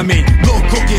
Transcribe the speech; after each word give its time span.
a 0.00 0.02
mí, 0.02 0.24
loco 0.46 0.76
que 0.86 0.98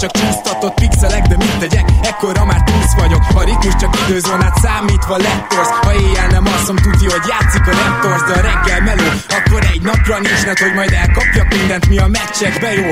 csak 0.00 0.10
csúsztatott 0.10 0.74
pixelek 0.74 1.24
De 1.26 1.36
mit 1.36 1.58
tegyek, 1.58 1.86
ekkora 2.02 2.44
már 2.44 2.62
túsz 2.62 2.94
vagyok. 2.96 3.22
A 3.34 3.42
ritmus 3.44 3.74
csak 3.80 3.98
időzónát 4.02 4.56
számítva 4.62 5.16
lettorsz. 5.16 5.72
Ha 5.82 5.92
éjjel 5.94 6.26
nem 6.26 6.46
alszom, 6.46 6.76
tudja, 6.76 7.10
hogy 7.16 7.26
játszik 7.32 7.66
a 7.66 7.72
Raptors 7.80 8.22
De 8.28 8.34
a 8.38 8.42
reggel 8.48 8.80
meló, 8.88 9.08
akkor 9.38 9.62
egy 9.72 9.82
napra 9.82 10.18
nincs 10.18 10.44
net, 10.46 10.58
hogy 10.58 10.74
majd 10.74 10.92
elkapjak 10.92 11.48
mindent, 11.56 11.88
mi 11.88 11.98
a 11.98 12.06
meccsekbe 12.06 12.72
jó. 12.72 12.90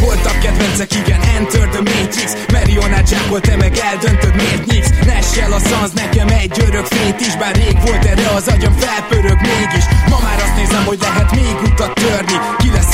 Voltak 0.00 0.38
kedvencek, 0.38 0.94
igen, 1.00 1.20
Enter 1.36 1.68
the 1.74 1.82
Matrix. 1.90 2.30
Marionát 2.52 3.08
zsákol, 3.08 3.40
te 3.40 3.56
meg 3.56 3.72
eldöntöd, 3.88 4.34
miért 4.34 4.64
nyíksz 4.70 4.92
Nessel 5.06 5.52
a 5.52 5.58
szansz, 5.58 5.92
nekem 5.92 6.28
egy 6.28 6.56
örök 6.66 6.86
fét 6.86 7.20
is 7.20 7.36
Bár 7.36 7.54
rég 7.54 7.76
volt 7.86 8.04
erre 8.04 8.28
az 8.36 8.48
agyam 8.48 8.74
felpörög 8.82 9.40
mégis. 9.50 9.84
Ma 10.10 10.18
már 10.22 10.38
azt 10.44 10.56
nézem, 10.56 10.84
hogy 10.84 10.98
lehet 11.00 11.30
még 11.34 11.56
utat 11.64 11.94
törni 11.94 12.36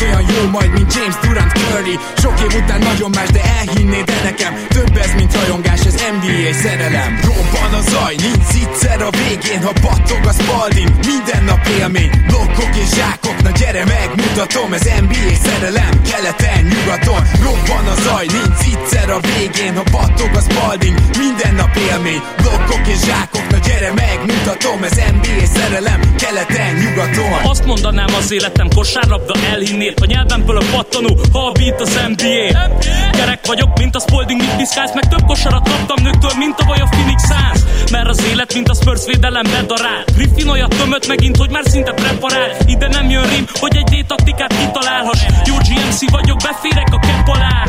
olyan 0.03 0.25
jó 0.35 0.51
majd, 0.51 0.71
mint 0.73 0.95
James 0.95 1.17
Durant 1.23 1.53
Curry. 1.53 1.99
Sok 2.23 2.41
év 2.41 2.63
után 2.63 2.81
nagyon 2.81 3.11
más, 3.11 3.29
de 3.29 3.43
elhinnéd 3.59 4.05
de 4.05 4.21
nekem 4.23 4.53
Több 4.69 4.97
ez, 4.97 5.13
mint 5.17 5.35
rajongás, 5.35 5.81
ez 5.81 5.95
NBA 6.15 6.53
szerelem. 6.63 7.21
Robban 7.23 7.73
a 7.81 7.83
zaj, 7.91 8.15
nincs 8.15 8.53
egyszer 8.73 9.03
a 9.03 9.11
végén 9.11 9.63
Ha 9.63 9.73
battog 9.83 10.23
a 10.27 10.33
spalding, 10.33 10.91
minden 11.07 11.45
nap 11.45 11.67
élmény 11.79 12.11
Blokkok 12.27 12.77
és 12.83 12.89
zsákok, 12.97 13.43
na 13.43 13.51
gyere 13.51 13.85
megmutatom 13.85 14.73
Ez 14.73 14.87
NBA 15.01 15.35
szerelem, 15.45 16.03
keleten, 16.11 16.63
nyugaton. 16.73 17.23
Robban 17.47 17.87
a 17.95 17.97
zaj, 18.01 18.27
nincs 18.27 18.63
egyszer 18.75 19.11
a 19.11 19.21
végén 19.21 19.75
Ha 19.77 19.85
battog 19.91 20.31
a 20.35 20.41
spalding, 20.49 20.97
minden 21.19 21.55
nap 21.55 21.77
élmény 21.91 22.23
Blokkok 22.43 22.87
és 22.87 23.01
zsákok, 23.07 23.47
na 23.51 23.59
gyere 23.67 23.93
megmutatom 23.93 24.83
Ez 24.83 24.97
NBA 25.17 25.47
szerelem, 25.55 26.01
keleten, 26.17 26.75
nyugaton. 26.75 27.33
Azt 27.43 27.65
mondanám 27.65 28.15
az 28.19 28.31
életem 28.33 28.69
kosárlabda 28.75 29.35
elhinnél 29.53 29.92
A 30.01 30.05
nyelvemből 30.07 30.57
a 30.57 30.65
pattanó, 30.73 31.19
ha 31.33 31.47
a 31.47 31.53
beat 31.53 31.81
az 31.81 32.01
NBA 32.09 32.69
Gyerek 33.13 33.47
vagyok, 33.47 33.79
mint 33.79 33.97
a 33.97 34.01
Spalding, 34.01 34.41
mit 34.41 34.57
piszkálsz 34.57 34.95
Meg 34.95 35.09
több 35.09 35.25
kosarat 35.27 35.69
kaptam 35.69 36.03
nőktől, 36.03 36.31
mint 36.39 36.59
a 36.59 36.65
vaj 36.65 36.81
a 36.81 36.89
Phoenix 36.91 37.23
Suns. 37.27 37.91
Mert 37.91 38.09
az 38.09 38.25
élet, 38.31 38.55
mint 38.55 38.69
a 38.69 38.75
Spurs 38.75 39.05
védelem 39.07 39.43
bedarál. 39.43 40.05
Griffin 40.15 40.49
olyat 40.49 40.75
tömött 40.77 41.07
megint, 41.07 41.37
hogy 41.37 41.51
már 41.51 41.63
szinte 41.67 41.93
preparál. 41.93 42.51
Ide 42.67 42.89
nem 42.89 43.11
jön 43.11 43.29
rim, 43.29 43.47
hogy 43.53 43.77
egy 43.77 43.89
D-taktikát 43.93 44.57
kitalálhass. 44.59 45.21
Jó 45.45 45.55
GMC 45.55 46.11
vagyok, 46.11 46.39
beférek 46.43 46.89
a 46.91 46.99
kepp 46.99 47.27
alá. 47.27 47.65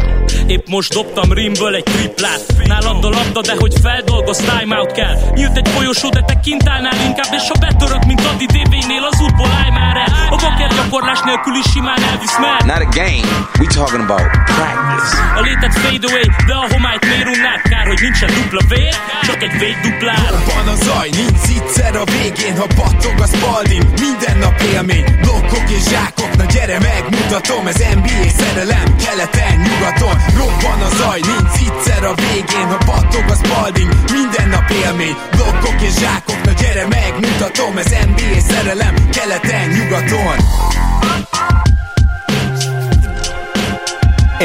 Épp 0.48 0.68
most 0.68 0.94
dobtam 0.94 1.34
rimből 1.34 1.76
egy 1.76 1.84
triplát. 1.84 2.46
Nálad 2.66 3.06
a 3.06 3.10
labda, 3.10 3.42
de 3.42 3.56
hogy 3.60 3.74
feldolgoz, 3.82 4.38
timeout 4.38 4.92
kell. 4.92 5.16
Nyílt 5.36 5.58
egy 5.58 5.70
folyosó, 5.70 6.10
de 6.10 6.22
te 6.22 6.40
kint 6.40 6.70
állnál 6.70 7.06
inkább 7.06 7.34
És 7.34 7.48
ha 7.48 7.60
betörök, 7.60 8.06
mint 8.06 8.26
Adi 8.26 8.46
DB-nél, 8.46 9.04
az 9.12 9.22
útból 9.22 9.50
állj 9.62 9.70
már 9.70 9.98
el. 9.98 10.28
A 10.30 10.36
baker 10.36 10.72
gyakorlás 10.76 11.20
nélkül 11.26 11.56
is 11.56 11.72
simán 11.72 12.02
elvisz 12.14 12.38
mer 12.40 12.60
Not 12.66 12.82
a 12.88 12.90
game, 13.02 13.28
we 13.60 13.66
talking 13.80 14.02
about 14.08 14.28
practice. 14.56 15.12
A 15.40 15.42
létet 15.48 15.74
fade 15.84 16.06
away, 16.10 16.28
de 16.48 16.54
a 16.64 16.66
homályt 16.74 17.06
miért 17.10 17.30
unnád? 17.36 17.62
Kár, 17.72 17.86
hogy 17.92 18.02
nincsen 18.02 18.30
dupla 18.38 18.62
vér, 18.74 18.96
csak 19.28 19.44
egy 19.44 19.56
véd 19.60 19.78
duplár 19.86 20.32
Van 20.50 20.68
a 20.74 20.76
zaj, 20.86 21.10
nincs 21.20 21.44
egyszer 21.58 21.96
a 21.96 22.04
végén 22.16 22.56
Ha 22.58 22.68
battog 22.76 23.18
a 23.26 23.28
spalding, 23.34 23.84
minden 24.06 24.38
nap 24.38 24.62
élmény 24.74 25.06
Blokkok 25.22 25.70
és 25.78 25.84
zsákok, 25.92 26.36
na 26.38 26.46
gyere 26.54 26.80
megmutatom 26.80 27.68
Ez 27.68 27.80
NBA 27.98 28.30
szerelem, 28.40 28.88
keleten, 29.04 29.56
nyugaton. 29.66 30.16
Robban 30.40 30.82
a 30.88 30.90
zaj, 31.00 31.20
nincs 31.32 31.58
egyszer 31.68 32.04
a 32.12 32.14
végén 32.24 32.68
Ha 32.74 32.80
battog 32.86 33.26
a 33.34 33.38
spalding, 33.44 33.92
minden 34.18 34.50
nap 34.50 34.70
élmény 34.70 35.16
Blokkok 35.36 35.82
és 35.82 35.94
zsákok, 36.02 36.42
na 36.46 36.52
gyere 36.62 36.86
megmutatom 36.88 37.78
Ez 37.78 37.92
NBA 38.10 38.40
szerelem, 38.50 38.96
keleten, 39.10 39.68
nyugaton 39.70 40.38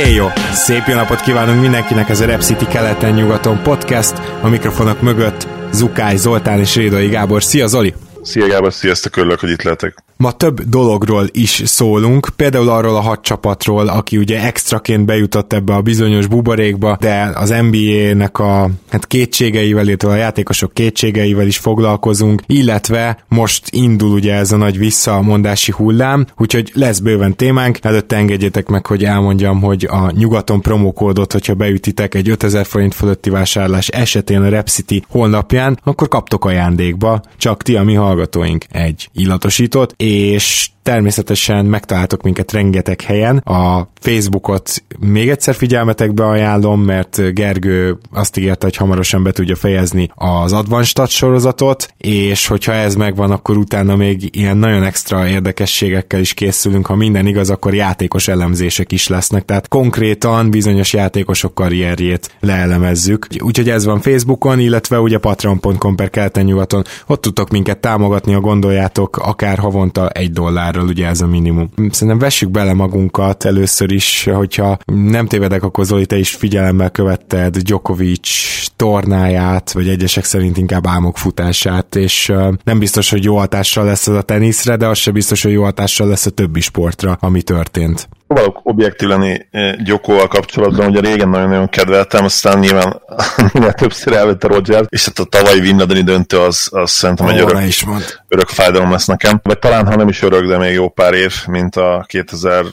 Éjjó! 0.07 0.27
Szép 0.53 0.83
jó 0.87 0.95
napot 0.95 1.21
kívánunk 1.21 1.61
mindenkinek, 1.61 2.09
ez 2.09 2.21
a 2.21 2.25
Rep 2.27 2.41
City 2.41 2.67
keleten-nyugaton 2.67 3.63
podcast. 3.63 4.13
A 4.43 4.49
mikrofonok 4.49 5.01
mögött 5.01 5.49
Zukály 5.73 6.17
Zoltán 6.17 6.59
és 6.59 6.77
Rédai 6.77 7.09
Gábor. 7.09 7.43
Szia 7.43 7.67
Zoli! 7.67 7.95
Szia 8.23 8.47
Gábor, 8.47 8.73
sziasztok, 8.73 9.17
örülök, 9.17 9.41
hogy 9.41 9.51
itt 9.51 9.63
lehetek. 9.63 10.08
Ma 10.19 10.33
több 10.33 10.61
dologról 10.63 11.27
is 11.33 11.63
szólunk, 11.65 12.29
például 12.37 12.69
arról 12.69 12.97
a 12.97 13.01
hat 13.01 13.23
csapatról, 13.23 13.89
aki 13.89 14.17
ugye 14.17 14.43
extraként 14.47 15.05
bejutott 15.05 15.53
ebbe 15.53 15.75
a 15.75 15.81
bizonyos 15.81 16.27
buborékba, 16.27 16.97
de 17.01 17.31
az 17.35 17.55
NBA-nek 17.71 18.39
a 18.39 18.71
hát 18.91 19.07
kétségeivel, 19.07 19.87
illetve 19.87 20.09
a 20.09 20.15
játékosok 20.15 20.73
kétségeivel 20.73 21.47
is 21.47 21.59
foglalkozunk, 21.59 22.43
illetve 22.47 23.25
most 23.29 23.69
indul 23.71 24.13
ugye 24.13 24.35
ez 24.35 24.53
a 24.53 24.57
nagy 24.57 24.79
visszamondási 24.79 25.73
hullám, 25.73 26.27
úgyhogy 26.37 26.71
lesz 26.75 26.99
bőven 26.99 27.37
témánk. 27.37 27.79
Előtte 27.83 28.17
engedjétek 28.17 28.69
meg, 28.69 28.87
hogy 28.87 29.05
elmondjam, 29.05 29.61
hogy 29.61 29.87
a 29.91 30.11
nyugaton 30.11 30.61
promókódot, 30.61 31.33
hogyha 31.33 31.55
beütitek 31.55 32.15
egy 32.15 32.29
5000 32.29 32.67
forint 32.67 32.95
fölötti 32.95 33.31
vásárlás 33.31 33.89
esetén 33.89 34.43
a 34.43 34.49
Repcity 34.49 35.03
honlapján, 35.09 35.79
akkor 35.85 36.09
kaptok 36.09 36.45
ajándékba, 36.45 37.21
csak 37.37 37.63
ti 37.63 37.77
a 37.77 37.83
mi 37.83 37.95
hallgatóink 37.95 38.65
egy 38.71 39.09
illatosítót, 39.13 39.95
és 40.09 40.71
természetesen 40.89 41.65
megtaláltok 41.65 42.23
minket 42.23 42.53
rengeteg 42.53 43.01
helyen. 43.01 43.37
A 43.37 43.89
Facebookot 44.01 44.83
még 44.99 45.29
egyszer 45.29 45.55
figyelmetekbe 45.55 46.27
ajánlom, 46.27 46.81
mert 46.81 47.35
Gergő 47.35 47.99
azt 48.13 48.37
ígérte, 48.37 48.67
hogy 48.67 48.77
hamarosan 48.77 49.23
be 49.23 49.31
tudja 49.31 49.57
fejezni 49.57 50.11
az 50.15 50.53
Advanced 50.53 51.09
sorozatot, 51.09 51.95
és 51.97 52.47
hogyha 52.47 52.73
ez 52.73 52.95
megvan, 52.95 53.31
akkor 53.31 53.57
utána 53.57 53.97
még 53.97 54.37
ilyen 54.37 54.57
nagyon 54.57 54.83
extra 54.83 55.27
érdekességekkel 55.27 56.21
is 56.21 56.35
készülünk. 56.35 56.87
Ha 56.87 56.95
minden 56.95 57.27
igaz, 57.27 57.51
akkor 57.51 57.75
játékos 57.75 58.29
elemzések 58.29 58.93
is 58.93 59.09
lesznek, 59.09 59.45
tehát 59.45 59.69
konkrétan 59.69 60.51
bizonyos 60.51 60.93
játékosok 60.93 61.55
karrierjét 61.55 62.31
leelemezzük. 62.41 63.27
Úgyhogy 63.39 63.71
ez 63.71 63.85
van 63.85 64.01
Facebookon, 64.01 64.59
illetve 64.59 65.01
ugye 65.01 65.19
patreon.com 65.19 65.97
per 65.97 66.11
keleten 66.11 66.45
nyugaton. 66.45 66.85
Ott 67.07 67.21
tudtok 67.21 67.51
minket 67.51 67.79
támogatni, 67.79 68.33
ha 68.33 68.41
gondoljátok, 68.41 69.17
akár 69.17 69.59
havonta 69.59 70.09
egy 70.09 70.31
dollár 70.31 70.77
dollárral, 70.79 70.89
ugye 70.89 71.07
ez 71.07 71.21
a 71.21 71.27
minimum. 71.27 71.71
Szerintem 71.91 72.19
vessük 72.19 72.51
bele 72.51 72.75
magunkat 72.75 73.45
először 73.45 73.93
is, 73.93 74.29
hogyha 74.33 74.79
nem 74.87 75.27
tévedek, 75.27 75.63
akkor 75.63 75.85
Zoli, 75.85 76.07
te 76.07 76.19
is 76.19 76.31
figyelemmel 76.31 76.91
követted 76.91 77.57
Djokovic 77.57 78.29
tornáját, 78.77 79.73
vagy 79.73 79.89
egyesek 79.89 80.25
szerint 80.25 80.57
inkább 80.57 80.87
álmok 80.87 81.19
futását, 81.19 81.97
és 81.97 82.33
nem 82.65 82.79
biztos, 82.79 83.11
hogy 83.11 83.25
jó 83.25 83.37
hatással 83.37 83.85
lesz 83.85 84.07
ez 84.07 84.15
a 84.15 84.23
teniszre, 84.23 84.77
de 84.77 84.87
az 84.87 84.99
sem 84.99 85.13
biztos, 85.13 85.43
hogy 85.43 85.53
jó 85.53 85.63
hatással 85.63 86.09
lesz 86.09 86.27
a 86.27 86.31
többi 86.31 86.61
sportra, 86.61 87.17
ami 87.21 87.43
történt 87.43 88.09
próbálok 88.29 88.61
objektív 88.63 89.09
lenni 89.09 89.47
Gyokóval 89.85 90.29
kapcsolatban, 90.29 90.89
ugye 90.89 91.01
régen 91.01 91.29
nagyon-nagyon 91.29 91.69
kedveltem, 91.69 92.25
aztán 92.25 92.59
nyilván 92.59 93.03
minél 93.53 93.73
többször 93.73 94.13
elvette 94.13 94.47
Roger, 94.47 94.85
és 94.89 95.05
hát 95.05 95.19
a 95.19 95.25
tavalyi 95.25 95.61
Wimbledoni 95.61 96.03
döntő 96.03 96.39
az, 96.39 96.69
az 96.71 96.91
szerintem 96.91 97.27
egy 97.27 97.41
örök, 97.41 97.67
is 97.67 97.85
mond. 97.85 98.05
örök 98.29 98.49
fájdalom 98.49 98.91
lesz 98.91 99.07
nekem. 99.07 99.41
Vagy 99.43 99.59
talán, 99.59 99.87
ha 99.87 99.97
nem 99.97 100.09
is 100.09 100.23
örök, 100.23 100.47
de 100.47 100.59
még 100.59 100.73
jó 100.73 100.89
pár 100.89 101.15
év, 101.15 101.35
mint 101.47 101.77
a 101.77 102.05
2000 102.07 102.65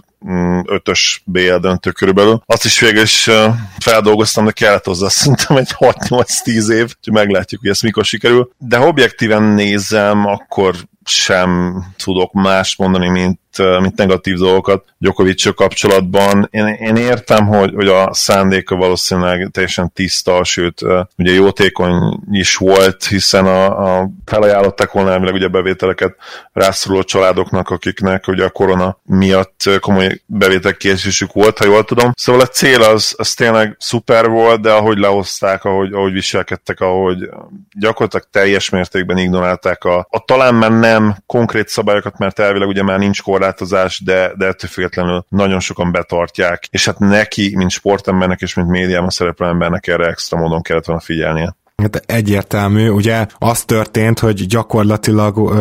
ötös 0.65 1.21
BL 1.25 1.55
döntő 1.55 1.91
körülbelül. 1.91 2.41
Azt 2.45 2.65
is 2.65 2.79
végül 2.79 3.01
is 3.01 3.29
feldolgoztam, 3.79 4.45
de 4.45 4.51
kellett 4.51 4.85
hozzá 4.85 5.07
szerintem 5.07 5.57
egy 5.57 5.71
6-8-10 5.79 6.69
év, 6.71 6.95
hogy 7.03 7.13
meglátjuk, 7.13 7.61
hogy 7.61 7.69
ez 7.69 7.81
mikor 7.81 8.05
sikerül. 8.05 8.51
De 8.57 8.77
ha 8.77 8.87
objektíven 8.87 9.43
nézem, 9.43 10.25
akkor 10.25 10.75
sem 11.05 11.81
tudok 11.97 12.33
más 12.33 12.75
mondani, 12.75 13.07
mint 13.07 13.39
mint 13.57 13.95
negatív 13.95 14.37
dolgokat 14.37 14.85
djokovic 14.97 15.55
kapcsolatban. 15.55 16.47
Én, 16.51 16.67
én 16.67 16.95
értem, 16.95 17.47
hogy, 17.47 17.73
hogy 17.75 17.87
a 17.87 18.13
szándéka 18.13 18.75
valószínűleg 18.75 19.49
teljesen 19.51 19.91
tiszta, 19.93 20.43
sőt, 20.43 20.81
ugye 21.17 21.31
jótékony 21.31 22.19
is 22.31 22.55
volt, 22.55 23.05
hiszen 23.05 23.45
a, 23.45 23.97
a 23.99 24.09
felajánlották 24.25 24.91
volna 24.91 25.11
elvileg 25.11 25.33
ugye 25.33 25.47
bevételeket 25.47 26.15
rászoruló 26.53 27.03
családoknak, 27.03 27.69
akiknek 27.69 28.27
ugye 28.27 28.43
a 28.43 28.49
korona 28.49 28.99
miatt 29.03 29.69
komoly 29.79 30.14
bevételkésésük 30.25 31.33
volt, 31.33 31.57
ha 31.57 31.65
jól 31.65 31.83
tudom. 31.83 32.11
Szóval 32.15 32.41
a 32.41 32.47
cél 32.47 32.81
az, 32.81 33.13
az 33.17 33.33
tényleg 33.33 33.75
szuper 33.79 34.27
volt, 34.27 34.61
de 34.61 34.71
ahogy 34.71 34.97
lehozták, 34.97 35.63
ahogy, 35.63 35.93
ahogy 35.93 36.13
viselkedtek, 36.13 36.79
ahogy 36.79 37.29
gyakorlatilag 37.79 38.27
teljes 38.31 38.69
mértékben 38.69 39.17
ignorálták 39.17 39.83
a, 39.83 40.07
a 40.09 40.23
talán 40.25 40.55
már 40.55 40.71
nem 40.71 41.15
konkrét 41.25 41.67
szabályokat, 41.67 42.17
mert 42.17 42.39
elvileg 42.39 42.67
ugye 42.67 42.83
már 42.83 42.99
nincs 42.99 43.21
korlátozás, 43.21 44.03
de, 44.03 44.31
de 44.37 44.45
ettől 44.45 44.69
függetlenül 44.69 45.25
nagyon 45.29 45.59
sokan 45.59 45.91
betartják, 45.91 46.67
és 46.69 46.85
hát 46.85 46.99
neki, 46.99 47.55
mint 47.55 47.71
sportembernek 47.71 48.41
és 48.41 48.53
mint 48.53 48.69
médiában 48.69 49.09
szereplő 49.09 49.47
embernek 49.47 49.87
erre 49.87 50.07
extra 50.07 50.37
módon 50.37 50.61
kellett 50.61 50.85
volna 50.85 51.01
figyelnie. 51.01 51.55
Hát 51.75 51.95
egyértelmű, 51.95 52.89
ugye 52.89 53.25
az 53.37 53.63
történt, 53.63 54.19
hogy 54.19 54.45
gyakorlatilag 54.45 55.53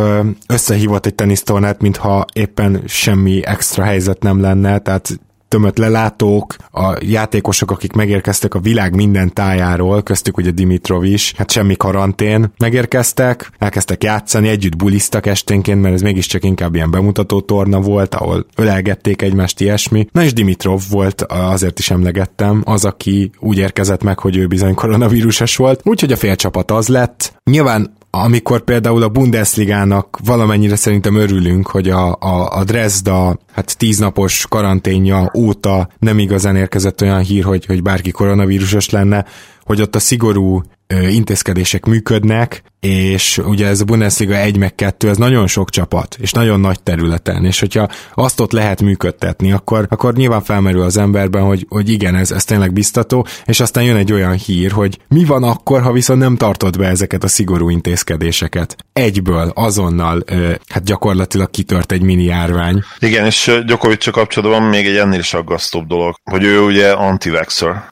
összehívott 0.48 1.06
egy 1.06 1.14
tenisztornát, 1.14 1.80
mintha 1.80 2.24
éppen 2.32 2.82
semmi 2.86 3.46
extra 3.46 3.84
helyzet 3.84 4.22
nem 4.22 4.40
lenne, 4.40 4.78
tehát 4.78 5.18
tömött 5.48 5.78
lelátók, 5.78 6.56
a 6.72 6.96
játékosok, 7.00 7.70
akik 7.70 7.92
megérkeztek 7.92 8.54
a 8.54 8.58
világ 8.58 8.94
minden 8.94 9.32
tájáról, 9.32 10.02
köztük 10.02 10.36
ugye 10.36 10.50
Dimitrov 10.50 11.04
is, 11.04 11.32
hát 11.36 11.50
semmi 11.50 11.76
karantén, 11.76 12.52
megérkeztek, 12.58 13.50
elkezdtek 13.58 14.04
játszani, 14.04 14.48
együtt 14.48 14.76
buliztak 14.76 15.26
esténként, 15.26 15.82
mert 15.82 15.94
ez 15.94 16.02
mégiscsak 16.02 16.44
inkább 16.44 16.74
ilyen 16.74 16.90
bemutató 16.90 17.40
torna 17.40 17.80
volt, 17.80 18.14
ahol 18.14 18.46
ölelgették 18.56 19.22
egymást 19.22 19.60
ilyesmi. 19.60 20.06
Na 20.12 20.22
és 20.22 20.32
Dimitrov 20.32 20.82
volt, 20.90 21.22
azért 21.22 21.78
is 21.78 21.90
emlegettem, 21.90 22.62
az, 22.64 22.84
aki 22.84 23.30
úgy 23.38 23.58
érkezett 23.58 24.02
meg, 24.02 24.18
hogy 24.18 24.36
ő 24.36 24.46
bizony 24.46 24.74
koronavírusos 24.74 25.56
volt, 25.56 25.80
úgyhogy 25.84 26.12
a 26.12 26.16
félcsapat 26.16 26.70
az 26.70 26.88
lett. 26.88 27.36
Nyilván 27.50 27.92
amikor 28.16 28.60
például 28.60 29.02
a 29.02 29.08
Bundesligának 29.08 30.18
valamennyire 30.24 30.76
szerintem 30.76 31.16
örülünk, 31.16 31.66
hogy 31.66 31.88
a, 31.88 32.16
a, 32.20 32.58
a 32.58 32.64
Dresda 32.64 33.38
hát 33.54 33.78
tíznapos 33.78 34.46
karanténja 34.48 35.30
óta 35.34 35.88
nem 35.98 36.18
igazán 36.18 36.56
érkezett 36.56 37.02
olyan 37.02 37.20
hír, 37.20 37.44
hogy, 37.44 37.66
hogy 37.66 37.82
bárki 37.82 38.10
koronavírusos 38.10 38.90
lenne, 38.90 39.24
hogy 39.64 39.80
ott 39.80 39.94
a 39.94 39.98
szigorú 39.98 40.62
intézkedések 41.10 41.86
működnek, 41.86 42.62
és 42.80 43.38
ugye 43.44 43.66
ez 43.66 43.80
a 43.80 43.84
Bundesliga 43.84 44.36
1 44.36 44.56
meg 44.56 44.74
2, 44.74 45.08
ez 45.08 45.16
nagyon 45.16 45.46
sok 45.46 45.70
csapat, 45.70 46.16
és 46.20 46.32
nagyon 46.32 46.60
nagy 46.60 46.82
területen, 46.82 47.44
és 47.44 47.60
hogyha 47.60 47.88
azt 48.14 48.40
ott 48.40 48.52
lehet 48.52 48.82
működtetni, 48.82 49.52
akkor, 49.52 49.86
akkor 49.90 50.14
nyilván 50.14 50.42
felmerül 50.42 50.82
az 50.82 50.96
emberben, 50.96 51.42
hogy, 51.42 51.66
hogy 51.68 51.88
igen, 51.88 52.14
ez, 52.14 52.30
ez 52.30 52.44
tényleg 52.44 52.72
biztató, 52.72 53.26
és 53.44 53.60
aztán 53.60 53.84
jön 53.84 53.96
egy 53.96 54.12
olyan 54.12 54.32
hír, 54.32 54.70
hogy 54.70 54.98
mi 55.08 55.24
van 55.24 55.42
akkor, 55.42 55.82
ha 55.82 55.92
viszont 55.92 56.20
nem 56.20 56.36
tartod 56.36 56.78
be 56.78 56.86
ezeket 56.86 57.24
a 57.24 57.28
szigorú 57.28 57.70
intézkedéseket. 57.70 58.76
Egyből, 58.92 59.52
azonnal, 59.54 60.24
hát 60.68 60.84
gyakorlatilag 60.84 61.50
kitört 61.50 61.92
egy 61.92 62.02
mini 62.02 62.24
járvány. 62.24 62.82
Igen, 62.98 63.26
és 63.26 63.43
Gyokovics 63.66 64.10
kapcsolatban 64.10 64.62
még 64.62 64.86
egy 64.86 64.96
ennél 64.96 65.18
is 65.18 65.34
aggasztóbb 65.34 65.86
dolog, 65.86 66.14
hogy 66.24 66.44
ő 66.44 66.60
ugye 66.60 66.92
anti 66.92 67.30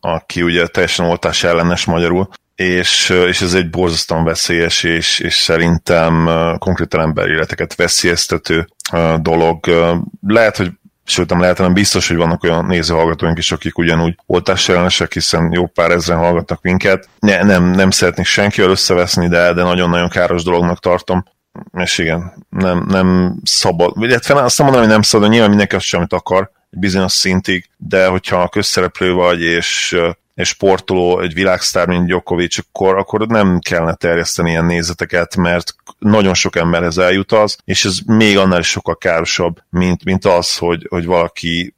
aki 0.01 0.43
ugye 0.43 0.67
teljesen 0.67 1.07
oltás 1.07 1.45
ellenes 1.45 1.85
magyarul, 1.85 2.29
és, 2.55 3.09
és 3.27 3.41
ez 3.41 3.55
egy 3.55 3.71
borzasztóan 3.71 4.25
veszélyes, 4.25 4.83
és, 4.83 5.19
és 5.19 5.35
szerintem 5.35 6.31
konkrétan 6.59 7.01
emberéleteket 7.01 7.75
veszélyeztető 7.75 8.67
dolog. 9.21 9.67
Lehet, 10.27 10.57
hogy 10.57 10.71
sőt 11.05 11.31
nem 11.31 11.41
lehet, 11.41 11.57
hanem 11.57 11.73
biztos, 11.73 12.09
hogy 12.09 12.17
vannak 12.17 12.43
olyan 12.43 12.67
nézőhallgatóink 12.67 13.39
is, 13.39 13.53
akik 13.53 13.79
ugyanúgy 13.79 14.15
oltásellenesek, 14.27 15.13
hiszen 15.13 15.53
jó 15.53 15.67
pár 15.67 15.91
ezren 15.91 16.19
hallgatnak 16.19 16.63
minket. 16.63 17.09
Ne, 17.19 17.43
nem, 17.43 17.65
nem 17.65 17.91
szeretnék 17.91 18.27
senkivel 18.27 18.71
összeveszni, 18.71 19.29
de, 19.29 19.53
de 19.53 19.63
nagyon-nagyon 19.63 20.09
káros 20.09 20.43
dolognak 20.43 20.79
tartom. 20.79 21.25
És 21.73 21.99
igen, 21.99 22.47
nem, 22.49 22.85
nem 22.89 23.37
szabad, 23.43 23.93
illetve 23.97 24.43
azt 24.43 24.59
mondom, 24.59 24.81
hogy 24.81 24.89
nem 24.89 25.03
szabad, 25.03 25.31
nyilván 25.31 25.49
mindenki 25.49 25.75
azt 25.75 25.95
amit 25.95 26.13
akar, 26.13 26.51
egy 26.71 26.79
bizonyos 26.79 27.13
szintig, 27.13 27.69
de 27.77 28.07
hogyha 28.07 28.43
a 28.43 28.49
közszereplő 28.49 29.13
vagy, 29.13 29.41
és 29.41 29.97
egy 30.35 30.47
sportoló, 30.47 31.21
egy 31.21 31.35
világsztár, 31.35 31.87
mint 31.87 32.07
Djokovic, 32.07 32.59
akkor, 32.59 32.97
akkor 32.97 33.27
nem 33.27 33.59
kellene 33.59 33.95
terjeszteni 33.95 34.51
ilyen 34.51 34.65
nézeteket, 34.65 35.37
mert 35.37 35.75
nagyon 35.99 36.35
sok 36.35 36.57
emberhez 36.57 36.99
eljut 36.99 37.33
az, 37.33 37.57
és 37.65 37.85
ez 37.85 37.99
még 38.07 38.39
annál 38.39 38.59
is 38.59 38.69
sokkal 38.69 38.97
károsabb, 38.97 39.63
mint, 39.71 40.05
mint 40.05 40.25
az, 40.25 40.57
hogy, 40.57 40.87
hogy 40.89 41.05
valaki 41.05 41.75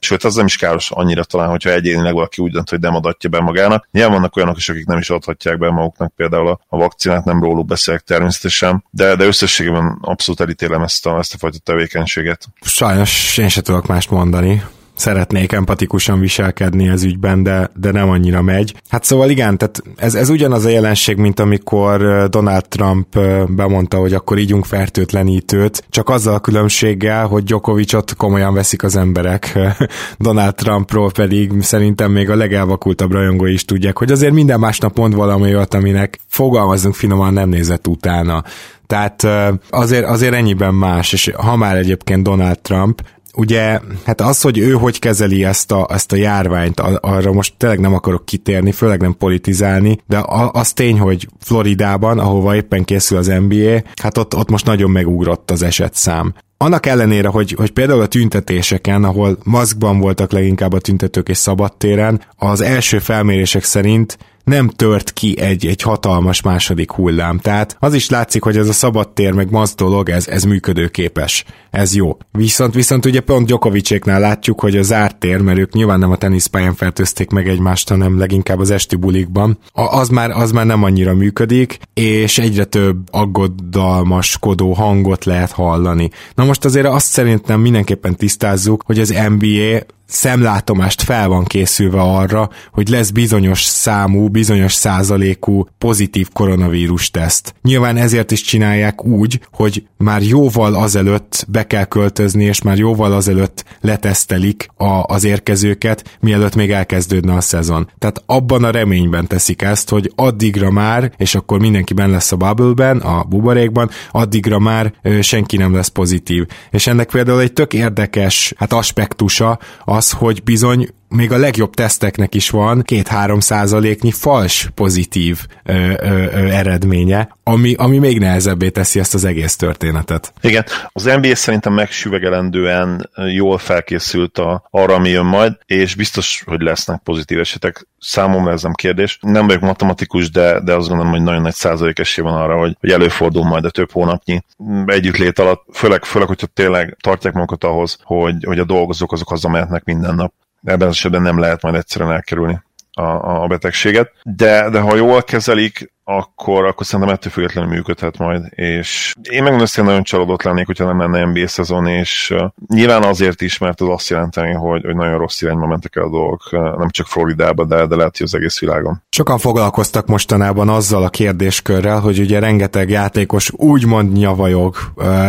sőt, 0.00 0.24
az 0.24 0.34
nem 0.34 0.46
is 0.46 0.56
káros 0.56 0.90
annyira 0.90 1.24
talán, 1.24 1.48
hogyha 1.48 1.70
egyénileg 1.70 2.12
valaki 2.12 2.42
úgy 2.42 2.52
dönt, 2.52 2.70
hogy 2.70 2.80
nem 2.80 2.94
adatja 2.94 3.30
be 3.30 3.40
magának. 3.40 3.88
Nyilván 3.90 4.12
vannak 4.12 4.36
olyanok 4.36 4.56
is, 4.56 4.68
akik 4.68 4.86
nem 4.86 4.98
is 4.98 5.10
adhatják 5.10 5.58
be 5.58 5.70
maguknak 5.70 6.14
például 6.16 6.48
a, 6.48 6.76
vakcinát, 6.76 7.24
nem 7.24 7.42
róluk 7.42 7.66
beszélek 7.66 8.00
természetesen, 8.00 8.84
de, 8.90 9.16
de 9.16 9.24
összességében 9.24 9.98
abszolút 10.00 10.40
elítélem 10.40 10.82
ezt 10.82 11.06
a, 11.06 11.18
ezt 11.18 11.34
a 11.34 11.38
fajta 11.38 11.58
tevékenységet. 11.58 12.46
Sajnos 12.60 13.38
én 13.38 13.48
sem 13.48 13.62
tudok 13.62 13.86
mást 13.86 14.10
mondani 14.10 14.62
szeretnék 14.98 15.52
empatikusan 15.52 16.20
viselkedni 16.20 16.88
az 16.88 17.02
ügyben, 17.02 17.42
de, 17.42 17.70
de 17.76 17.90
nem 17.90 18.08
annyira 18.08 18.42
megy. 18.42 18.74
Hát 18.88 19.04
szóval 19.04 19.30
igen, 19.30 19.58
tehát 19.58 19.82
ez, 19.96 20.14
ez 20.14 20.28
ugyanaz 20.28 20.64
a 20.64 20.68
jelenség, 20.68 21.16
mint 21.16 21.40
amikor 21.40 22.28
Donald 22.28 22.68
Trump 22.68 23.18
bemondta, 23.48 23.96
hogy 23.98 24.14
akkor 24.14 24.38
ígyunk 24.38 24.64
fertőtlenítőt, 24.64 25.84
csak 25.90 26.08
azzal 26.08 26.34
a 26.34 26.38
különbséggel, 26.38 27.26
hogy 27.26 27.44
Djokovicot 27.44 28.14
komolyan 28.16 28.54
veszik 28.54 28.82
az 28.82 28.96
emberek. 28.96 29.58
Donald 30.18 30.54
Trumpról 30.54 31.10
pedig 31.10 31.52
szerintem 31.60 32.12
még 32.12 32.30
a 32.30 32.36
legelvakultabb 32.36 33.12
rajongói 33.12 33.52
is 33.52 33.64
tudják, 33.64 33.98
hogy 33.98 34.10
azért 34.10 34.32
minden 34.32 34.58
másnap 34.58 34.96
mond 34.96 35.14
valami 35.14 35.54
olyat, 35.54 35.74
aminek 35.74 36.18
fogalmazunk 36.28 36.94
finoman 36.94 37.32
nem 37.32 37.48
nézett 37.48 37.86
utána. 37.86 38.44
Tehát 38.86 39.26
azért, 39.70 40.04
azért 40.04 40.34
ennyiben 40.34 40.74
más, 40.74 41.12
és 41.12 41.32
ha 41.36 41.56
már 41.56 41.76
egyébként 41.76 42.22
Donald 42.22 42.58
Trump, 42.58 43.02
ugye, 43.34 43.80
hát 44.04 44.20
az, 44.20 44.40
hogy 44.40 44.58
ő 44.58 44.72
hogy 44.72 44.98
kezeli 44.98 45.44
ezt 45.44 45.72
a, 45.72 45.86
ezt 45.90 46.12
a 46.12 46.16
járványt, 46.16 46.80
arra 46.80 47.32
most 47.32 47.54
tényleg 47.56 47.80
nem 47.80 47.94
akarok 47.94 48.26
kitérni, 48.26 48.72
főleg 48.72 49.00
nem 49.00 49.16
politizálni, 49.18 49.98
de 50.06 50.22
az 50.52 50.72
tény, 50.72 50.98
hogy 50.98 51.28
Floridában, 51.40 52.18
ahova 52.18 52.54
éppen 52.54 52.84
készül 52.84 53.18
az 53.18 53.26
NBA, 53.26 53.82
hát 54.02 54.18
ott, 54.18 54.36
ott 54.36 54.50
most 54.50 54.66
nagyon 54.66 54.90
megugrott 54.90 55.50
az 55.50 55.62
esetszám. 55.62 56.34
Annak 56.60 56.86
ellenére, 56.86 57.28
hogy, 57.28 57.52
hogy 57.52 57.70
például 57.70 58.00
a 58.00 58.06
tüntetéseken, 58.06 59.04
ahol 59.04 59.38
maszkban 59.44 59.98
voltak 59.98 60.32
leginkább 60.32 60.72
a 60.72 60.80
tüntetők 60.80 61.28
és 61.28 61.36
szabadtéren, 61.36 62.20
az 62.36 62.60
első 62.60 62.98
felmérések 62.98 63.64
szerint 63.64 64.18
nem 64.48 64.68
tört 64.68 65.12
ki 65.12 65.38
egy, 65.40 65.66
egy 65.66 65.82
hatalmas 65.82 66.42
második 66.42 66.90
hullám. 66.90 67.38
Tehát 67.38 67.76
az 67.78 67.94
is 67.94 68.10
látszik, 68.10 68.42
hogy 68.42 68.56
ez 68.56 68.68
a 68.68 68.72
szabadtér 68.72 69.32
meg 69.32 69.50
maz 69.50 69.74
dolog, 69.74 70.08
ez, 70.08 70.28
ez 70.28 70.42
működőképes. 70.42 71.44
Ez 71.70 71.94
jó. 71.94 72.16
Viszont, 72.32 72.74
viszont 72.74 73.06
ugye 73.06 73.20
pont 73.20 73.46
Gyokovicséknál 73.46 74.20
látjuk, 74.20 74.60
hogy 74.60 74.76
a 74.76 74.82
zárt 74.82 75.16
tér, 75.16 75.40
mert 75.40 75.58
ők 75.58 75.72
nyilván 75.72 75.98
nem 75.98 76.10
a 76.10 76.16
teniszpályán 76.16 76.74
fertőzték 76.74 77.30
meg 77.30 77.48
egymást, 77.48 77.88
hanem 77.88 78.18
leginkább 78.18 78.58
az 78.58 78.70
esti 78.70 78.96
bulikban, 78.96 79.58
az 79.72 80.08
már, 80.08 80.30
az 80.30 80.52
már 80.52 80.66
nem 80.66 80.82
annyira 80.82 81.14
működik, 81.14 81.78
és 81.94 82.38
egyre 82.38 82.64
több 82.64 82.96
aggodalmaskodó 83.10 84.72
hangot 84.72 85.24
lehet 85.24 85.50
hallani. 85.50 86.10
Na 86.34 86.44
most 86.44 86.64
azért 86.64 86.86
azt 86.86 87.06
szerintem 87.06 87.60
mindenképpen 87.60 88.16
tisztázzuk, 88.16 88.82
hogy 88.86 88.98
az 88.98 89.14
NBA 89.38 89.96
szemlátomást 90.08 91.02
fel 91.02 91.28
van 91.28 91.44
készülve 91.44 92.00
arra, 92.00 92.50
hogy 92.72 92.88
lesz 92.88 93.10
bizonyos 93.10 93.62
számú, 93.62 94.28
bizonyos 94.28 94.72
százalékú 94.72 95.66
pozitív 95.78 96.28
koronavírus 96.32 97.10
teszt. 97.10 97.54
Nyilván 97.62 97.96
ezért 97.96 98.30
is 98.30 98.40
csinálják 98.40 99.04
úgy, 99.04 99.40
hogy 99.52 99.86
már 99.96 100.22
jóval 100.22 100.74
azelőtt 100.74 101.46
be 101.48 101.66
kell 101.66 101.84
költözni, 101.84 102.44
és 102.44 102.62
már 102.62 102.78
jóval 102.78 103.12
azelőtt 103.12 103.64
letesztelik 103.80 104.68
a, 104.76 104.84
az 104.84 105.24
érkezőket, 105.24 106.16
mielőtt 106.20 106.54
még 106.54 106.70
elkezdődne 106.70 107.34
a 107.34 107.40
szezon. 107.40 107.90
Tehát 107.98 108.22
abban 108.26 108.64
a 108.64 108.70
reményben 108.70 109.26
teszik 109.26 109.62
ezt, 109.62 109.88
hogy 109.88 110.12
addigra 110.14 110.70
már, 110.70 111.12
és 111.16 111.34
akkor 111.34 111.60
mindenki 111.60 111.94
ben 111.94 112.10
lesz 112.10 112.32
a 112.32 112.36
bubble-ben, 112.36 112.98
a 112.98 113.24
buborékban, 113.24 113.90
addigra 114.10 114.58
már 114.58 114.92
senki 115.20 115.56
nem 115.56 115.74
lesz 115.74 115.88
pozitív. 115.88 116.46
És 116.70 116.86
ennek 116.86 117.10
például 117.10 117.40
egy 117.40 117.52
tök 117.52 117.72
érdekes 117.72 118.54
hát 118.56 118.72
aspektusa 118.72 119.58
az, 119.98 120.12
hogy 120.12 120.42
bizony 120.42 120.88
még 121.08 121.32
a 121.32 121.38
legjobb 121.38 121.74
teszteknek 121.74 122.34
is 122.34 122.50
van 122.50 122.82
két-három 122.82 123.40
százaléknyi 123.40 124.10
fals 124.10 124.70
pozitív 124.74 125.46
ö, 125.64 125.72
ö, 125.72 126.24
ö, 126.32 126.48
eredménye, 126.48 127.36
ami, 127.42 127.74
ami 127.74 127.98
még 127.98 128.18
nehezebbé 128.18 128.68
teszi 128.68 128.98
ezt 128.98 129.14
az 129.14 129.24
egész 129.24 129.56
történetet. 129.56 130.32
Igen, 130.40 130.64
az 130.92 131.04
NBA 131.04 131.34
szerintem 131.34 131.72
megsüvegelendően 131.72 133.10
jól 133.34 133.58
felkészült 133.58 134.38
a, 134.38 134.68
arra, 134.70 134.94
ami 134.94 135.08
jön 135.08 135.24
majd, 135.24 135.52
és 135.66 135.94
biztos, 135.94 136.42
hogy 136.46 136.60
lesznek 136.60 137.00
pozitív 137.02 137.38
esetek. 137.38 137.86
Számomra 137.98 138.52
ez 138.52 138.62
nem 138.62 138.72
kérdés. 138.72 139.18
Nem 139.20 139.46
vagyok 139.46 139.62
matematikus, 139.62 140.30
de, 140.30 140.60
de 140.60 140.74
azt 140.74 140.88
gondolom, 140.88 141.12
hogy 141.12 141.22
nagyon 141.22 141.42
nagy 141.42 141.54
százalék 141.54 141.98
esély 141.98 142.24
van 142.24 142.34
arra, 142.34 142.58
hogy, 142.58 142.76
hogy 142.80 142.90
előfordul 142.90 143.44
majd 143.44 143.64
a 143.64 143.70
több 143.70 143.92
hónapnyi 143.92 144.42
együttlét 144.86 145.38
alatt, 145.38 145.64
főleg, 145.72 146.04
főleg 146.04 146.28
hogyha 146.28 146.46
tényleg 146.46 146.96
tartják 147.00 147.32
magukat 147.32 147.64
ahhoz, 147.64 147.98
hogy, 148.02 148.44
hogy 148.44 148.58
a 148.58 148.64
dolgozók 148.64 149.12
azok 149.12 149.28
hazamehetnek 149.28 149.84
minden 149.84 150.14
nap 150.14 150.32
ebben 150.64 150.88
az 150.88 150.94
esetben 150.94 151.22
nem 151.22 151.38
lehet 151.38 151.62
majd 151.62 151.74
egyszerűen 151.74 152.12
elkerülni 152.12 152.62
a, 152.92 153.42
a 153.42 153.46
betegséget. 153.46 154.12
De, 154.22 154.70
de 154.70 154.80
ha 154.80 154.96
jól 154.96 155.22
kezelik, 155.22 155.92
akkor, 156.10 156.64
akkor 156.64 156.86
szerintem 156.86 157.14
ettől 157.14 157.32
függetlenül 157.32 157.70
működhet 157.70 158.18
majd, 158.18 158.42
és 158.50 159.14
én 159.30 159.42
meg 159.42 159.68
nagyon 159.76 160.02
csalódott 160.02 160.42
lennék, 160.42 160.66
hogyha 160.66 160.84
nem 160.84 160.98
lenne 160.98 161.24
NBA 161.24 161.48
szezon, 161.48 161.86
és 161.86 162.34
nyilván 162.66 163.02
azért 163.02 163.40
is, 163.40 163.58
mert 163.58 163.80
az 163.80 163.88
azt 163.88 164.08
jelenteni, 164.08 164.52
hogy, 164.52 164.84
hogy 164.84 164.94
nagyon 164.94 165.18
rossz 165.18 165.42
irányba 165.42 165.66
mentek 165.66 165.96
el 165.96 166.02
a 166.02 166.10
dolgok, 166.10 166.50
nem 166.50 166.88
csak 166.88 167.06
Floridába, 167.06 167.64
de, 167.64 167.86
de 167.86 167.96
lehet, 167.96 168.16
hogy 168.16 168.26
az 168.26 168.34
egész 168.34 168.60
világon. 168.60 169.02
Sokan 169.10 169.38
foglalkoztak 169.38 170.06
mostanában 170.06 170.68
azzal 170.68 171.02
a 171.02 171.08
kérdéskörrel, 171.08 172.00
hogy 172.00 172.18
ugye 172.18 172.38
rengeteg 172.38 172.90
játékos 172.90 173.50
úgymond 173.56 174.12
nyavajog, 174.12 174.76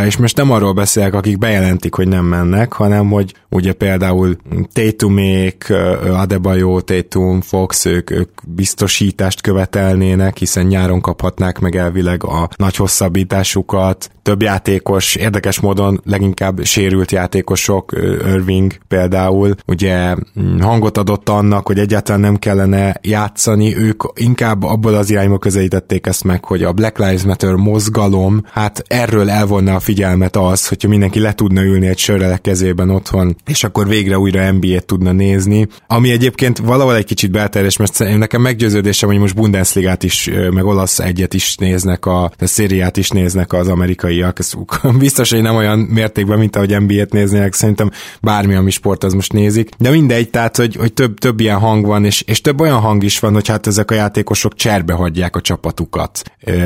és 0.05 0.17
most 0.17 0.37
nem 0.37 0.51
arról 0.51 0.73
beszélek, 0.73 1.13
akik 1.13 1.37
bejelentik, 1.37 1.95
hogy 1.95 2.07
nem 2.07 2.25
mennek, 2.25 2.73
hanem 2.73 3.09
hogy 3.09 3.33
ugye 3.49 3.73
például 3.73 4.37
Tatumék, 4.73 5.73
Adebayo, 6.11 6.81
Tatum, 6.81 7.41
Fox, 7.41 7.85
ők, 7.85 8.09
ők 8.09 8.29
biztosítást 8.47 9.41
követelnének, 9.41 10.37
hiszen 10.37 10.68
nyáron 10.69 11.01
kaphatnák 11.01 11.59
meg 11.59 11.75
elvileg 11.75 12.23
a 12.23 12.49
nagy 12.55 12.75
hosszabbításukat, 12.75 14.09
több 14.29 14.41
játékos, 14.41 15.15
érdekes 15.15 15.59
módon 15.59 16.01
leginkább 16.05 16.63
sérült 16.63 17.11
játékosok, 17.11 17.91
Irving 18.27 18.73
például, 18.87 19.55
ugye 19.65 20.15
mm, 20.39 20.59
hangot 20.59 20.97
adott 20.97 21.29
annak, 21.29 21.67
hogy 21.67 21.79
egyáltalán 21.79 22.21
nem 22.21 22.35
kellene 22.35 22.95
játszani, 23.01 23.77
ők 23.77 24.03
inkább 24.15 24.63
abból 24.63 24.93
az 24.93 25.09
irányba 25.09 25.37
közelítették 25.37 26.07
ezt 26.07 26.23
meg, 26.23 26.45
hogy 26.45 26.63
a 26.63 26.71
Black 26.71 26.97
Lives 26.97 27.23
Matter 27.23 27.53
mozgalom, 27.53 28.43
hát 28.51 28.83
erről 28.87 29.29
elvonna 29.29 29.75
a 29.75 29.79
figyelmet 29.79 30.35
az, 30.35 30.67
hogyha 30.67 30.87
mindenki 30.87 31.19
le 31.19 31.33
tudna 31.33 31.61
ülni 31.61 31.87
egy 31.87 31.97
sörrel 31.97 32.39
kezében 32.39 32.89
otthon, 32.89 33.35
és 33.45 33.63
akkor 33.63 33.87
végre 33.87 34.17
újra 34.19 34.51
NBA-t 34.51 34.85
tudna 34.85 35.11
nézni, 35.11 35.67
ami 35.87 36.11
egyébként 36.11 36.57
valahol 36.57 36.95
egy 36.95 37.05
kicsit 37.05 37.31
belterjes, 37.31 37.77
mert 37.77 38.17
nekem 38.17 38.41
meggyőződésem, 38.41 39.09
hogy 39.09 39.17
most 39.17 39.35
Bundesligát 39.35 40.03
is, 40.03 40.29
meg 40.59 40.67
olasz 40.67 40.99
egyet 40.99 41.33
is 41.33 41.55
néznek, 41.55 42.05
a, 42.05 42.23
a 42.23 42.45
szériát 42.45 42.97
is 42.97 43.09
néznek 43.09 43.53
az 43.53 43.67
amerikaiak. 43.67 44.39
Ez 44.39 44.53
biztos, 44.99 45.29
hogy 45.29 45.41
nem 45.41 45.55
olyan 45.55 45.79
mértékben, 45.79 46.39
mint 46.39 46.55
ahogy 46.55 46.81
NBA-t 46.81 47.13
néznének, 47.13 47.53
szerintem 47.53 47.91
bármi, 48.21 48.55
ami 48.55 48.71
sport, 48.71 49.03
az 49.03 49.13
most 49.13 49.33
nézik. 49.33 49.69
De 49.77 49.89
mindegy, 49.89 50.29
tehát, 50.29 50.57
hogy, 50.57 50.75
hogy 50.75 50.93
több, 50.93 51.17
több 51.17 51.39
ilyen 51.39 51.59
hang 51.59 51.85
van, 51.85 52.05
és, 52.05 52.21
és 52.21 52.41
több 52.41 52.59
olyan 52.59 52.79
hang 52.79 53.03
is 53.03 53.19
van, 53.19 53.33
hogy 53.33 53.47
hát 53.47 53.67
ezek 53.67 53.91
a 53.91 53.93
játékosok 53.93 54.55
cserbe 54.55 54.93
hagyják 54.93 55.35
a 55.35 55.41
csapatukat. 55.41 56.21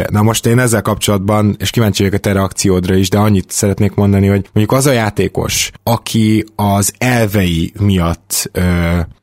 Na 0.09 0.21
most 0.21 0.45
én 0.45 0.59
ezzel 0.59 0.81
kapcsolatban, 0.81 1.55
és 1.59 1.69
kíváncsi 1.69 2.03
vagyok 2.03 2.17
a 2.17 2.21
te 2.21 2.31
reakciódra 2.31 2.95
is, 2.95 3.09
de 3.09 3.17
annyit 3.17 3.51
szeretnék 3.51 3.93
mondani, 3.93 4.27
hogy 4.27 4.50
mondjuk 4.53 4.77
az 4.77 4.85
a 4.85 4.91
játékos, 4.91 5.71
aki 5.83 6.45
az 6.55 6.93
elvei 6.97 7.73
miatt 7.79 8.50
ö, 8.51 8.62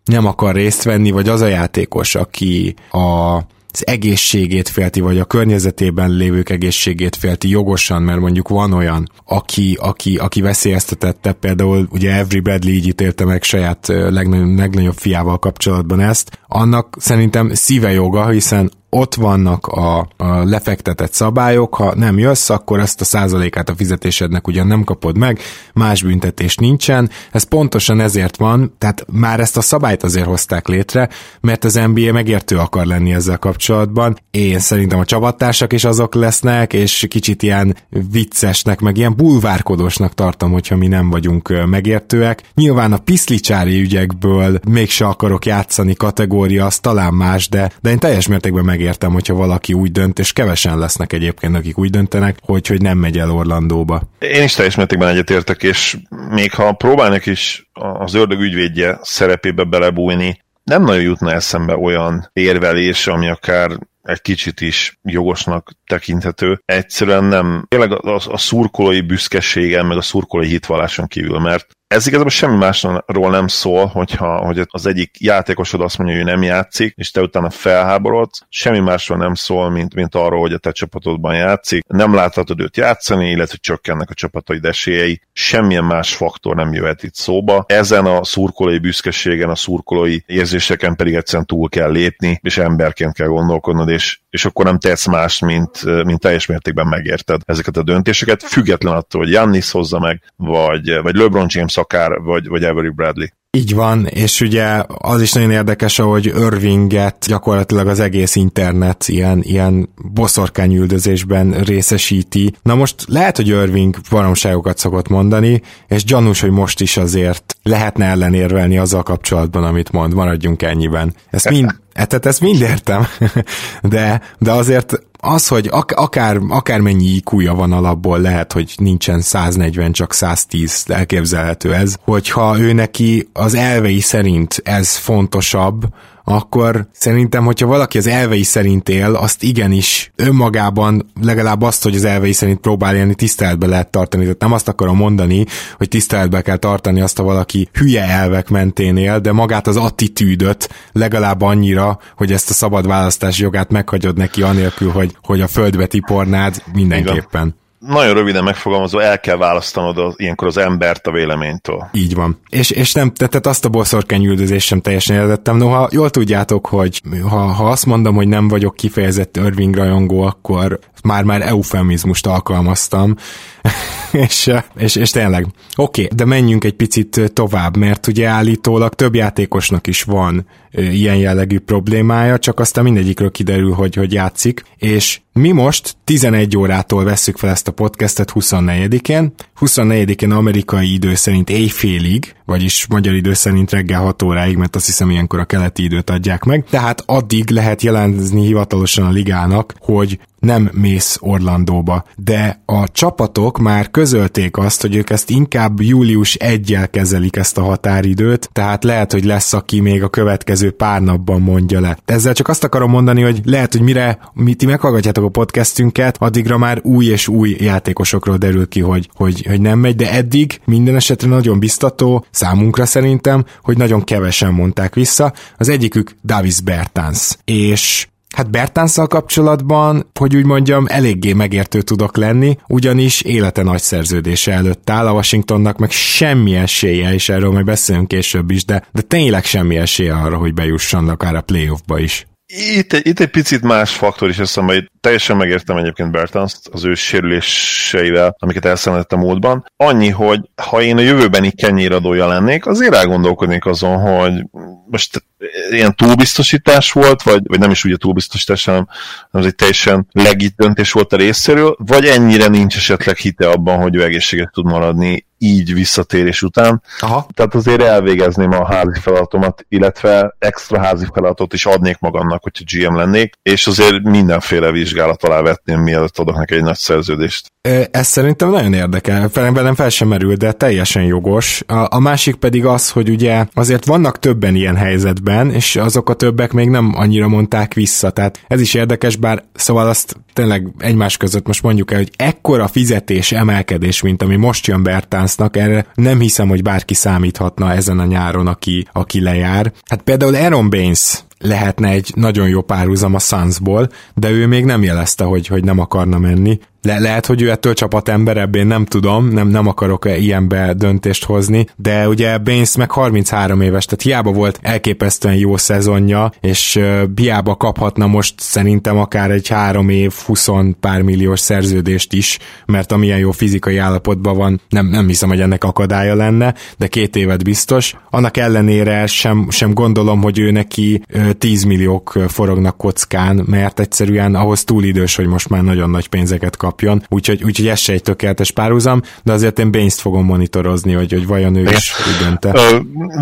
nem 0.04 0.26
akar 0.26 0.54
részt 0.54 0.82
venni, 0.82 1.10
vagy 1.10 1.28
az 1.28 1.40
a 1.40 1.46
játékos, 1.46 2.14
aki 2.14 2.74
a 2.90 3.38
az 3.72 3.86
egészségét 3.86 4.68
félti, 4.68 5.00
vagy 5.00 5.18
a 5.18 5.24
környezetében 5.24 6.10
lévők 6.10 6.50
egészségét 6.50 7.16
félti 7.16 7.48
jogosan, 7.48 8.02
mert 8.02 8.20
mondjuk 8.20 8.48
van 8.48 8.72
olyan, 8.72 9.10
aki, 9.24 9.76
aki, 9.80 10.16
aki 10.16 10.40
veszélyeztetette, 10.40 11.32
például 11.32 11.88
ugye 11.90 12.16
Every 12.16 12.40
Bradley 12.40 12.72
így 12.72 12.86
ítélte 12.86 13.24
meg 13.24 13.42
saját 13.42 13.86
legnagyobb, 13.86 14.58
legnagyobb 14.58 14.96
fiával 14.96 15.38
kapcsolatban 15.38 16.00
ezt, 16.00 16.38
annak 16.46 16.96
szerintem 16.98 17.54
szíve 17.54 17.92
joga, 17.92 18.28
hiszen 18.28 18.70
ott 18.90 19.14
vannak 19.14 19.66
a, 19.66 19.98
a 20.16 20.44
lefektetett 20.44 21.12
szabályok, 21.12 21.74
ha 21.74 21.94
nem 21.94 22.18
jössz, 22.18 22.50
akkor 22.50 22.80
ezt 22.80 23.00
a 23.00 23.04
százalékát 23.04 23.68
a 23.68 23.74
fizetésednek 23.74 24.46
ugyan 24.46 24.66
nem 24.66 24.84
kapod 24.84 25.18
meg, 25.18 25.38
más 25.74 26.02
büntetés 26.02 26.56
nincsen. 26.56 27.10
Ez 27.32 27.42
pontosan 27.42 28.00
ezért 28.00 28.36
van, 28.36 28.74
tehát 28.78 29.06
már 29.12 29.40
ezt 29.40 29.56
a 29.56 29.60
szabályt 29.60 30.02
azért 30.02 30.26
hozták 30.26 30.68
létre, 30.68 31.08
mert 31.40 31.64
az 31.64 31.74
NBA 31.74 32.12
megértő 32.12 32.56
akar 32.58 32.86
lenni 32.86 33.12
ezzel 33.12 33.38
kapcsolatban. 33.38 34.18
Én 34.30 34.58
szerintem 34.58 34.98
a 34.98 35.04
csapattársak 35.04 35.72
is 35.72 35.84
azok 35.84 36.14
lesznek, 36.14 36.72
és 36.72 37.06
kicsit 37.08 37.42
ilyen 37.42 37.76
viccesnek, 38.10 38.80
meg 38.80 38.96
ilyen 38.96 39.16
bulvárkodósnak 39.16 40.14
tartom, 40.14 40.52
hogyha 40.52 40.76
mi 40.76 40.86
nem 40.86 41.10
vagyunk 41.10 41.66
megértőek. 41.66 42.42
Nyilván 42.54 42.92
a 42.92 42.98
piszlicsári 42.98 43.80
ügyekből 43.80 44.60
mégse 44.68 45.06
akarok 45.06 45.46
játszani 45.46 45.94
kategória, 45.94 46.66
az 46.66 46.78
talán 46.78 47.14
más, 47.14 47.48
de, 47.48 47.72
de 47.80 47.90
én 47.90 47.98
teljes 47.98 48.26
mértékben 48.26 48.64
meg 48.64 48.79
megértem, 48.80 49.12
hogyha 49.12 49.34
valaki 49.34 49.72
úgy 49.72 49.92
dönt, 49.92 50.18
és 50.18 50.32
kevesen 50.32 50.78
lesznek 50.78 51.12
egyébként, 51.12 51.56
akik 51.56 51.78
úgy 51.78 51.90
döntenek, 51.90 52.38
hogy, 52.42 52.66
hogy 52.66 52.82
nem 52.82 52.98
megy 52.98 53.18
el 53.18 53.30
Orlandóba. 53.30 54.02
Én 54.18 54.42
is 54.42 54.54
teljes 54.54 54.74
mértékben 54.74 55.08
egyetértek, 55.08 55.62
és 55.62 55.96
még 56.30 56.52
ha 56.52 56.72
próbálnak 56.72 57.26
is 57.26 57.70
az 57.72 58.14
ördög 58.14 58.40
ügyvédje 58.40 58.98
szerepébe 59.02 59.64
belebújni, 59.64 60.42
nem 60.64 60.82
nagyon 60.82 61.02
jutna 61.02 61.32
eszembe 61.32 61.76
olyan 61.76 62.30
érvelés, 62.32 63.06
ami 63.06 63.28
akár 63.28 63.70
egy 64.02 64.20
kicsit 64.20 64.60
is 64.60 64.98
jogosnak 65.02 65.70
tekinthető. 65.86 66.62
Egyszerűen 66.64 67.24
nem, 67.24 67.64
tényleg 67.68 67.92
a, 67.92 68.14
a, 68.14 68.20
a 68.28 68.38
szurkolói 68.38 69.00
büszkeségen, 69.00 69.86
meg 69.86 69.96
a 69.96 70.02
szurkolói 70.02 70.48
hitvalláson 70.48 71.06
kívül, 71.06 71.38
mert 71.38 71.66
ez 71.90 72.06
igazából 72.06 72.30
semmi 72.30 72.56
másról 72.56 73.30
nem 73.30 73.46
szól, 73.46 73.86
hogyha 73.86 74.36
hogy 74.36 74.66
az 74.66 74.86
egyik 74.86 75.10
játékosod 75.18 75.80
azt 75.80 75.98
mondja, 75.98 76.16
hogy 76.16 76.26
ő 76.26 76.30
nem 76.30 76.42
játszik, 76.42 76.94
és 76.96 77.10
te 77.10 77.20
utána 77.20 77.50
felháborodsz, 77.50 78.42
semmi 78.48 78.78
másról 78.78 79.18
nem 79.18 79.34
szól, 79.34 79.70
mint, 79.70 79.94
mint 79.94 80.14
arról, 80.14 80.40
hogy 80.40 80.52
a 80.52 80.58
te 80.58 80.72
csapatodban 80.72 81.34
játszik, 81.34 81.84
nem 81.86 82.14
láthatod 82.14 82.60
őt 82.60 82.76
játszani, 82.76 83.30
illetve 83.30 83.56
csökkennek 83.60 84.10
a 84.10 84.14
csapataid 84.14 84.64
esélyei, 84.64 85.20
semmilyen 85.32 85.84
más 85.84 86.14
faktor 86.14 86.56
nem 86.56 86.72
jöhet 86.72 87.02
itt 87.02 87.14
szóba. 87.14 87.64
Ezen 87.68 88.06
a 88.06 88.24
szurkolói 88.24 88.78
büszkeségen, 88.78 89.48
a 89.48 89.54
szurkolói 89.54 90.18
érzéseken 90.26 90.96
pedig 90.96 91.14
egyszerűen 91.14 91.46
túl 91.46 91.68
kell 91.68 91.90
lépni, 91.90 92.40
és 92.42 92.58
emberként 92.58 93.14
kell 93.14 93.28
gondolkodnod, 93.28 93.88
és, 93.88 94.20
és 94.30 94.44
akkor 94.44 94.64
nem 94.64 94.78
tetsz 94.78 95.06
más, 95.06 95.38
mint, 95.38 96.04
mint 96.04 96.20
teljes 96.20 96.46
mértékben 96.46 96.86
megérted 96.86 97.40
ezeket 97.46 97.76
a 97.76 97.82
döntéseket, 97.82 98.42
független 98.42 98.94
attól, 98.94 99.20
hogy 99.20 99.30
Jannis 99.30 99.70
hozza 99.70 99.98
meg, 99.98 100.22
vagy, 100.36 101.02
vagy 101.02 101.14
LeBron 101.14 101.46
James 101.48 101.78
akár, 101.80 102.10
vagy, 102.20 102.48
vagy 102.48 102.64
Avery 102.64 102.88
Bradley. 102.88 103.26
Így 103.52 103.74
van, 103.74 104.06
és 104.06 104.40
ugye 104.40 104.82
az 104.86 105.20
is 105.20 105.32
nagyon 105.32 105.50
érdekes, 105.50 105.96
hogy 105.96 106.26
Irvinget 106.26 107.24
gyakorlatilag 107.26 107.86
az 107.86 108.00
egész 108.00 108.34
internet 108.34 109.08
ilyen, 109.08 109.40
ilyen 109.42 109.88
boszorkányüldözésben 110.12 111.50
részesíti. 111.50 112.52
Na 112.62 112.74
most 112.74 113.04
lehet, 113.08 113.36
hogy 113.36 113.48
Irving 113.48 113.96
baromságokat 114.10 114.78
szokott 114.78 115.08
mondani, 115.08 115.62
és 115.88 116.04
gyanús, 116.04 116.40
hogy 116.40 116.50
most 116.50 116.80
is 116.80 116.96
azért 116.96 117.56
lehetne 117.62 118.06
ellenérvelni 118.06 118.78
azzal 118.78 119.02
kapcsolatban, 119.02 119.64
amit 119.64 119.92
mond, 119.92 120.14
maradjunk 120.14 120.62
ennyiben. 120.62 121.14
Ezt 121.30 121.50
mind, 121.50 121.70
e, 121.92 122.04
tehát 122.04 122.26
ezt 122.26 122.40
mind 122.40 122.60
értem, 122.60 123.06
de, 123.82 124.22
de 124.38 124.52
azért 124.52 125.02
az, 125.20 125.48
hogy 125.48 125.68
ak- 125.70 125.92
akár, 125.92 126.38
akármennyi 126.48 127.04
iq 127.04 127.54
van 127.54 127.72
alapból, 127.72 128.20
lehet, 128.20 128.52
hogy 128.52 128.74
nincsen 128.76 129.20
140, 129.20 129.92
csak 129.92 130.12
110, 130.12 130.84
elképzelhető 130.88 131.74
ez, 131.74 131.94
hogyha 132.04 132.58
ő 132.58 132.72
neki 132.72 133.28
az 133.32 133.54
elvei 133.54 134.00
szerint 134.00 134.60
ez 134.64 134.96
fontosabb, 134.96 135.82
akkor 136.30 136.88
szerintem, 136.92 137.44
hogyha 137.44 137.66
valaki 137.66 137.98
az 137.98 138.06
elvei 138.06 138.42
szerint 138.42 138.88
él, 138.88 139.14
azt 139.14 139.42
igenis 139.42 140.12
önmagában 140.16 141.10
legalább 141.22 141.62
azt, 141.62 141.82
hogy 141.82 141.94
az 141.94 142.04
elvei 142.04 142.32
szerint 142.32 142.60
próbál 142.60 142.96
élni, 142.96 143.14
tiszteletbe 143.14 143.66
lehet 143.66 143.90
tartani. 143.90 144.22
Tehát 144.22 144.40
nem 144.40 144.52
azt 144.52 144.68
akarom 144.68 144.96
mondani, 144.96 145.44
hogy 145.76 145.88
tiszteletbe 145.88 146.42
kell 146.42 146.56
tartani 146.56 147.00
azt, 147.00 147.18
a 147.18 147.22
valaki 147.22 147.68
hülye 147.72 148.04
elvek 148.04 148.48
mentén 148.48 148.96
él, 148.96 149.20
de 149.20 149.32
magát 149.32 149.66
az 149.66 149.76
attitűdöt 149.76 150.68
legalább 150.92 151.42
annyira, 151.42 151.98
hogy 152.16 152.32
ezt 152.32 152.50
a 152.50 152.54
szabad 152.54 152.86
választás 152.86 153.38
jogát 153.38 153.70
meghagyod 153.70 154.16
neki 154.16 154.42
anélkül, 154.42 154.90
hogy, 154.90 155.16
hogy 155.22 155.40
a 155.40 155.46
földbe 155.46 155.86
tipornád 155.86 156.62
mindenképpen. 156.72 157.42
Igen 157.46 157.58
nagyon 157.80 158.14
röviden 158.14 158.44
megfogalmazva 158.44 159.02
el 159.02 159.20
kell 159.20 159.36
választanod 159.36 159.98
az, 159.98 160.14
ilyenkor 160.16 160.48
az 160.48 160.56
embert 160.56 161.06
a 161.06 161.10
véleménytől. 161.10 161.88
Így 161.92 162.14
van. 162.14 162.40
És, 162.48 162.70
és 162.70 162.92
nem, 162.92 163.12
tehát 163.12 163.46
azt 163.46 163.64
a 163.64 163.68
boszorkányüldözést 163.68 164.66
sem 164.66 164.80
teljesen 164.80 165.16
értettem. 165.16 165.56
Noha 165.56 165.88
jól 165.92 166.10
tudjátok, 166.10 166.66
hogy 166.66 167.02
ha, 167.28 167.38
ha 167.38 167.70
azt 167.70 167.86
mondom, 167.86 168.14
hogy 168.14 168.28
nem 168.28 168.48
vagyok 168.48 168.76
kifejezett 168.76 169.36
Irving 169.36 169.74
rajongó, 169.74 170.22
akkor 170.22 170.78
már-már 171.02 171.42
eufemizmust 171.42 172.26
alkalmaztam, 172.26 173.14
és, 174.12 174.50
és, 174.76 174.96
és 174.96 175.10
tényleg. 175.10 175.46
Oké, 175.76 176.02
okay, 176.02 176.16
de 176.16 176.24
menjünk 176.24 176.64
egy 176.64 176.74
picit 176.74 177.30
tovább, 177.34 177.76
mert 177.76 178.06
ugye 178.06 178.26
állítólag 178.26 178.94
több 178.94 179.14
játékosnak 179.14 179.86
is 179.86 180.02
van 180.02 180.46
ilyen 180.70 181.16
jellegű 181.16 181.58
problémája, 181.58 182.38
csak 182.38 182.60
aztán 182.60 182.84
mindegyikről 182.84 183.30
kiderül, 183.30 183.72
hogy, 183.72 183.94
hogy 183.94 184.12
játszik, 184.12 184.62
és 184.76 185.20
Mi 185.32 185.50
most 185.50 185.96
11 186.04 186.56
órától 186.56 187.04
vesszük 187.04 187.36
fel 187.36 187.50
ezt 187.50 187.68
a 187.68 187.72
podcastet 187.72 188.32
24-én. 188.34 189.32
24-én 189.60 190.30
amerikai 190.30 190.92
idő 190.92 191.14
szerint 191.14 191.50
éjfélig, 191.50 192.34
vagyis 192.44 192.86
magyar 192.86 193.14
idő 193.14 193.32
szerint 193.32 193.70
reggel 193.70 194.00
6 194.00 194.22
óráig, 194.22 194.56
mert 194.56 194.76
azt 194.76 194.86
hiszem 194.86 195.10
ilyenkor 195.10 195.38
a 195.38 195.44
keleti 195.44 195.82
időt 195.82 196.10
adják 196.10 196.44
meg. 196.44 196.64
Tehát 196.70 197.02
addig 197.06 197.50
lehet 197.50 197.82
jelenzni 197.82 198.46
hivatalosan 198.46 199.06
a 199.06 199.10
ligának, 199.10 199.74
hogy 199.78 200.18
nem 200.40 200.70
mész 200.72 201.18
Orlandóba, 201.20 202.04
de 202.16 202.62
a 202.66 202.88
csapatok 202.92 203.58
már 203.58 203.90
közölték 203.90 204.56
azt, 204.56 204.80
hogy 204.80 204.96
ők 204.96 205.10
ezt 205.10 205.30
inkább 205.30 205.80
július 205.80 206.34
1 206.34 206.78
kezelik 206.90 207.36
ezt 207.36 207.58
a 207.58 207.62
határidőt, 207.62 208.50
tehát 208.52 208.84
lehet, 208.84 209.12
hogy 209.12 209.24
lesz, 209.24 209.52
aki 209.52 209.80
még 209.80 210.02
a 210.02 210.08
következő 210.08 210.70
pár 210.70 211.02
napban 211.02 211.40
mondja 211.40 211.80
le. 211.80 211.98
Ezzel 212.04 212.32
csak 212.32 212.48
azt 212.48 212.64
akarom 212.64 212.90
mondani, 212.90 213.22
hogy 213.22 213.40
lehet, 213.44 213.72
hogy 213.72 213.82
mire 213.82 214.18
mi 214.32 214.54
ti 214.54 214.66
meghallgatjátok 214.66 215.24
a 215.24 215.28
podcastünket, 215.28 216.16
addigra 216.18 216.58
már 216.58 216.80
új 216.82 217.04
és 217.04 217.28
új 217.28 217.56
játékosokról 217.58 218.36
derül 218.36 218.68
ki, 218.68 218.80
hogy, 218.80 219.10
hogy, 219.14 219.46
hogy 219.46 219.60
nem 219.60 219.78
megy, 219.78 219.96
de 219.96 220.12
eddig 220.12 220.60
minden 220.64 220.96
esetre 220.96 221.28
nagyon 221.28 221.58
biztató, 221.58 222.24
számunkra 222.30 222.86
szerintem, 222.86 223.44
hogy 223.62 223.76
nagyon 223.76 224.04
kevesen 224.04 224.52
mondták 224.52 224.94
vissza. 224.94 225.32
Az 225.56 225.68
egyikük 225.68 226.14
Davis 226.24 226.60
Bertans. 226.60 227.36
És 227.44 228.08
Hát 228.36 228.50
Bertánszal 228.50 229.06
kapcsolatban, 229.06 230.10
hogy 230.18 230.36
úgy 230.36 230.44
mondjam, 230.44 230.86
eléggé 230.88 231.32
megértő 231.32 231.82
tudok 231.82 232.16
lenni, 232.16 232.56
ugyanis 232.68 233.20
élete 233.20 233.62
nagy 233.62 233.80
szerződése 233.80 234.52
előtt 234.52 234.90
áll, 234.90 235.06
a 235.06 235.12
Washingtonnak 235.12 235.78
meg 235.78 235.90
semmi 235.90 236.54
esélye, 236.54 237.12
és 237.14 237.28
erről 237.28 237.50
majd 237.50 237.64
beszélünk 237.64 238.08
később 238.08 238.50
is, 238.50 238.64
de, 238.64 238.84
de 238.92 239.00
tényleg 239.00 239.44
semmi 239.44 239.76
esélye 239.76 240.14
arra, 240.14 240.36
hogy 240.36 240.54
bejusson 240.54 241.08
akár 241.08 241.34
a 241.34 241.40
playoffba 241.40 241.98
is. 241.98 242.29
Itt, 242.52 242.92
itt 242.92 243.20
egy 243.20 243.30
picit 243.30 243.62
más 243.62 243.94
faktor 243.94 244.28
is 244.28 244.38
eszembe, 244.38 244.72
hogy 244.72 244.90
teljesen 245.00 245.36
megértem 245.36 245.76
egyébként 245.76 246.10
Bertanszt 246.10 246.68
az 246.72 246.84
ő 246.84 246.94
sérüléseivel, 246.94 248.36
amiket 248.38 248.64
elszenvedett 248.64 249.12
a 249.12 249.16
múltban. 249.16 249.64
Annyi, 249.76 250.08
hogy 250.08 250.40
ha 250.62 250.82
én 250.82 250.96
a 250.96 251.00
jövőbeni 251.00 251.50
kenyéradója 251.50 252.26
lennék, 252.26 252.66
azért 252.66 252.94
elgondolkodnék 252.94 253.66
azon, 253.66 253.98
hogy 253.98 254.44
most 254.86 255.24
ilyen 255.70 255.96
túlbiztosítás 255.96 256.92
volt, 256.92 257.22
vagy, 257.22 257.42
vagy 257.46 257.58
nem 257.58 257.70
is 257.70 257.84
ugye 257.84 257.96
túlbiztosítás, 257.96 258.64
hanem 258.64 258.88
ez 259.32 259.44
egy 259.44 259.54
teljesen 259.54 260.06
legit 260.12 260.54
döntés 260.56 260.92
volt 260.92 261.12
a 261.12 261.16
részéről, 261.16 261.76
vagy 261.78 262.04
ennyire 262.04 262.48
nincs 262.48 262.76
esetleg 262.76 263.16
hite 263.16 263.48
abban, 263.48 263.82
hogy 263.82 263.96
ő 263.96 264.02
egészséges 264.02 264.48
tud 264.52 264.64
maradni 264.64 265.28
így 265.42 265.74
visszatérés 265.74 266.42
után. 266.42 266.82
Aha. 266.98 267.26
Tehát 267.34 267.54
azért 267.54 267.82
elvégezném 267.82 268.52
a 268.52 268.66
házi 268.66 269.00
feladatomat, 269.00 269.64
illetve 269.68 270.34
extra 270.38 270.80
házi 270.80 271.06
feladatot 271.12 271.52
is 271.52 271.66
adnék 271.66 271.98
magamnak, 271.98 272.42
hogyha 272.42 272.64
GM 272.66 272.96
lennék, 272.96 273.34
és 273.42 273.66
azért 273.66 274.02
mindenféle 274.02 274.70
vizsgálat 274.70 275.24
alá 275.24 275.40
vetném, 275.40 275.80
mielőtt 275.80 276.18
adok 276.18 276.36
neki 276.36 276.54
egy 276.54 276.62
nagy 276.62 276.76
szerződést. 276.76 277.52
Ez 277.90 278.06
szerintem 278.06 278.50
nagyon 278.50 278.72
érdekel, 278.72 279.30
velem 279.32 279.74
fel 279.74 279.88
sem 279.88 280.08
merül, 280.08 280.34
de 280.34 280.52
teljesen 280.52 281.02
jogos. 281.02 281.62
A, 281.66 281.86
a 281.90 281.98
másik 281.98 282.34
pedig 282.34 282.64
az, 282.64 282.90
hogy 282.90 283.10
ugye 283.10 283.46
azért 283.54 283.84
vannak 283.84 284.18
többen 284.18 284.54
ilyen 284.54 284.76
helyzetben, 284.76 285.50
és 285.50 285.76
azok 285.76 286.10
a 286.10 286.14
többek 286.14 286.52
még 286.52 286.68
nem 286.68 286.92
annyira 286.94 287.28
mondták 287.28 287.74
vissza, 287.74 288.10
tehát 288.10 288.44
ez 288.46 288.60
is 288.60 288.74
érdekes, 288.74 289.16
bár 289.16 289.44
szóval 289.54 289.88
azt 289.88 290.16
tényleg 290.32 290.68
egymás 290.78 291.16
között 291.16 291.46
most 291.46 291.62
mondjuk 291.62 291.90
el, 291.90 291.98
hogy 291.98 292.10
ekkora 292.16 292.68
fizetés 292.68 293.32
emelkedés, 293.32 294.02
mint 294.02 294.22
ami 294.22 294.36
most 294.36 294.66
jön 294.66 294.82
Bertánsznak, 294.82 295.56
erre 295.56 295.86
nem 295.94 296.20
hiszem, 296.20 296.48
hogy 296.48 296.62
bárki 296.62 296.94
számíthatna 296.94 297.72
ezen 297.72 297.98
a 297.98 298.04
nyáron, 298.04 298.46
aki, 298.46 298.86
aki 298.92 299.20
lejár. 299.20 299.72
Hát 299.88 300.02
például 300.02 300.34
Aaron 300.34 300.70
Baines 300.70 301.24
lehetne 301.38 301.88
egy 301.88 302.12
nagyon 302.14 302.48
jó 302.48 302.62
párhuzam 302.62 303.14
a 303.14 303.18
Sunsból, 303.18 303.88
de 304.14 304.30
ő 304.30 304.46
még 304.46 304.64
nem 304.64 304.82
jelezte, 304.82 305.24
hogy, 305.24 305.46
hogy 305.46 305.64
nem 305.64 305.78
akarna 305.78 306.18
menni. 306.18 306.58
Le- 306.82 306.98
lehet, 306.98 307.26
hogy 307.26 307.42
ő 307.42 307.50
ettől 307.50 307.74
csapatemberebb, 307.74 308.54
én 308.54 308.66
nem 308.66 308.84
tudom, 308.84 309.28
nem, 309.28 309.48
nem 309.48 309.66
akarok 309.66 310.04
ilyenbe 310.18 310.74
döntést 310.74 311.24
hozni, 311.24 311.66
de 311.76 312.08
ugye 312.08 312.38
Baines 312.38 312.76
meg 312.76 312.90
33 312.90 313.60
éves, 313.60 313.84
tehát 313.84 314.02
hiába 314.02 314.32
volt 314.32 314.58
elképesztően 314.62 315.34
jó 315.34 315.56
szezonja, 315.56 316.32
és 316.40 316.76
uh, 316.76 317.02
hiába 317.14 317.56
kaphatna 317.56 318.06
most 318.06 318.34
szerintem 318.36 318.98
akár 318.98 319.30
egy 319.30 319.48
három 319.48 319.88
év, 319.88 320.12
20 320.26 320.48
pár 320.80 321.02
milliós 321.02 321.40
szerződést 321.40 322.12
is, 322.12 322.38
mert 322.66 322.92
amilyen 322.92 323.18
jó 323.18 323.30
fizikai 323.30 323.76
állapotban 323.76 324.36
van, 324.36 324.60
nem, 324.68 324.86
nem 324.86 325.06
hiszem, 325.06 325.28
hogy 325.28 325.40
ennek 325.40 325.64
akadálya 325.64 326.14
lenne, 326.14 326.54
de 326.78 326.86
két 326.86 327.16
évet 327.16 327.44
biztos. 327.44 327.94
Annak 328.10 328.36
ellenére 328.36 329.06
sem, 329.06 329.46
sem 329.50 329.74
gondolom, 329.74 330.22
hogy 330.22 330.38
ő 330.38 330.50
neki 330.50 331.02
uh, 331.14 331.30
10 331.30 331.64
milliók 331.64 332.18
forognak 332.28 332.76
kockán, 332.76 333.44
mert 333.46 333.80
egyszerűen 333.80 334.34
ahhoz 334.34 334.64
túl 334.64 334.84
idős, 334.84 335.16
hogy 335.16 335.26
most 335.26 335.48
már 335.48 335.62
nagyon 335.62 335.90
nagy 335.90 336.08
pénzeket 336.08 336.56
kap 336.56 336.69
kapjon, 336.70 337.02
úgyhogy, 337.08 337.44
úgyhogy 337.44 337.68
ez 337.68 337.78
se 337.78 337.92
egy 337.92 338.02
tökéletes 338.02 338.50
párhuzam, 338.50 339.02
de 339.22 339.32
azért 339.32 339.58
én 339.58 339.70
Baines-t 339.70 340.00
fogom 340.00 340.24
monitorozni, 340.24 340.92
hogy, 340.92 341.12
hogy 341.12 341.26
vajon 341.26 341.56
ő 341.56 341.70
is 341.70 341.92
dönte. 342.20 342.52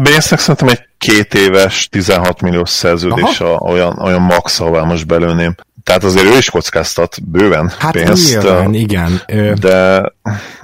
Baines-nek 0.03 0.41
szerintem 0.41 0.69
egy 0.69 0.81
két 0.99 1.35
éves, 1.35 1.89
16 1.89 2.41
milliós 2.41 2.71
szerződés 2.71 3.41
a, 3.41 3.47
olyan, 3.47 3.99
olyan 3.99 4.21
max, 4.21 4.61
ahová 4.61 4.83
most 4.83 5.07
belőném. 5.07 5.55
Tehát 5.85 6.05
azért 6.05 6.27
ő 6.27 6.37
is 6.37 6.51
kockáztat 6.51 7.17
bőven 7.25 7.73
hát 7.79 7.93
pénzt. 7.93 8.31
Nyilván, 8.31 8.75
igen. 8.75 9.23
De, 9.61 10.13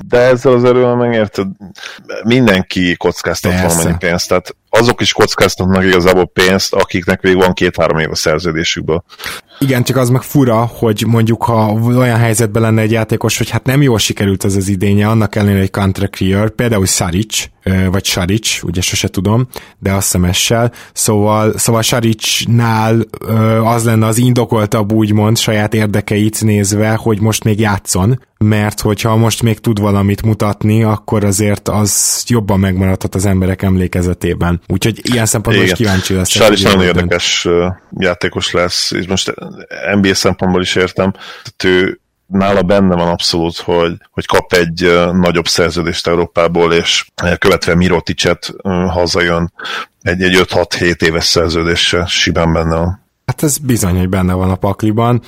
de 0.08 0.18
ezzel 0.18 0.52
az 0.52 0.64
erővel 0.64 0.94
megérted, 0.94 1.46
mindenki 2.24 2.96
kockáztat 2.96 3.52
Persze. 3.52 3.66
valamennyi 3.66 3.96
pénzt. 3.98 4.28
Tehát 4.28 4.56
azok 4.70 5.00
is 5.00 5.12
kockáztatnak 5.12 5.84
igazából 5.84 6.26
pénzt, 6.26 6.74
akiknek 6.74 7.22
még 7.22 7.36
van 7.36 7.52
két-három 7.52 7.98
év 7.98 8.10
a 8.10 8.14
szerződésükből. 8.14 9.04
Igen, 9.58 9.82
csak 9.82 9.96
az 9.96 10.08
meg 10.08 10.22
fura, 10.22 10.70
hogy 10.72 11.04
mondjuk 11.06 11.42
ha 11.42 11.72
olyan 11.72 12.18
helyzetben 12.18 12.62
lenne 12.62 12.80
egy 12.80 12.90
játékos, 12.90 13.38
hogy 13.38 13.50
hát 13.50 13.64
nem 13.64 13.82
jól 13.82 13.98
sikerült 13.98 14.44
az 14.44 14.56
az 14.56 14.68
idénye, 14.68 15.08
annak 15.08 15.34
ellenére 15.36 15.60
egy 15.60 15.70
contract 15.70 16.20
year, 16.20 16.50
például 16.50 16.86
Saric, 16.86 17.48
vagy 17.90 18.04
Saric, 18.04 18.62
ugye 18.62 18.80
sose 18.80 19.08
tudom, 19.08 19.48
de 19.78 19.92
azt 19.92 20.04
hiszem 20.04 20.24
essel. 20.24 20.72
Szóval, 20.92 21.58
szóval 21.58 21.82
Saricnál 21.82 23.00
az 23.64 23.84
lenne 23.84 24.06
az 24.06 24.18
indokoltabb 24.18 24.92
úgymond 24.92 25.38
saját 25.38 25.74
érdekeit 25.74 26.42
nézve, 26.42 26.94
hogy 26.94 27.20
most 27.20 27.44
még 27.44 27.58
játszon, 27.58 28.20
mert 28.44 28.80
hogyha 28.80 29.16
most 29.16 29.42
még 29.42 29.60
tud 29.60 29.80
valamit 29.80 30.22
mutatni, 30.22 30.82
akkor 30.82 31.24
azért 31.24 31.68
az 31.68 32.22
jobban 32.26 32.60
megmaradhat 32.60 33.14
az 33.14 33.26
emberek 33.26 33.62
emlékezetében. 33.62 34.60
Úgyhogy 34.66 35.00
ilyen 35.02 35.26
szempontból 35.26 35.64
Igen. 35.64 35.76
is 35.76 35.84
kíváncsi 35.84 36.14
lesz. 36.14 36.28
Sár 36.28 36.52
is 36.52 36.62
nagyon 36.62 36.82
érdekes 36.82 37.48
játékos 37.98 38.52
lesz, 38.52 38.90
és 38.90 39.06
most 39.06 39.34
NBA 39.94 40.14
szempontból 40.14 40.62
is 40.62 40.74
értem, 40.74 41.12
tehát 41.12 41.78
ő 41.78 41.98
nála 42.26 42.62
benne 42.62 42.94
van 42.94 43.08
abszolút, 43.08 43.56
hogy, 43.56 43.92
hogy 44.10 44.26
kap 44.26 44.52
egy 44.52 44.92
nagyobb 45.12 45.48
szerződést 45.48 46.06
Európából, 46.06 46.72
és 46.72 47.06
követve 47.38 47.74
Miroticet 47.74 48.54
hazajön 48.88 49.52
egy, 50.02 50.22
egy 50.22 50.46
5-6-7 50.48 51.02
éves 51.02 51.24
szerződéssel 51.24 52.06
simán 52.06 52.52
benne 52.52 52.76
van. 52.76 53.03
Hát 53.26 53.42
ez 53.42 53.58
bizony, 53.58 53.96
hogy 53.96 54.08
benne 54.08 54.32
van 54.32 54.50
a 54.50 54.56
pakliban. 54.56 55.22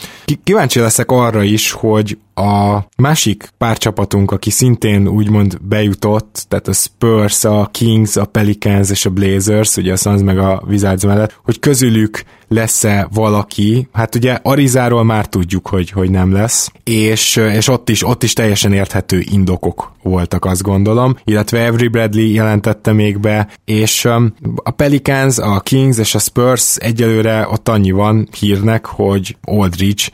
Kíváncsi 0.45 0.79
leszek 0.79 1.11
arra 1.11 1.43
is, 1.43 1.71
hogy 1.71 2.19
a 2.35 2.79
másik 2.97 3.49
pár 3.59 3.79
csapatunk, 3.79 4.31
aki 4.31 4.51
szintén 4.51 5.09
úgymond 5.09 5.61
bejutott, 5.63 6.45
tehát 6.49 6.69
a 6.69 6.73
Spurs, 6.73 7.45
a 7.45 7.69
Kings, 7.73 8.17
a 8.17 8.25
Pelicans 8.25 8.91
és 8.91 9.07
a 9.07 9.11
Blazers, 9.11 9.77
ugye 9.77 9.93
a 9.93 9.97
Suns 9.97 10.23
meg 10.23 10.39
a 10.39 10.63
Wizards 10.69 11.05
mellett, 11.05 11.41
hogy 11.45 11.59
közülük 11.59 12.23
lesz-e 12.49 13.09
valaki, 13.13 13.89
hát 13.93 14.15
ugye 14.15 14.39
Arizáról 14.43 15.05
már 15.05 15.27
tudjuk, 15.27 15.69
hogy, 15.69 15.91
hogy 15.91 16.11
nem 16.11 16.33
lesz, 16.33 16.71
és, 16.85 17.37
és 17.37 17.69
ott, 17.69 17.89
is, 17.89 18.07
ott 18.07 18.23
is 18.23 18.33
teljesen 18.33 18.73
érthető 18.73 19.25
indokok 19.31 19.93
voltak, 20.03 20.45
azt 20.45 20.63
gondolom, 20.63 21.17
illetve 21.25 21.65
Every 21.65 21.89
Bradley 21.89 22.33
jelentette 22.33 22.93
még 22.93 23.19
be, 23.19 23.49
és 23.65 24.05
um, 24.05 24.35
a 24.63 24.71
Pelicans, 24.71 25.39
a 25.39 25.61
Kings 25.61 25.99
és 25.99 26.15
a 26.15 26.19
Spurs 26.19 26.77
egyelőre 26.77 27.49
ott 27.51 27.69
annyi 27.69 27.91
van 27.91 28.29
hírnek, 28.39 28.87
hogy 28.87 29.37
Aldridge 29.43 30.05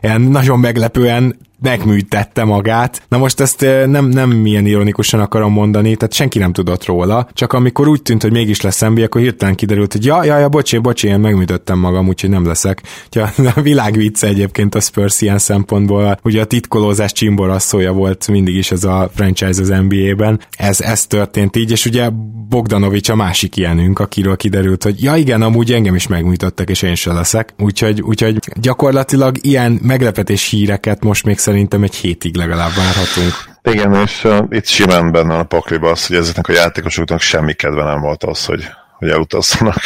nagyon 0.18 0.58
meglepően 0.58 1.36
megműtette 1.60 2.44
magát. 2.44 3.02
Na 3.08 3.18
most 3.18 3.40
ezt 3.40 3.60
nem, 3.86 4.04
nem 4.04 4.30
milyen 4.30 4.66
ironikusan 4.66 5.20
akarom 5.20 5.52
mondani, 5.52 5.96
tehát 5.96 6.12
senki 6.12 6.38
nem 6.38 6.52
tudott 6.52 6.84
róla, 6.84 7.28
csak 7.32 7.52
amikor 7.52 7.88
úgy 7.88 8.02
tűnt, 8.02 8.22
hogy 8.22 8.32
mégis 8.32 8.60
lesz 8.60 8.80
NBA, 8.80 9.02
akkor 9.02 9.20
hirtelen 9.20 9.54
kiderült, 9.54 9.92
hogy 9.92 10.04
ja, 10.04 10.24
ja, 10.24 10.38
ja, 10.38 10.48
bocsé, 10.48 10.78
bocsé, 10.78 11.08
én 11.08 11.20
megműtöttem 11.20 11.78
magam, 11.78 12.08
úgyhogy 12.08 12.30
nem 12.30 12.46
leszek. 12.46 12.82
Ja, 13.10 13.32
a 13.56 13.60
világ 13.60 13.96
vicce 13.96 14.26
egyébként 14.26 14.74
a 14.74 14.80
Spurs 14.80 15.20
ilyen 15.20 15.38
szempontból, 15.38 16.18
ugye 16.22 16.40
a 16.40 16.44
titkolózás 16.44 17.12
csimborasszója 17.12 17.92
volt 17.92 18.28
mindig 18.28 18.54
is 18.54 18.70
ez 18.70 18.84
a 18.84 19.10
franchise 19.14 19.60
az 19.60 19.68
NBA-ben. 19.88 20.40
Ez, 20.50 20.80
ez 20.80 21.06
történt 21.06 21.56
így, 21.56 21.70
és 21.70 21.86
ugye 21.86 22.08
Bogdanovics 22.48 23.08
a 23.08 23.14
másik 23.14 23.56
ilyenünk, 23.56 23.98
akiről 23.98 24.36
kiderült, 24.36 24.82
hogy 24.82 25.02
ja 25.02 25.16
igen, 25.16 25.42
amúgy 25.42 25.72
engem 25.72 25.94
is 25.94 26.06
megműtöttek, 26.06 26.68
és 26.70 26.82
én 26.82 26.94
se 26.94 27.12
leszek. 27.12 27.54
Úgyhogy, 27.58 28.02
úgyhogy 28.02 28.38
gyakorlatilag 28.60 29.36
ilyen 29.40 29.80
meglepetés 29.82 30.48
híreket 30.48 31.04
most 31.04 31.24
még 31.24 31.38
szerintem 31.50 31.82
egy 31.82 31.94
hétig 31.94 32.36
legalább 32.36 32.70
várhatunk. 32.76 33.32
Igen, 33.62 33.94
és 33.94 34.24
uh, 34.24 34.44
itt 34.50 34.66
simán 34.66 35.12
benne 35.12 35.34
a 35.34 35.44
pakliba 35.44 35.90
az, 35.90 36.06
hogy 36.06 36.16
ezeknek 36.16 36.48
a 36.48 36.52
játékosoknak 36.52 37.20
semmi 37.20 37.52
kedve 37.52 37.84
nem 37.84 38.00
volt 38.00 38.24
az, 38.24 38.44
hogy, 38.44 38.64
hogy 38.98 39.08
elutazzanak. 39.08 39.82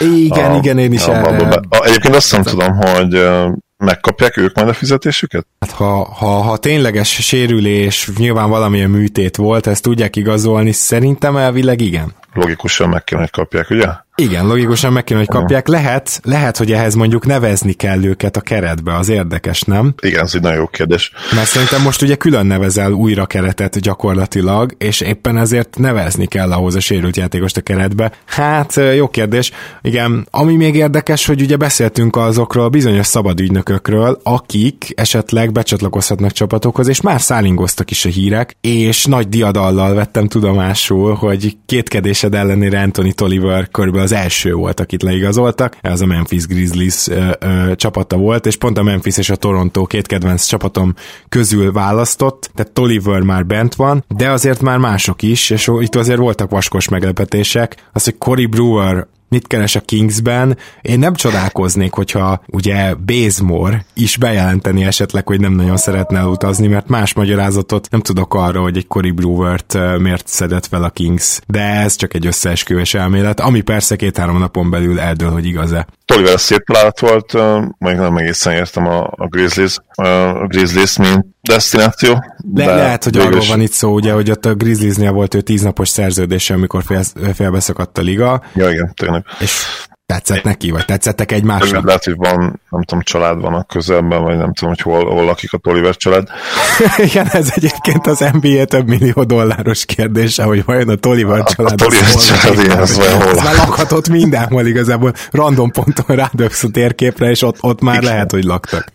Igen, 0.00 0.50
a, 0.50 0.56
igen, 0.56 0.78
én 0.78 0.92
is 0.92 1.06
a, 1.06 1.12
a, 1.12 1.38
a, 1.38 1.60
a, 1.68 1.84
Egyébként 1.84 2.14
azt 2.14 2.32
nem 2.32 2.42
tudom, 2.42 2.76
hogy 2.76 3.14
uh, 3.14 3.52
megkapják 3.76 4.36
ők 4.36 4.54
majd 4.54 4.68
a 4.68 4.72
fizetésüket? 4.72 5.46
Hát 5.60 5.70
ha, 5.70 6.04
ha, 6.04 6.26
ha 6.26 6.56
tényleges 6.56 7.08
sérülés, 7.08 8.10
nyilván 8.16 8.50
valamilyen 8.50 8.90
műtét 8.90 9.36
volt, 9.36 9.66
ezt 9.66 9.82
tudják 9.82 10.16
igazolni, 10.16 10.72
szerintem 10.72 11.36
elvileg 11.36 11.80
igen. 11.80 12.14
Logikusan 12.32 12.88
meg 12.88 13.04
kell, 13.04 13.18
hogy 13.18 13.30
kapják, 13.30 13.70
ugye? 13.70 13.86
Igen, 14.20 14.46
logikusan 14.46 14.92
meg 14.92 15.04
kéne, 15.04 15.18
hogy 15.18 15.28
kapják. 15.28 15.68
Lehet, 15.68 16.20
lehet, 16.24 16.56
hogy 16.56 16.72
ehhez 16.72 16.94
mondjuk 16.94 17.26
nevezni 17.26 17.72
kell 17.72 18.04
őket 18.04 18.36
a 18.36 18.40
keretbe, 18.40 18.96
az 18.96 19.08
érdekes, 19.08 19.62
nem? 19.62 19.94
Igen, 20.02 20.24
ez 20.24 20.34
egy 20.34 20.40
nagyon 20.40 20.58
jó 20.58 20.66
kérdés. 20.66 21.12
Mert 21.34 21.46
szerintem 21.46 21.82
most 21.82 22.02
ugye 22.02 22.14
külön 22.14 22.46
nevezel 22.46 22.92
újra 22.92 23.26
keretet 23.26 23.80
gyakorlatilag, 23.80 24.74
és 24.78 25.00
éppen 25.00 25.38
ezért 25.38 25.78
nevezni 25.78 26.26
kell 26.26 26.52
ahhoz 26.52 26.74
a 26.74 26.80
sérült 26.80 27.16
játékost 27.16 27.56
a 27.56 27.60
keretbe. 27.60 28.12
Hát, 28.26 28.80
jó 28.96 29.08
kérdés. 29.08 29.50
Igen, 29.82 30.28
ami 30.30 30.56
még 30.56 30.74
érdekes, 30.74 31.26
hogy 31.26 31.40
ugye 31.40 31.56
beszéltünk 31.56 32.16
azokról 32.16 32.64
a 32.64 32.68
bizonyos 32.68 33.06
szabadügynökökről, 33.06 34.20
akik 34.22 34.92
esetleg 34.94 35.52
becsatlakozhatnak 35.52 36.32
csapatokhoz, 36.32 36.88
és 36.88 37.00
már 37.00 37.20
szállingoztak 37.20 37.90
is 37.90 38.04
a 38.04 38.08
hírek, 38.08 38.56
és 38.60 39.04
nagy 39.04 39.28
diadallal 39.28 39.94
vettem 39.94 40.28
tudomásul, 40.28 41.14
hogy 41.14 41.56
kétkedésed 41.66 42.34
ellenére 42.34 42.80
Anthony 42.80 43.14
Tolliver 43.14 43.68
körülbelül 43.68 44.07
az 44.12 44.18
első 44.18 44.52
volt, 44.52 44.80
akit 44.80 45.02
leigazoltak, 45.02 45.76
ez 45.80 46.00
a 46.00 46.06
Memphis 46.06 46.46
Grizzlies 46.46 47.08
ö, 47.08 47.30
ö, 47.38 47.74
csapata 47.74 48.16
volt, 48.16 48.46
és 48.46 48.56
pont 48.56 48.78
a 48.78 48.82
Memphis 48.82 49.16
és 49.16 49.30
a 49.30 49.36
Toronto 49.36 49.84
két 49.84 50.06
kedvenc 50.06 50.44
csapatom 50.44 50.94
közül 51.28 51.72
választott, 51.72 52.50
tehát 52.54 52.72
Tolliver 52.72 53.20
már 53.20 53.46
bent 53.46 53.74
van, 53.74 54.04
de 54.08 54.30
azért 54.30 54.60
már 54.60 54.78
mások 54.78 55.22
is, 55.22 55.50
és 55.50 55.70
itt 55.80 55.94
azért 55.94 56.18
voltak 56.18 56.50
vaskos 56.50 56.88
meglepetések. 56.88 57.88
Az, 57.92 58.04
hogy 58.04 58.18
Cory 58.18 58.46
Brewer 58.46 59.06
mit 59.28 59.46
keres 59.46 59.76
a 59.76 59.80
Kingsben. 59.80 60.56
Én 60.82 60.98
nem 60.98 61.14
csodálkoznék, 61.14 61.92
hogyha 61.92 62.42
ugye 62.46 62.94
Bazemore 62.94 63.84
is 63.94 64.16
bejelenteni 64.16 64.84
esetleg, 64.84 65.26
hogy 65.26 65.40
nem 65.40 65.52
nagyon 65.52 65.76
szeretne 65.76 66.24
utazni, 66.24 66.66
mert 66.66 66.88
más 66.88 67.14
magyarázatot 67.14 67.90
nem 67.90 68.00
tudok 68.00 68.34
arra, 68.34 68.60
hogy 68.60 68.76
egy 68.76 68.86
Cory 68.86 69.10
Brewer-t 69.10 69.98
miért 69.98 70.26
szedett 70.26 70.66
fel 70.66 70.84
a 70.84 70.90
Kings. 70.90 71.40
De 71.46 71.62
ez 71.62 71.96
csak 71.96 72.14
egy 72.14 72.26
összeesküvés 72.26 72.94
elmélet, 72.94 73.40
ami 73.40 73.60
persze 73.60 73.96
két-három 73.96 74.38
napon 74.38 74.70
belül 74.70 75.00
eldől, 75.00 75.30
hogy 75.30 75.46
igaz-e. 75.46 75.86
Toliver 76.12 76.40
szép 76.40 76.64
találat 76.64 77.00
volt, 77.00 77.32
még 77.78 77.96
nem 77.96 78.16
egészen 78.16 78.52
értem 78.52 78.86
a, 78.86 79.10
a 79.16 79.26
Grizzlies, 79.26 79.76
a 79.94 80.46
Grizzlies, 80.46 80.96
mint 80.96 81.26
destináció. 81.42 82.12
De, 82.44 82.64
de 82.64 82.74
lehet, 82.74 83.04
hogy 83.04 83.18
arról 83.18 83.46
van 83.48 83.60
itt 83.60 83.72
szó, 83.72 83.92
ugye, 83.92 84.12
hogy 84.12 84.30
ott 84.30 84.44
a 84.44 84.54
Grizzliesnél 84.54 85.12
volt 85.12 85.34
ő 85.34 85.40
tíznapos 85.40 85.88
szerződése, 85.88 86.54
amikor 86.54 86.82
fél, 86.82 87.02
félbeszakadt 87.34 87.98
a 87.98 88.02
liga. 88.02 88.42
Ja, 88.54 88.70
igen, 88.70 88.92
tényleg. 88.94 89.24
És 89.40 89.64
tetszett 90.14 90.42
neki, 90.42 90.70
vagy 90.70 90.84
tetszettek 90.84 91.32
egymásnak? 91.32 91.84
Lehet, 91.84 92.04
hogy 92.04 92.16
van, 92.16 92.60
nem 92.70 92.82
tudom, 92.82 93.02
család 93.02 93.40
van 93.40 93.54
a 93.54 93.62
közelben, 93.62 94.22
vagy 94.22 94.36
nem 94.36 94.52
tudom, 94.52 94.74
hogy 94.74 94.80
hol, 94.80 95.04
hol 95.04 95.24
lakik 95.24 95.52
a 95.52 95.58
Toliver 95.58 95.96
család. 95.96 96.28
Igen, 97.08 97.26
ez 97.26 97.52
egyébként 97.54 98.06
az 98.06 98.24
NBA 98.40 98.64
több 98.64 98.86
millió 98.86 99.24
dolláros 99.24 99.84
kérdése, 99.84 100.42
hogy 100.42 100.64
vajon 100.64 100.88
a 100.88 100.94
Toliver 100.94 101.44
család. 101.44 101.80
A, 101.80 101.84
a 101.84 101.88
Toliver 101.88 102.14
család, 102.14 102.64
igen, 102.64 102.78
ez 102.78 102.96
vajon 102.96 103.22
hol. 103.22 103.42
Már 103.42 103.56
lakhatott 103.56 104.08
mindenhol 104.08 104.66
igazából, 104.66 105.12
random 105.30 105.70
ponton 105.70 106.16
rádöksz 106.16 106.62
a 106.62 106.68
térképre, 106.68 107.30
és 107.30 107.42
ott, 107.42 107.56
ott 107.60 107.80
már 107.80 108.02
igen. 108.02 108.12
lehet, 108.12 108.30
hogy 108.30 108.44
laktak. 108.44 108.92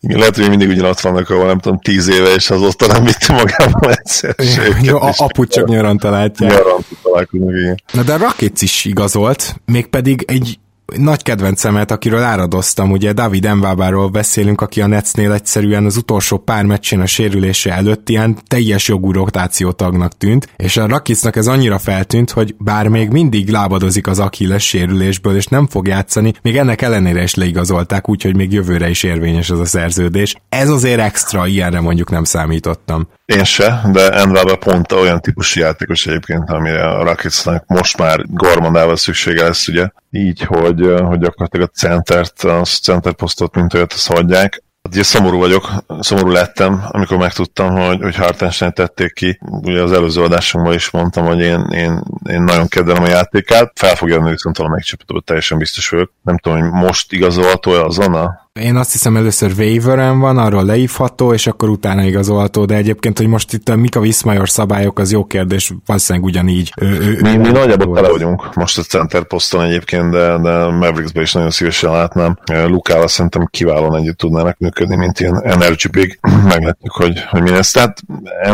Igen, 0.00 0.18
lehet, 0.18 0.36
hogy 0.36 0.48
mindig 0.48 0.68
ugyanott 0.68 1.00
vannak, 1.00 1.30
ahol 1.30 1.46
nem 1.46 1.58
tudom, 1.58 1.78
tíz 1.78 2.08
éve, 2.08 2.34
és 2.34 2.50
azóta 2.50 2.86
nem 2.86 3.04
vitte 3.04 3.32
magával 3.32 3.92
egyszer 3.92 4.34
Jó, 4.82 4.96
a 4.96 5.14
aput 5.16 5.50
csak 5.50 5.68
nyaranta 5.68 6.10
látja. 6.10 6.46
Nyaranta 6.46 6.94
találkoznak, 7.02 7.54
igen. 7.56 7.82
Na 7.92 8.02
de 8.02 8.16
Rakic 8.16 8.62
is 8.62 8.84
igazolt, 8.84 9.60
mégpedig 9.64 10.24
egy 10.26 10.58
nagy 10.96 11.22
kedvencemet, 11.22 11.90
akiről 11.90 12.22
áradoztam, 12.22 12.90
ugye 12.90 13.12
David 13.12 13.44
Envábáról 13.44 14.08
beszélünk, 14.08 14.60
aki 14.60 14.80
a 14.80 14.86
Netsnél 14.86 15.32
egyszerűen 15.32 15.84
az 15.84 15.96
utolsó 15.96 16.38
pár 16.38 16.64
meccsén 16.64 17.00
a 17.00 17.06
sérülése 17.06 17.72
előtt 17.72 18.08
ilyen 18.08 18.38
teljes 18.46 18.88
jogú 18.88 19.12
rotációtagnak 19.12 20.16
tűnt, 20.16 20.48
és 20.56 20.76
a 20.76 20.86
Rakicnak 20.86 21.36
ez 21.36 21.46
annyira 21.46 21.78
feltűnt, 21.78 22.30
hogy 22.30 22.54
bár 22.58 22.88
még 22.88 23.08
mindig 23.08 23.48
lábadozik 23.48 24.06
az 24.06 24.18
Achilles 24.18 24.66
sérülésből, 24.66 25.36
és 25.36 25.46
nem 25.46 25.66
fog 25.66 25.86
játszani, 25.86 26.32
még 26.42 26.56
ennek 26.56 26.82
ellenére 26.82 27.22
is 27.22 27.34
leigazolták, 27.34 28.08
úgyhogy 28.08 28.36
még 28.36 28.52
jövőre 28.52 28.88
is 28.88 29.02
érvényes 29.02 29.50
az 29.50 29.60
a 29.60 29.64
szerződés. 29.64 30.36
Ez 30.48 30.68
azért 30.68 31.00
extra, 31.00 31.46
ilyenre 31.46 31.80
mondjuk 31.80 32.10
nem 32.10 32.24
számítottam. 32.24 33.08
Én 33.34 33.44
se, 33.44 33.80
de 33.92 34.10
Envába 34.10 34.56
pont 34.56 34.92
olyan 34.92 35.20
típusú 35.20 35.60
játékos 35.60 36.06
egyébként, 36.06 36.50
amire 36.50 36.84
a 36.84 37.02
Rakicnak 37.02 37.64
most 37.66 37.96
már 37.98 38.24
Gormandával 38.26 38.96
szüksége 38.96 39.42
lesz, 39.42 39.68
ugye, 39.68 39.88
így, 40.10 40.42
hogy, 40.42 40.80
hogy 41.00 41.18
gyakorlatilag 41.18 41.68
a 41.72 41.78
centert, 41.78 42.42
a 42.42 42.62
center 42.64 43.12
posztot, 43.12 43.54
mint 43.54 43.74
olyat, 43.74 43.92
azt 43.92 44.12
hagyják. 44.12 44.62
Ugye 44.88 45.02
szomorú 45.02 45.38
vagyok, 45.38 45.70
szomorú 46.00 46.30
lettem, 46.30 46.84
amikor 46.88 47.16
megtudtam, 47.16 47.76
hogy, 47.76 48.02
hogy 48.02 48.16
Hartenstein 48.16 48.72
tették 48.72 49.12
ki. 49.12 49.38
Ugye 49.40 49.82
az 49.82 49.92
előző 49.92 50.22
adásunkban 50.22 50.74
is 50.74 50.90
mondtam, 50.90 51.24
hogy 51.24 51.40
én, 51.40 51.66
én, 51.70 52.02
én 52.30 52.42
nagyon 52.42 52.68
kedvelem 52.68 53.02
a 53.02 53.08
játékát. 53.08 53.72
Fel 53.74 53.94
fog 53.94 54.08
jönni 54.08 54.30
viszont 54.30 54.56
valamelyik 54.56 54.84
teljesen 55.24 55.58
biztos 55.58 55.88
vagyok. 55.88 56.12
Nem 56.22 56.38
tudom, 56.38 56.60
hogy 56.60 56.70
most 56.70 57.12
igazolható 57.12 57.72
azon 57.72 58.14
a 58.14 58.47
én 58.60 58.76
azt 58.76 58.92
hiszem 58.92 59.16
először 59.16 59.52
waiveren 59.56 60.18
van, 60.18 60.38
arról 60.38 60.64
leívható, 60.64 61.32
és 61.32 61.46
akkor 61.46 61.68
utána 61.68 62.02
igazolható, 62.02 62.64
de 62.64 62.74
egyébként, 62.74 63.18
hogy 63.18 63.26
most 63.26 63.52
itt 63.52 63.68
a 63.68 63.76
Mika 63.76 64.00
Viszmajor 64.00 64.48
szabályok, 64.48 64.98
az 64.98 65.12
jó 65.12 65.24
kérdés, 65.24 65.72
valószínűleg 65.86 66.28
ugyanígy. 66.28 66.72
Ő, 66.80 66.86
ő, 66.86 67.18
mi, 67.20 67.36
mi 67.36 67.50
nagyjából 67.50 67.94
tele 67.94 68.08
vagyunk 68.08 68.54
most 68.54 68.78
a 68.78 68.82
center 68.82 69.24
poszton 69.24 69.64
egyébként, 69.64 70.10
de, 70.10 70.38
de 70.38 70.70
Mavericksbe 70.70 71.20
is 71.20 71.32
nagyon 71.32 71.50
szívesen 71.50 71.90
látnám. 71.90 72.38
Lukával 72.66 73.08
szerintem 73.08 73.48
kiválóan 73.50 73.96
együtt 73.96 74.18
tudnának 74.18 74.58
működni, 74.58 74.96
mint 74.96 75.20
ilyen 75.20 75.42
energy 75.44 75.90
big. 75.90 76.18
Meglátjuk, 76.54 76.92
hogy, 76.92 77.24
hogy 77.30 77.42
mi 77.42 77.50
lesz. 77.50 77.70
Tehát 77.70 78.00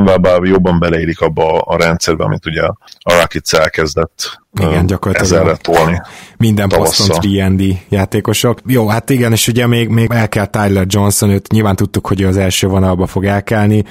Mbaba 0.01 0.47
jobban 0.47 0.79
beleérik 0.79 1.21
abba 1.21 1.61
a 1.61 1.77
rendszerbe, 1.77 2.25
amit 2.25 2.47
ugye 2.47 2.63
a 2.63 2.77
Rakic 3.05 3.53
elkezdett 3.53 4.43
igen, 4.61 4.87
gyakorlatilag 4.87 5.57
tolni. 5.57 6.01
minden 6.37 6.69
poszton 6.69 7.33
3 7.41 7.59
játékosok. 7.89 8.59
Jó, 8.67 8.89
hát 8.89 9.11
igen, 9.11 9.33
és 9.33 9.49
ugye 9.49 9.67
még, 9.67 9.89
még 9.89 10.11
el 10.11 10.29
kell 10.29 10.47
Tyler 10.47 10.87
Johnson, 10.89 11.31
őt 11.31 11.53
nyilván 11.53 11.77
tudtuk, 11.77 12.07
hogy 12.07 12.21
ő 12.21 12.27
az 12.27 12.37
első 12.37 12.67
vonalba 12.67 13.07
fog 13.07 13.25
elkelni. 13.25 13.85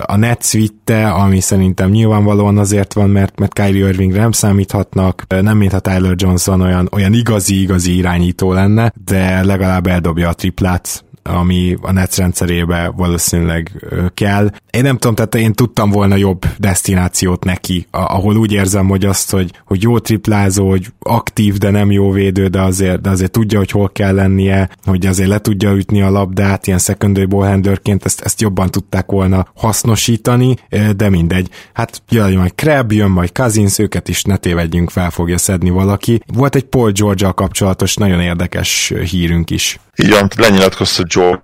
A 0.00 0.16
Nets 0.16 0.50
vitte, 0.50 1.10
ami 1.10 1.40
szerintem 1.40 1.90
nyilvánvalóan 1.90 2.58
azért 2.58 2.92
van, 2.92 3.10
mert, 3.10 3.38
mert 3.38 3.52
Kyrie 3.52 3.88
Irvingre 3.88 4.20
nem 4.20 4.32
számíthatnak, 4.32 5.24
nem 5.28 5.56
mintha 5.56 5.80
Tyler 5.80 6.14
Johnson 6.16 6.60
olyan, 6.60 6.88
olyan 6.92 7.12
igazi-igazi 7.12 7.96
irányító 7.96 8.52
lenne, 8.52 8.92
de 9.04 9.44
legalább 9.44 9.86
eldobja 9.86 10.28
a 10.28 10.32
triplát, 10.32 11.04
ami 11.22 11.76
a 11.80 11.92
Nets 11.92 12.16
rendszerébe 12.16 12.92
valószínűleg 12.96 13.86
kell. 14.14 14.50
Én 14.70 14.82
nem 14.82 14.96
tudom, 14.96 15.14
tehát 15.14 15.34
én 15.34 15.52
tudtam 15.52 15.90
volna 15.90 16.16
jobb 16.16 16.44
destinációt 16.58 17.44
neki, 17.44 17.86
ahol 17.90 18.36
úgy 18.36 18.52
érzem, 18.52 18.88
hogy 18.88 19.04
azt, 19.04 19.30
hogy, 19.30 19.50
hogy 19.64 19.82
jó 19.82 19.98
triplázó, 19.98 20.68
hogy 20.68 20.92
aktív, 20.98 21.56
de 21.56 21.70
nem 21.70 21.90
jó 21.90 22.10
védő, 22.10 22.46
de 22.46 22.60
azért, 22.60 23.00
de 23.00 23.10
azért 23.10 23.30
tudja, 23.30 23.58
hogy 23.58 23.70
hol 23.70 23.90
kell 23.92 24.14
lennie, 24.14 24.68
hogy 24.84 25.06
azért 25.06 25.28
le 25.28 25.38
tudja 25.38 25.72
ütni 25.72 26.02
a 26.02 26.10
labdát, 26.10 26.66
ilyen 26.66 26.78
secondary 26.78 27.26
ballhandlerként, 27.26 28.04
ezt, 28.04 28.20
ezt 28.20 28.40
jobban 28.40 28.70
tudták 28.70 29.10
volna 29.10 29.46
hasznosítani, 29.54 30.56
de 30.96 31.08
mindegy. 31.08 31.48
Hát 31.72 32.02
jön 32.08 32.36
majd 32.36 32.54
Krab, 32.54 32.92
jön 32.92 33.10
majd 33.10 33.32
Cousins, 33.32 33.78
őket 33.78 34.08
is 34.08 34.22
ne 34.22 34.36
tévedjünk, 34.36 34.90
fel 34.90 35.10
fogja 35.10 35.38
szedni 35.38 35.70
valaki. 35.70 36.22
Volt 36.26 36.54
egy 36.54 36.64
Paul 36.64 36.90
george 36.90 37.30
kapcsolatos 37.34 37.94
nagyon 37.94 38.20
érdekes 38.20 38.92
hírünk 39.10 39.50
is. 39.50 39.80
Így 39.96 40.10
van, 40.10 40.28
lenyilatkozta 40.36 41.02
George, 41.02 41.42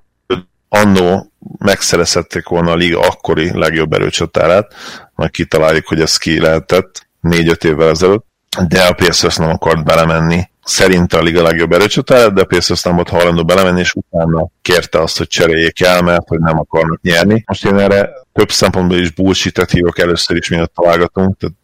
annó 0.68 1.32
megszerezhették 1.58 2.48
volna 2.48 2.70
a 2.70 2.76
liga 2.76 3.00
akkori 3.00 3.58
legjobb 3.58 3.92
erőcsatárát, 3.92 4.74
majd 5.14 5.30
kitaláljuk, 5.30 5.87
hogy 5.87 6.00
ez 6.00 6.16
ki 6.16 6.40
lehetett 6.40 7.08
négy-öt 7.20 7.64
évvel 7.64 7.88
ezelőtt, 7.88 8.26
de 8.68 8.82
a 8.82 8.92
Pacers 8.92 9.37
nem 9.37 9.50
akart 9.50 9.84
belemenni 9.84 10.48
szerinte 10.68 11.18
a 11.18 11.22
liga 11.22 11.42
legjobb 11.42 11.72
erőcsatárát, 11.72 12.33
de 12.33 12.40
a 12.40 12.44
Pacers 12.44 12.83
nem 12.83 12.94
volt 12.94 13.09
hajlandó 13.09 13.44
belemenni, 13.44 13.81
és 13.81 13.94
utána 13.94 14.48
kérte 14.62 15.00
azt, 15.00 15.18
hogy 15.18 15.26
cseréljék 15.26 15.81
el, 15.81 16.02
mert 16.02 16.28
hogy 16.28 16.38
nem 16.38 16.59
akarnak 16.59 17.00
nyerni. 17.02 17.44
Most 17.46 17.64
én 17.64 17.78
erre 17.78 18.11
több 18.33 18.50
szempontból 18.50 18.98
is 18.98 19.11
bullshit 19.11 19.70
hívok 19.70 19.98
először 19.98 20.37
is, 20.37 20.48
miatt 20.48 20.74
találgatunk, 20.74 21.37
tehát 21.38 21.54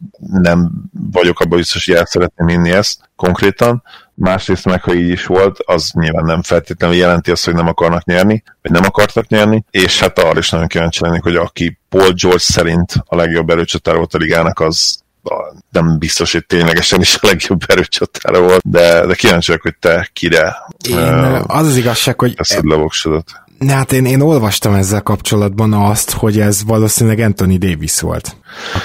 nem 0.43 0.71
vagyok 1.11 1.39
abban 1.39 1.57
biztos, 1.57 1.85
hogy 1.85 1.95
el 1.95 2.05
szeretném 2.05 2.47
inni 2.47 2.71
ezt 2.71 3.09
konkrétan. 3.15 3.83
Másrészt 4.13 4.65
meg, 4.65 4.83
ha 4.83 4.93
így 4.93 5.09
is 5.09 5.25
volt, 5.25 5.59
az 5.65 5.91
nyilván 5.93 6.25
nem 6.25 6.41
feltétlenül 6.41 6.95
jelenti 6.95 7.31
azt, 7.31 7.45
hogy 7.45 7.53
nem 7.53 7.67
akarnak 7.67 8.05
nyerni, 8.05 8.43
vagy 8.61 8.71
nem 8.71 8.83
akartak 8.85 9.27
nyerni, 9.27 9.65
és 9.71 9.99
hát 9.99 10.19
arra 10.19 10.39
is 10.39 10.49
nagyon 10.49 10.67
kíváncsi 10.67 11.03
lennék, 11.03 11.23
hogy 11.23 11.35
aki 11.35 11.79
Paul 11.89 12.11
George 12.13 12.39
szerint 12.39 12.93
a 13.05 13.15
legjobb 13.15 13.49
erőcsatár 13.49 13.95
volt 13.95 14.13
a 14.13 14.17
ligának, 14.17 14.59
az 14.59 15.03
nem 15.71 15.97
biztos, 15.97 16.31
hogy 16.31 16.45
ténylegesen 16.45 17.01
is 17.01 17.15
a 17.15 17.27
legjobb 17.27 17.61
erőcsatára 17.67 18.39
volt, 18.39 18.61
de, 18.69 19.05
de 19.05 19.13
kíváncsi 19.13 19.47
vagyok, 19.47 19.63
hogy 19.63 19.77
te 19.79 20.09
kire 20.13 20.55
Én, 20.87 20.97
uh, 20.97 21.55
az 21.57 21.67
az 21.67 21.77
igazság, 21.77 22.19
hogy 22.19 22.33
eszed 22.37 22.65
le 22.65 22.75
Hát 23.67 23.91
én, 23.91 24.05
én 24.05 24.21
olvastam 24.21 24.73
ezzel 24.73 25.01
kapcsolatban 25.01 25.73
azt, 25.73 26.11
hogy 26.11 26.39
ez 26.39 26.63
valószínűleg 26.63 27.19
Anthony 27.19 27.57
Davis 27.57 27.99
volt. 27.99 28.35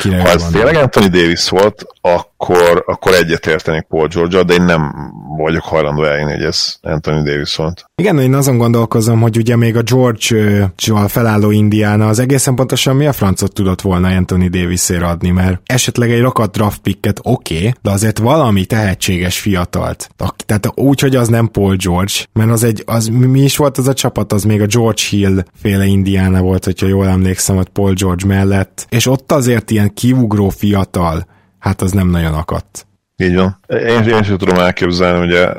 Ha 0.02 0.28
ez 0.28 0.46
tényleg 0.52 0.74
Anthony 0.74 1.10
Davis 1.10 1.48
volt, 1.48 1.86
akkor, 2.00 2.84
akkor 2.86 3.14
egyetértenék 3.14 3.82
Paul 3.82 4.08
george 4.08 4.42
de 4.42 4.54
én 4.54 4.62
nem 4.62 4.92
vagyok 5.36 5.62
hajlandó 5.62 6.04
eljönni, 6.04 6.32
hogy 6.32 6.42
ez 6.42 6.76
Anthony 6.80 7.22
Davis 7.22 7.56
volt. 7.56 7.84
Igen, 7.94 8.18
én 8.18 8.34
azon 8.34 8.58
gondolkozom, 8.58 9.20
hogy 9.20 9.36
ugye 9.36 9.56
még 9.56 9.76
a 9.76 9.82
George-val 9.82 11.08
felálló 11.08 11.50
Indiana 11.50 12.08
az 12.08 12.18
egészen 12.18 12.54
pontosan 12.54 12.96
mi 12.96 13.06
a 13.06 13.12
francot 13.12 13.52
tudott 13.52 13.80
volna 13.80 14.08
Anthony 14.08 14.50
Davisért 14.50 15.02
adni, 15.02 15.30
mert 15.30 15.60
esetleg 15.64 16.10
egy 16.10 16.20
rakat 16.20 16.50
draft 16.50 16.80
picket 16.80 17.20
oké, 17.22 17.56
okay, 17.56 17.74
de 17.82 17.90
azért 17.90 18.18
valami 18.18 18.64
tehetséges 18.64 19.38
fiatalt. 19.38 20.10
Tehát 20.46 20.70
úgy, 20.74 21.00
hogy 21.00 21.16
az 21.16 21.28
nem 21.28 21.48
Paul 21.48 21.76
George, 21.76 22.12
mert 22.32 22.50
az 22.50 22.64
egy, 22.64 22.82
az 22.86 23.06
mi 23.06 23.40
is 23.40 23.56
volt 23.56 23.78
az 23.78 23.88
a 23.88 23.94
csapat, 23.94 24.32
az 24.32 24.44
még 24.44 24.60
a 24.60 24.66
George 24.66 25.02
Hill 25.10 25.44
féle 25.62 25.84
Indiana 25.84 26.40
volt, 26.40 26.64
hogyha 26.64 26.86
jól 26.86 27.08
emlékszem, 27.08 27.56
hogy 27.56 27.68
Paul 27.68 27.92
George 27.92 28.26
mellett, 28.26 28.86
és 28.88 29.06
ott 29.06 29.32
azért 29.32 29.59
ilyen 29.68 29.94
kiugró 29.94 30.48
fiatal, 30.48 31.26
hát 31.58 31.80
az 31.80 31.92
nem 31.92 32.08
nagyon 32.08 32.34
akadt. 32.34 32.86
Így 33.16 33.34
van. 33.34 33.60
Én, 33.66 34.02
én 34.02 34.22
sem 34.22 34.36
tudom 34.36 34.58
elképzelni, 34.58 35.26
ugye, 35.26 35.52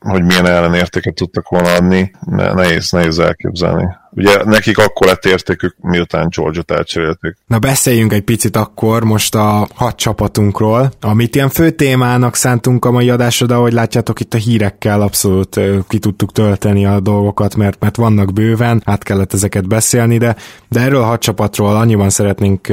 hogy 0.00 0.24
milyen 0.24 0.46
ellenértéket 0.46 1.14
tudtak 1.14 1.48
volna 1.48 1.72
adni, 1.72 2.10
nehéz, 2.30 2.90
nehéz 2.90 3.18
elképzelni. 3.18 3.88
Ugye 4.10 4.44
nekik 4.44 4.78
akkor 4.78 5.06
lett 5.06 5.24
értékük, 5.24 5.76
miután 5.80 6.28
Georgia-t 6.36 6.70
elcserélték. 6.70 7.36
Na 7.46 7.58
beszéljünk 7.58 8.12
egy 8.12 8.22
picit 8.22 8.56
akkor 8.56 9.04
most 9.04 9.34
a 9.34 9.68
hat 9.74 9.96
csapatunkról, 9.96 10.90
amit 11.00 11.34
ilyen 11.34 11.48
fő 11.48 11.70
témának 11.70 12.34
szántunk 12.34 12.84
a 12.84 12.90
mai 12.90 13.10
adásra, 13.10 13.46
de 13.46 13.54
ahogy 13.54 13.72
látjátok 13.72 14.20
itt 14.20 14.34
a 14.34 14.38
hírekkel 14.38 15.00
abszolút 15.00 15.60
ki 15.88 15.98
tudtuk 15.98 16.32
tölteni 16.32 16.86
a 16.86 17.00
dolgokat, 17.00 17.56
mert, 17.56 17.80
mert 17.80 17.96
vannak 17.96 18.32
bőven, 18.32 18.82
át 18.84 19.02
kellett 19.02 19.32
ezeket 19.32 19.68
beszélni, 19.68 20.18
de, 20.18 20.36
de 20.68 20.80
erről 20.80 21.02
a 21.02 21.06
hat 21.06 21.20
csapatról 21.20 21.76
annyiban 21.76 22.10
szeretnénk 22.10 22.72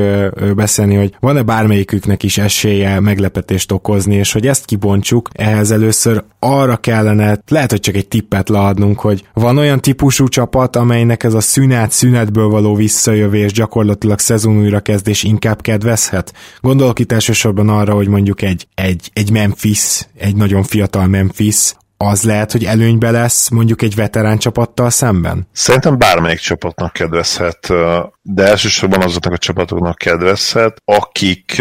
beszélni, 0.56 0.96
hogy 0.96 1.16
van-e 1.20 1.42
bármelyiküknek 1.42 2.24
is 2.24 2.38
esélye 2.38 3.00
meglepetést 3.00 3.72
okozni, 3.72 4.16
és 4.16 4.32
hogy 4.32 4.48
ezt 4.48 4.66
kibontsuk, 4.66 5.30
ehhez 5.34 5.72
először 5.72 6.24
arra 6.40 6.78
kellene, 6.78 7.40
lehet, 7.48 7.70
hogy 7.70 7.80
csak 7.80 7.96
egy 7.96 8.08
tippet 8.08 8.50
leadnunk, 8.50 9.00
hogy 9.00 9.24
van 9.34 9.58
olyan 9.58 9.82
típusú 9.82 10.28
csapat, 10.28 10.76
amelynek 10.76 11.24
ez 11.24 11.34
a 11.36 11.42
szünet, 11.42 11.92
szünetből 11.92 12.48
való 12.48 12.76
visszajövés, 12.76 13.52
gyakorlatilag 13.52 14.20
szezon 14.20 14.58
újrakezdés 14.58 15.24
inkább 15.24 15.62
kedvezhet? 15.62 16.34
Gondolok 16.62 17.00
itt 17.00 17.12
elsősorban 17.12 17.70
arra, 17.70 17.94
hogy 17.94 18.08
mondjuk 18.08 18.42
egy, 18.42 18.68
egy, 18.76 19.10
egy 19.14 19.32
Memphis, 19.32 20.08
egy 20.18 20.36
nagyon 20.36 20.64
fiatal 20.64 21.08
Memphis, 21.08 21.74
az 21.98 22.24
lehet, 22.24 22.52
hogy 22.52 22.64
előnybe 22.64 23.12
lesz 23.12 23.50
mondjuk 23.50 23.82
egy 23.82 23.96
veterán 23.96 24.38
csapattal 24.38 24.90
szemben? 24.90 25.48
Szerintem 25.52 25.98
bármelyik 25.98 26.40
csapatnak 26.40 26.94
kedvezhet, 26.94 27.74
de 28.22 28.44
elsősorban 28.44 29.02
azoknak 29.02 29.34
a 29.34 29.38
csapatoknak 29.38 29.98
kedvezhet, 29.98 30.82
akik 30.86 31.56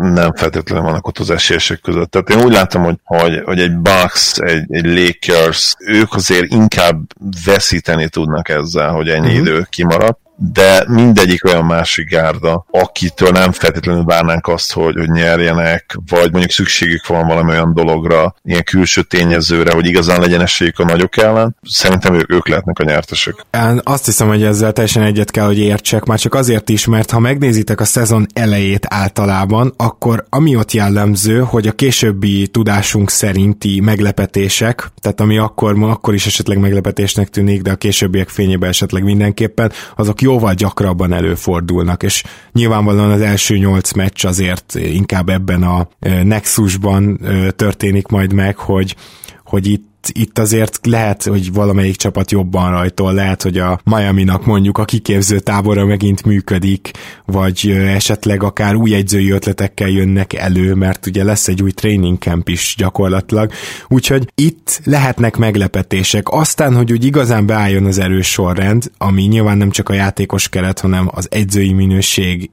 nem 0.00 0.34
feltétlenül 0.34 0.84
vannak 0.84 1.06
ott 1.06 1.18
az 1.18 1.30
esélyesek 1.30 1.80
között. 1.80 2.10
Tehát 2.10 2.30
én 2.30 2.46
úgy 2.46 2.52
látom, 2.52 2.82
hogy, 2.82 2.98
hogy, 3.04 3.42
hogy 3.44 3.60
egy 3.60 3.76
Bucks, 3.76 4.38
egy, 4.38 4.64
egy 4.68 4.84
Lakers, 4.84 5.74
ők 5.78 6.14
azért 6.14 6.52
inkább 6.52 7.00
veszíteni 7.44 8.08
tudnak 8.08 8.48
ezzel, 8.48 8.90
hogy 8.90 9.08
ennyi 9.08 9.26
uh-huh. 9.26 9.40
idő 9.40 9.66
kimaradt, 9.70 10.23
de 10.36 10.84
mindegyik 10.88 11.44
olyan 11.44 11.64
másik 11.64 12.08
gárda, 12.08 12.66
akitől 12.70 13.30
nem 13.30 13.52
feltétlenül 13.52 14.04
várnánk 14.04 14.46
azt, 14.46 14.72
hogy, 14.72 14.94
hogy 14.96 15.10
nyerjenek, 15.10 15.98
vagy 16.10 16.30
mondjuk 16.30 16.50
szükségük 16.50 17.06
van 17.06 17.26
valami 17.26 17.50
olyan 17.50 17.74
dologra, 17.74 18.34
ilyen 18.42 18.64
külső 18.64 19.02
tényezőre, 19.02 19.72
hogy 19.72 19.86
igazán 19.86 20.20
legyen 20.20 20.40
esélyük 20.40 20.78
a 20.78 20.84
nagyok 20.84 21.16
ellen. 21.16 21.56
Szerintem 21.62 22.14
ők, 22.14 22.32
ők 22.32 22.48
lehetnek 22.48 22.78
a 22.78 22.84
nyertesek. 22.84 23.34
Én 23.52 23.80
azt 23.82 24.04
hiszem, 24.04 24.28
hogy 24.28 24.42
ezzel 24.42 24.72
teljesen 24.72 25.02
egyet 25.02 25.30
kell, 25.30 25.46
hogy 25.46 25.58
értsek, 25.58 26.04
már 26.04 26.18
csak 26.18 26.34
azért 26.34 26.68
is, 26.68 26.86
mert 26.86 27.10
ha 27.10 27.18
megnézitek 27.18 27.80
a 27.80 27.84
szezon 27.84 28.26
elejét 28.32 28.86
általában, 28.88 29.74
akkor 29.76 30.24
ami 30.28 30.56
ott 30.56 30.72
jellemző, 30.72 31.40
hogy 31.40 31.66
a 31.66 31.72
későbbi 31.72 32.46
tudásunk 32.46 33.10
szerinti 33.10 33.80
meglepetések, 33.80 34.90
tehát 35.00 35.20
ami 35.20 35.38
akkor, 35.38 35.76
akkor 35.80 36.14
is 36.14 36.26
esetleg 36.26 36.58
meglepetésnek 36.58 37.28
tűnik, 37.28 37.62
de 37.62 37.70
a 37.70 37.76
későbbiek 37.76 38.28
fényében 38.28 38.68
esetleg 38.68 39.02
mindenképpen, 39.02 39.72
azok 39.96 40.22
jóval 40.24 40.54
gyakrabban 40.54 41.12
előfordulnak, 41.12 42.02
és 42.02 42.22
nyilvánvalóan 42.52 43.10
az 43.10 43.20
első 43.20 43.56
nyolc 43.56 43.92
meccs 43.92 44.24
azért 44.24 44.74
inkább 44.74 45.28
ebben 45.28 45.62
a 45.62 45.88
nexusban 46.22 47.18
történik 47.56 48.06
majd 48.06 48.32
meg, 48.32 48.56
hogy, 48.56 48.96
hogy 49.44 49.66
itt 49.66 49.93
itt, 50.12 50.38
azért 50.38 50.86
lehet, 50.86 51.22
hogy 51.22 51.52
valamelyik 51.52 51.96
csapat 51.96 52.30
jobban 52.30 52.70
rajtol, 52.70 53.12
lehet, 53.12 53.42
hogy 53.42 53.58
a 53.58 53.80
Miami-nak 53.84 54.46
mondjuk 54.46 54.78
a 54.78 54.84
kiképző 54.84 55.38
tábora 55.38 55.84
megint 55.84 56.24
működik, 56.24 56.90
vagy 57.24 57.70
esetleg 57.70 58.42
akár 58.42 58.74
új 58.74 58.94
egyzői 58.94 59.30
ötletekkel 59.30 59.88
jönnek 59.88 60.32
elő, 60.32 60.74
mert 60.74 61.06
ugye 61.06 61.24
lesz 61.24 61.48
egy 61.48 61.62
új 61.62 61.70
training 61.70 62.18
camp 62.18 62.48
is 62.48 62.74
gyakorlatilag. 62.78 63.52
Úgyhogy 63.88 64.32
itt 64.34 64.80
lehetnek 64.84 65.36
meglepetések. 65.36 66.28
Aztán, 66.28 66.74
hogy 66.74 66.92
úgy 66.92 67.04
igazán 67.04 67.46
beálljon 67.46 67.84
az 67.84 67.98
erős 67.98 68.30
sorrend, 68.30 68.90
ami 68.98 69.22
nyilván 69.22 69.56
nem 69.56 69.70
csak 69.70 69.88
a 69.88 69.94
játékos 69.94 70.48
keret, 70.48 70.80
hanem 70.80 71.10
az 71.12 71.28
egyzői 71.30 71.72
minőség, 71.72 72.50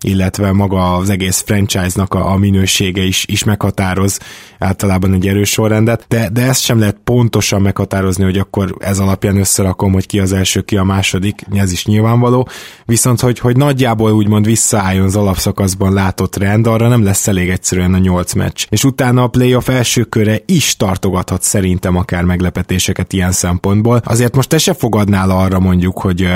illetve 0.00 0.52
maga 0.52 0.96
az 0.96 1.10
egész 1.10 1.42
franchise-nak 1.46 2.14
a, 2.14 2.36
minősége 2.36 3.02
is, 3.02 3.24
is 3.28 3.44
meghatároz 3.44 4.18
általában 4.58 5.12
egy 5.12 5.28
erős 5.28 5.50
sorrendet, 5.50 6.04
de, 6.08 6.28
de 6.28 6.42
ez 6.42 6.58
ezt 6.62 6.70
sem 6.70 6.80
lehet 6.80 7.00
pontosan 7.04 7.62
meghatározni, 7.62 8.24
hogy 8.24 8.38
akkor 8.38 8.74
ez 8.78 8.98
alapján 8.98 9.36
összerakom, 9.36 9.92
hogy 9.92 10.06
ki 10.06 10.20
az 10.20 10.32
első, 10.32 10.60
ki 10.60 10.76
a 10.76 10.82
második, 10.82 11.40
ez 11.52 11.72
is 11.72 11.86
nyilvánvaló, 11.86 12.48
viszont 12.84 13.20
hogy, 13.20 13.38
hogy 13.38 13.56
nagyjából 13.56 14.12
úgymond 14.12 14.44
visszaálljon 14.44 15.04
az 15.04 15.16
alapszakaszban 15.16 15.92
látott 15.92 16.36
rend, 16.36 16.66
arra 16.66 16.88
nem 16.88 17.04
lesz 17.04 17.28
elég 17.28 17.48
egyszerűen 17.48 17.94
a 17.94 17.98
nyolc 17.98 18.32
meccs. 18.32 18.66
És 18.68 18.84
utána 18.84 19.22
a 19.22 19.28
playoff 19.28 19.68
első 19.68 20.02
köre 20.02 20.38
is 20.46 20.76
tartogathat 20.76 21.42
szerintem 21.42 21.96
akár 21.96 22.24
meglepetéseket 22.24 23.12
ilyen 23.12 23.32
szempontból. 23.32 24.00
Azért 24.04 24.36
most 24.36 24.48
te 24.48 24.58
se 24.58 24.74
fogadnál 24.74 25.30
arra 25.30 25.58
mondjuk, 25.58 25.98
hogy 25.98 26.28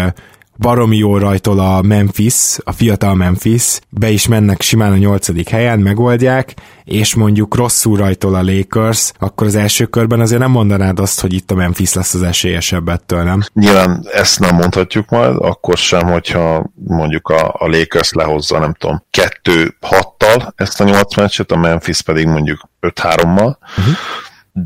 baromi 0.59 0.97
jó 0.97 1.19
rajtól 1.19 1.59
a 1.59 1.83
Memphis, 1.83 2.57
a 2.65 2.73
fiatal 2.73 3.15
Memphis, 3.15 3.79
be 3.91 4.09
is 4.09 4.29
mennek 4.29 4.61
simán 4.61 4.93
a 4.93 4.97
nyolcadik 4.97 5.49
helyen, 5.49 5.79
megoldják, 5.79 6.55
és 6.85 7.15
mondjuk 7.15 7.55
rosszul 7.55 7.97
rajtól 7.97 8.35
a 8.35 8.43
Lakers, 8.43 9.13
akkor 9.19 9.47
az 9.47 9.55
első 9.55 9.85
körben 9.85 10.21
azért 10.21 10.41
nem 10.41 10.51
mondanád 10.51 11.01
azt, 11.01 11.21
hogy 11.21 11.33
itt 11.33 11.51
a 11.51 11.55
Memphis 11.55 11.95
lesz 11.95 12.15
az 12.15 12.23
esélyesebb 12.23 12.89
ettől, 12.89 13.23
nem? 13.23 13.43
Nyilván 13.53 14.07
ezt 14.13 14.41
nem 14.41 14.55
mondhatjuk 14.55 15.09
majd, 15.09 15.37
akkor 15.39 15.77
sem, 15.77 16.07
hogyha 16.07 16.71
mondjuk 16.75 17.29
a, 17.29 17.55
a 17.59 17.67
Lakers 17.67 18.13
lehozza, 18.13 18.59
nem 18.59 18.75
tudom, 18.75 19.03
kettő 19.11 19.77
hattal 19.81 20.53
ezt 20.57 20.81
a 20.81 20.85
nyolc 20.85 21.17
meccset, 21.17 21.51
a 21.51 21.57
Memphis 21.57 22.01
pedig 22.01 22.27
mondjuk 22.27 22.69
5-3-mal, 22.81 23.57
uh-huh 23.79 23.95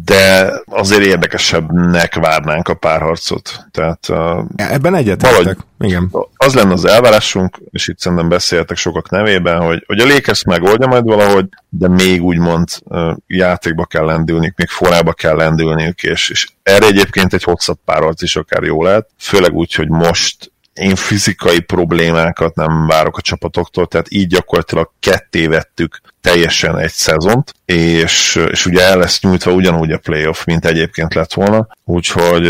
de 0.05 0.53
azért 0.67 1.05
érdekesebbnek 1.05 2.15
várnánk 2.15 2.69
a 2.69 2.75
párharcot. 2.75 3.67
Tehát, 3.71 4.09
Ebben 4.57 4.95
egyetértek. 4.95 5.59
Igen. 5.79 6.13
Az 6.37 6.55
lenne 6.55 6.73
az 6.73 6.85
elvárásunk, 6.85 7.59
és 7.71 7.89
itt 7.89 7.99
szerintem 7.99 8.29
beszéltek 8.29 8.77
sokak 8.77 9.11
nevében, 9.11 9.61
hogy, 9.61 9.85
hogy 9.87 9.99
a 10.01 10.07
Lakers 10.07 10.45
megoldja 10.45 10.87
majd 10.87 11.05
valahogy, 11.05 11.49
de 11.69 11.89
még 11.89 12.23
úgymond 12.23 12.69
játékba 13.27 13.85
kell 13.85 14.05
lendülniük, 14.05 14.57
még 14.57 14.69
forrába 14.69 15.13
kell 15.13 15.37
lendülniük, 15.37 16.03
és, 16.03 16.29
és 16.29 16.49
erre 16.63 16.87
egyébként 16.87 17.33
egy 17.33 17.43
hosszabb 17.43 17.79
párharc 17.85 18.23
is 18.23 18.37
akár 18.37 18.63
jó 18.63 18.83
lehet, 18.83 19.09
főleg 19.19 19.53
úgy, 19.53 19.75
hogy 19.75 19.89
most 19.89 20.53
én 20.73 20.95
fizikai 20.95 21.61
problémákat 21.61 22.55
nem 22.55 22.87
várok 22.87 23.17
a 23.17 23.21
csapatoktól, 23.21 23.87
tehát 23.87 24.07
így 24.11 24.27
gyakorlatilag 24.27 24.91
ketté 25.01 25.47
vettük 25.47 26.01
teljesen 26.21 26.79
egy 26.79 26.93
szezont, 26.93 27.55
és, 27.65 28.41
és 28.51 28.67
ugye 28.67 28.83
el 28.83 28.99
lesz 28.99 29.21
nyújtva 29.21 29.53
ugyanúgy 29.53 29.93
a 29.93 29.99
playoff, 29.99 30.45
mint 30.45 30.65
egyébként 30.65 31.15
lett 31.15 31.33
volna, 31.33 31.69
úgyhogy 31.85 32.45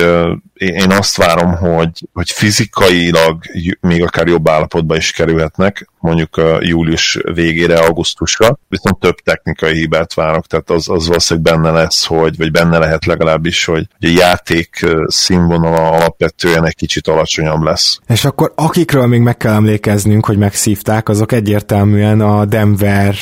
én 0.54 0.90
azt 0.90 1.16
várom, 1.16 1.56
hogy, 1.56 1.90
hogy 2.12 2.30
fizikailag 2.30 3.42
még 3.80 4.02
akár 4.02 4.26
jobb 4.26 4.48
állapotba 4.48 4.96
is 4.96 5.10
kerülhetnek, 5.10 5.88
mondjuk 5.98 6.36
a 6.36 6.58
július 6.60 7.18
végére, 7.34 7.78
augusztusra, 7.78 8.58
viszont 8.68 8.98
több 8.98 9.14
technikai 9.14 9.74
hibát 9.74 10.14
várok, 10.14 10.46
tehát 10.46 10.70
az, 10.70 10.88
az 10.88 11.06
valószínűleg 11.06 11.52
benne 11.52 11.70
lesz, 11.70 12.06
hogy, 12.06 12.36
vagy 12.36 12.50
benne 12.50 12.78
lehet 12.78 13.04
legalábbis, 13.04 13.64
hogy 13.64 13.86
a 14.00 14.06
játék 14.06 14.86
színvonala 15.06 15.90
alapvetően 15.90 16.66
egy 16.66 16.74
kicsit 16.74 17.08
alacsonyabb 17.08 17.62
lesz. 17.62 17.98
És 18.08 18.24
akkor 18.24 18.52
akikről 18.54 19.06
még 19.06 19.20
meg 19.20 19.36
kell 19.36 19.52
emlékeznünk, 19.52 20.26
hogy 20.26 20.38
megszívták, 20.38 21.08
azok 21.08 21.32
egyértelműen 21.32 22.20
a 22.20 22.44
Denver 22.44 23.14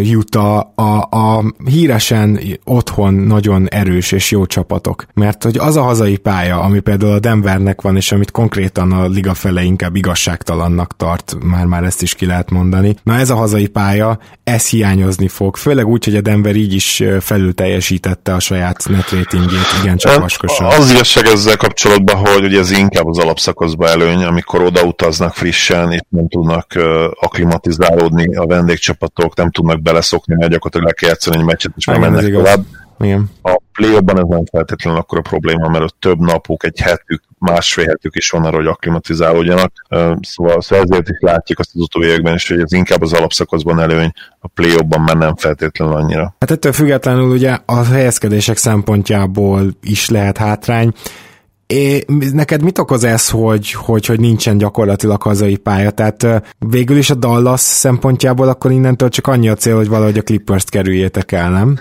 jut 0.00 0.34
a, 0.34 0.72
a, 0.74 1.08
a 1.10 1.54
híresen 1.64 2.40
otthon 2.64 3.14
nagyon 3.14 3.68
erős 3.68 4.12
és 4.12 4.30
jó 4.30 4.46
csapatok. 4.46 5.06
Mert 5.14 5.42
hogy 5.42 5.58
az 5.58 5.76
a 5.76 5.82
hazai 5.82 6.16
pálya, 6.16 6.60
ami 6.60 6.80
például 6.80 7.12
a 7.12 7.18
Denvernek 7.18 7.80
van, 7.80 7.96
és 7.96 8.12
amit 8.12 8.30
konkrétan 8.30 8.92
a 8.92 9.06
liga 9.06 9.34
fele 9.34 9.62
inkább 9.62 9.96
igazságtalannak 9.96 10.96
tart, 10.96 11.36
már 11.42 11.64
már 11.64 11.84
ezt 11.84 12.02
is 12.02 12.14
ki 12.14 12.26
lehet 12.26 12.50
mondani. 12.50 12.96
Na 13.02 13.14
ez 13.14 13.30
a 13.30 13.36
hazai 13.36 13.66
pálya, 13.66 14.18
ez 14.44 14.68
hiányozni 14.68 15.28
fog, 15.28 15.56
főleg 15.56 15.86
úgy, 15.86 16.04
hogy 16.04 16.16
a 16.16 16.20
Denver 16.20 16.56
így 16.56 16.72
is 16.72 17.02
felül 17.20 17.54
teljesítette 17.54 18.34
a 18.34 18.40
saját 18.40 18.88
net 18.88 19.10
ratingjét, 19.10 19.66
igen 19.82 19.96
csak 19.96 20.20
vaskosan. 20.20 20.66
Az 20.66 20.90
igazság 20.90 21.26
ezzel 21.26 21.56
kapcsolatban, 21.56 22.16
hogy 22.16 22.44
ugye 22.44 22.58
ez 22.58 22.70
inkább 22.70 23.06
az 23.06 23.18
alapszakaszban 23.18 23.88
előny, 23.88 24.24
amikor 24.24 24.62
odautaznak 24.62 25.34
frissen, 25.34 25.92
és 25.92 26.00
nem 26.08 26.28
tudnak 26.28 26.66
aklimatizálódni 27.20 28.36
a 28.36 28.46
vendégcsapatok, 28.46 29.36
nem 29.36 29.50
tudnak 29.50 29.81
beleszokni, 29.82 30.34
mert 30.34 30.50
gyakorlatilag 30.50 30.86
le 30.86 30.92
kell 30.92 31.08
játszani 31.08 31.36
egy 31.36 31.44
meccset, 31.44 31.72
és 31.76 31.86
már 31.86 31.98
mennek 31.98 32.32
tovább. 32.32 32.64
Igen. 32.98 33.30
A 33.42 33.60
play 33.72 33.94
ez 33.94 34.26
nem 34.28 34.44
feltétlenül 34.44 34.98
akkor 35.00 35.18
a 35.18 35.28
probléma, 35.28 35.68
mert 35.68 35.84
ott 35.84 35.96
több 35.98 36.18
napuk, 36.18 36.64
egy 36.64 36.80
hetük, 36.80 37.22
másfél 37.38 37.86
hetük 37.86 38.16
is 38.16 38.30
van 38.30 38.44
arra, 38.44 38.56
hogy 38.56 38.66
aklimatizálódjanak. 38.66 39.72
Szóval, 40.20 40.60
szóval 40.60 40.84
ezért 40.88 41.08
is 41.08 41.16
látjuk 41.20 41.58
azt 41.58 41.70
az 41.74 41.80
utóbbi 41.80 42.06
években 42.06 42.34
is, 42.34 42.48
hogy 42.48 42.60
ez 42.60 42.72
inkább 42.72 43.02
az 43.02 43.12
alapszakaszban 43.12 43.80
előny, 43.80 44.12
a 44.40 44.48
play 44.48 44.76
már 45.06 45.16
nem 45.16 45.36
feltétlenül 45.36 45.94
annyira. 45.94 46.34
Hát 46.38 46.50
ettől 46.50 46.72
függetlenül 46.72 47.30
ugye 47.30 47.58
a 47.66 47.84
helyezkedések 47.84 48.56
szempontjából 48.56 49.62
is 49.82 50.08
lehet 50.08 50.36
hátrány. 50.36 50.92
É, 51.72 52.04
neked 52.32 52.62
mit 52.62 52.78
okoz 52.78 53.04
ez, 53.04 53.30
hogy, 53.30 53.72
hogy, 53.72 54.06
hogy 54.06 54.20
nincsen 54.20 54.58
gyakorlatilag 54.58 55.22
hazai 55.22 55.56
pálya? 55.56 55.90
Tehát 55.90 56.26
végül 56.58 56.96
is 56.96 57.10
a 57.10 57.14
Dallas 57.14 57.60
szempontjából 57.60 58.48
akkor 58.48 58.70
innentől 58.70 59.08
csak 59.08 59.26
annyi 59.26 59.48
a 59.48 59.54
cél, 59.54 59.76
hogy 59.76 59.88
valahogy 59.88 60.18
a 60.18 60.22
Clippers-t 60.22 60.70
kerüljétek 60.70 61.32
el, 61.32 61.50
nem? 61.50 61.78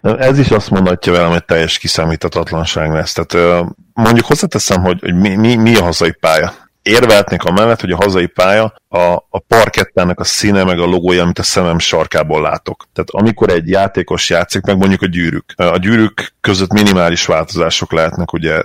Ez 0.18 0.38
is 0.38 0.50
azt 0.50 0.70
mondhatja 0.70 1.12
velem, 1.12 1.30
hogy 1.30 1.44
teljes 1.44 1.78
kiszámíthatatlanság 1.78 2.92
lesz. 2.92 3.12
Tehát 3.12 3.64
mondjuk 3.92 4.26
hozzáteszem, 4.26 4.82
hogy, 4.82 5.00
hogy 5.00 5.14
mi, 5.14 5.34
mi, 5.34 5.54
mi 5.54 5.76
a 5.76 5.82
hazai 5.82 6.12
pálya. 6.20 6.52
Érveltnék 6.82 7.44
a 7.44 7.52
mellett, 7.52 7.80
hogy 7.80 7.90
a 7.90 7.96
hazai 7.96 8.26
pálya 8.26 8.74
a, 8.88 9.12
a 9.30 9.38
parkettának 9.38 10.20
a 10.20 10.24
színe 10.24 10.64
meg 10.64 10.78
a 10.78 10.84
logója, 10.84 11.22
amit 11.22 11.38
a 11.38 11.42
szemem 11.42 11.78
sarkából 11.78 12.42
látok. 12.42 12.88
Tehát 12.92 13.10
amikor 13.10 13.50
egy 13.50 13.68
játékos 13.68 14.30
játszik, 14.30 14.62
meg 14.62 14.76
mondjuk 14.76 15.02
a 15.02 15.06
gyűrűk. 15.06 15.52
A 15.56 15.78
gyűrűk 15.78 16.32
között 16.40 16.72
minimális 16.72 17.26
változások 17.26 17.92
lehetnek, 17.92 18.32
ugye 18.32 18.62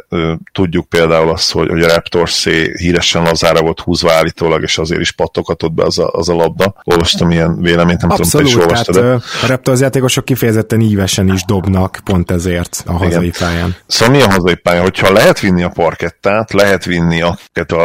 tudjuk 0.52 0.90
például 0.90 1.30
azt, 1.30 1.52
hogy, 1.52 1.70
hogy 1.70 1.84
a 1.84 1.88
Raptors 1.88 2.48
híresen 2.78 3.24
lazára 3.24 3.62
volt 3.62 3.80
húzva 3.80 4.12
állítólag, 4.12 4.62
és 4.62 4.78
azért 4.78 5.02
is 5.02 5.12
pattokatott 5.12 5.72
be 5.72 5.84
az 5.84 6.00
a, 6.00 6.10
az 6.12 6.30
a 6.30 6.34
labda. 6.34 6.76
Olvastam 6.84 7.32
ilyen 7.32 7.62
véleményt, 7.62 8.02
nem 8.02 8.10
Abszolút, 8.10 8.32
tudom, 8.32 8.46
te 8.46 8.52
is 8.52 8.58
olvastad. 8.58 8.96
Tehát, 8.96 9.20
de... 9.20 9.46
A 9.46 9.48
Raptors 9.48 9.80
játékosok 9.80 10.26
kifejezetten 10.26 10.80
ívesen 10.80 11.34
is 11.34 11.46
dobnak, 11.46 12.00
pont 12.04 12.32
ezért 12.32 12.84
a 12.86 12.92
hazai 12.92 13.26
Igen. 13.26 13.40
pályán. 13.40 13.76
Szóval 13.88 14.16
mi 14.16 14.22
a 14.22 14.32
hazai 14.32 14.56
pálya? 14.56 14.82
Hogyha 14.82 15.12
lehet 15.12 15.40
vinni 15.40 15.64
a 15.64 15.70
parkettát, 15.70 16.54
lehet 16.54 16.86
vinni 16.86 17.22
a, 17.22 17.38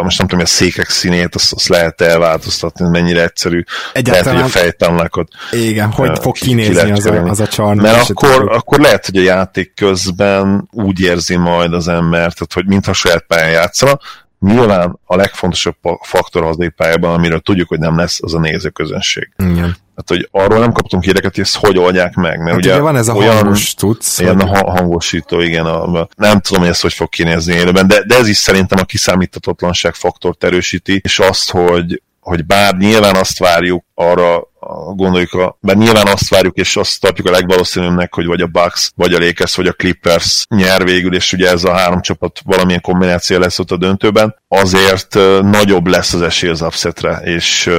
most 0.03 0.19
nem 0.19 0.27
tudom, 0.27 0.45
a 0.45 0.47
székek 0.47 0.89
színét, 0.89 1.35
azt, 1.35 1.53
azt 1.53 1.69
lehet 1.69 2.01
elválni 2.01 2.28
változtatni, 2.29 2.89
mennyire 2.89 3.23
egyszerű. 3.23 3.63
Egyáltalán... 3.93 4.35
Lehet, 4.35 4.51
hogy 4.53 4.61
a 4.61 4.65
fejtanlakot. 4.65 5.29
Igen, 5.51 5.91
hogy 5.91 6.09
uh, 6.09 6.17
fog 6.17 6.37
kinézni 6.37 6.91
az 6.91 7.07
a, 7.07 7.23
az 7.23 7.41
a 7.41 7.47
csarnok. 7.47 7.85
Mert 7.85 8.11
akkor, 8.11 8.53
akkor 8.53 8.81
lehet, 8.81 9.07
hogy 9.07 9.17
a 9.17 9.23
játék 9.23 9.75
közben 9.75 10.69
úgy 10.73 11.01
érzi 11.01 11.37
majd 11.37 11.73
az 11.73 11.89
ember, 11.89 12.33
tehát, 12.33 12.53
hogy 12.53 12.67
mintha 12.67 12.93
saját 12.93 13.25
pályán 13.27 13.51
játszana, 13.51 13.99
Nyilván 14.41 14.99
a 15.05 15.17
legfontosabb 15.17 15.77
faktor 16.01 16.45
az 16.45 16.57
pályában, 16.77 17.15
amiről 17.15 17.41
tudjuk, 17.41 17.69
hogy 17.69 17.79
nem 17.79 17.97
lesz, 17.97 18.23
az 18.23 18.35
a 18.35 18.39
nézőközönség. 18.39 19.31
Igen. 19.37 19.77
Hát, 19.97 20.09
hogy 20.09 20.29
arról 20.31 20.59
nem 20.59 20.73
kaptunk 20.73 21.05
híreket, 21.05 21.35
hogy 21.35 21.45
ezt 21.45 21.57
hogy 21.57 21.79
oldják 21.79 22.15
meg. 22.15 22.39
Mert 22.39 22.51
hát 22.51 22.59
ugye, 22.59 22.73
ugye 22.73 22.81
van 22.81 22.97
ez 22.97 23.09
a 23.09 23.13
olyan, 23.13 23.35
hangos 23.35 23.75
tudsz. 23.75 24.19
Ilyen 24.19 24.41
a 24.41 24.71
hangosító, 24.71 25.41
igen. 25.41 25.67
A, 25.67 26.09
nem 26.17 26.41
tudom, 26.41 26.63
hogy 26.63 26.71
ezt 26.71 26.83
hogy 26.83 26.93
fog 26.93 27.09
kinézni 27.09 27.55
élőben, 27.55 27.87
de, 27.87 28.03
de 28.07 28.17
ez 28.17 28.29
is 28.29 28.37
szerintem 28.37 28.79
a 28.81 28.85
kiszámíthatatlanság 28.85 29.95
faktort 29.95 30.45
erősíti, 30.45 31.01
és 31.05 31.19
azt, 31.19 31.51
hogy, 31.51 32.03
hogy 32.29 32.47
bár 32.47 32.77
nyilván 32.77 33.15
azt 33.17 33.39
várjuk 33.39 33.85
arra 33.95 34.49
gondoljuk, 34.95 35.33
a, 35.33 35.59
mert 35.61 35.79
nyilván 35.79 36.07
azt 36.07 36.29
várjuk, 36.29 36.57
és 36.57 36.77
azt 36.77 37.01
tartjuk 37.01 37.27
a 37.27 37.31
legvalószínűbbnek, 37.31 38.15
hogy 38.15 38.27
vagy 38.27 38.41
a 38.41 38.47
Bucks, 38.47 38.91
vagy 38.95 39.13
a 39.13 39.19
Lakers, 39.19 39.57
vagy 39.57 39.67
a 39.67 39.73
Clippers 39.73 40.47
nyer 40.49 40.85
végül, 40.85 41.15
és 41.15 41.33
ugye 41.33 41.51
ez 41.51 41.65
a 41.65 41.73
három 41.73 42.01
csapat 42.01 42.41
valamilyen 42.45 42.81
kombináció 42.81 43.39
lesz 43.39 43.59
ott 43.59 43.71
a 43.71 43.77
döntőben, 43.77 44.37
azért 44.49 45.19
nagyobb 45.43 45.87
lesz 45.87 46.13
az 46.13 46.23
esély 46.23 46.51
az 46.51 46.63
upsetre, 46.63 47.21
és, 47.25 47.71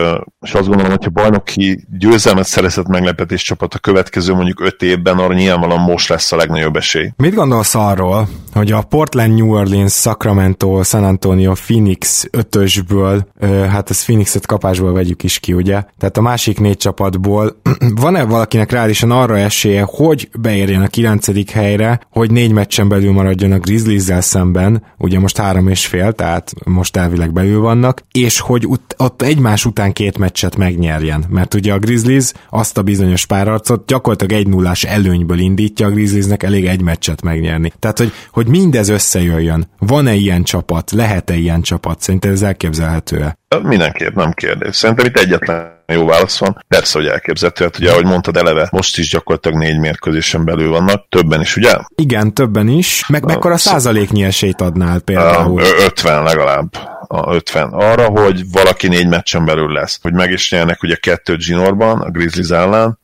és 0.41 0.53
azt 0.53 0.67
gondolom, 0.67 0.91
hogyha 0.91 1.09
bajnoki 1.09 1.85
győzelmet 1.97 2.45
szerezett 2.45 2.87
meglepetés 2.87 3.43
csapat 3.43 3.73
a 3.73 3.79
következő 3.79 4.33
mondjuk 4.33 4.61
öt 4.61 4.81
évben, 4.81 5.17
arra 5.17 5.33
nyilvánvalóan 5.33 5.81
most 5.81 6.09
lesz 6.09 6.31
a 6.31 6.35
legnagyobb 6.35 6.75
esély. 6.75 7.11
Mit 7.15 7.33
gondolsz 7.33 7.75
arról, 7.75 8.27
hogy 8.53 8.71
a 8.71 8.81
Portland, 8.81 9.35
New 9.35 9.51
Orleans, 9.51 9.93
Sacramento, 9.93 10.83
San 10.83 11.03
Antonio, 11.03 11.53
Phoenix 11.53 12.27
ötösből, 12.31 13.27
hát 13.69 13.89
ez 13.89 14.03
Phoenixet 14.03 14.45
kapásból 14.45 14.93
vegyük 14.93 15.23
is 15.23 15.39
ki, 15.39 15.53
ugye? 15.53 15.83
Tehát 15.97 16.17
a 16.17 16.21
másik 16.21 16.59
négy 16.59 16.77
csapatból 16.79 17.61
van-e 18.01 18.23
valakinek 18.23 18.71
reálisan 18.71 19.11
arra 19.11 19.37
esélye, 19.37 19.85
hogy 19.87 20.29
beérjen 20.39 20.81
a 20.81 20.87
kilencedik 20.87 21.49
helyre, 21.49 21.99
hogy 22.11 22.31
négy 22.31 22.51
meccsen 22.51 22.89
belül 22.89 23.11
maradjon 23.11 23.51
a 23.51 23.59
grizzlies 23.59 24.23
szemben, 24.23 24.83
ugye 24.97 25.19
most 25.19 25.37
három 25.37 25.67
és 25.67 25.85
fél, 25.85 26.11
tehát 26.11 26.53
most 26.65 26.97
elvileg 26.97 27.33
belül 27.33 27.59
vannak, 27.59 28.03
és 28.11 28.39
hogy 28.39 28.65
ut- 28.65 28.95
ott 28.97 29.21
egymás 29.21 29.65
után 29.65 29.93
két 29.93 30.17
meccset 30.17 30.55
megnyerjen, 30.55 31.25
mert 31.29 31.53
ugye 31.53 31.73
a 31.73 31.79
Grizzlies 31.79 32.31
azt 32.49 32.77
a 32.77 32.81
bizonyos 32.81 33.25
párarcot 33.25 33.85
gyakorlatilag 33.85 34.41
egy 34.41 34.47
nullás 34.47 34.83
előnyből 34.83 35.39
indítja 35.39 35.87
a 35.87 35.89
Grizzliesnek 35.89 36.43
elég 36.43 36.65
egy 36.65 36.81
meccset 36.81 37.21
megnyerni. 37.21 37.73
Tehát, 37.79 37.97
hogy, 37.97 38.11
hogy 38.31 38.47
mindez 38.47 38.89
összejöjjön. 38.89 39.67
Van-e 39.79 40.13
ilyen 40.13 40.43
csapat? 40.43 40.91
Lehet-e 40.91 41.35
ilyen 41.35 41.61
csapat? 41.61 42.01
Szerintem 42.01 42.31
ez 42.31 42.41
elképzelhető-e? 42.41 43.37
Mindenképp, 43.63 44.15
nem 44.15 44.31
kérdés. 44.31 44.75
Szerintem 44.75 45.05
itt 45.05 45.17
egyetlen 45.17 45.78
jó 45.93 46.05
válasz 46.05 46.39
van. 46.39 46.63
Persze, 46.67 46.99
hogy 46.99 47.07
elképzelhető, 47.07 47.63
hát 47.63 47.77
ugye, 47.77 47.91
ahogy 47.91 48.05
mondtad 48.05 48.37
eleve, 48.37 48.67
most 48.71 48.97
is 48.97 49.09
gyakorlatilag 49.09 49.57
négy 49.57 49.79
mérkőzésen 49.79 50.45
belül 50.45 50.69
vannak, 50.69 51.05
többen 51.09 51.41
is, 51.41 51.55
ugye? 51.55 51.75
Igen, 51.95 52.33
többen 52.33 52.67
is. 52.67 53.03
Meg 53.07 53.25
mekkora 53.25 53.57
százaléknyi 53.57 54.23
esélyt 54.23 54.61
adnál 54.61 54.99
például? 54.99 55.61
50 55.61 56.23
legalább. 56.23 56.67
A 57.07 57.33
50. 57.33 57.69
Arra, 57.69 58.05
hogy 58.05 58.51
valaki 58.51 58.87
négy 58.87 59.07
meccsen 59.07 59.45
belül 59.45 59.71
lesz. 59.71 59.99
Hogy 60.01 60.13
meg 60.13 60.31
is 60.31 60.51
nyernek 60.51 60.83
ugye 60.83 60.95
kettőt 60.95 61.45
Ginorban, 61.45 62.01
a 62.01 62.09
Grizzlies 62.09 62.49
ellen? 62.49 62.98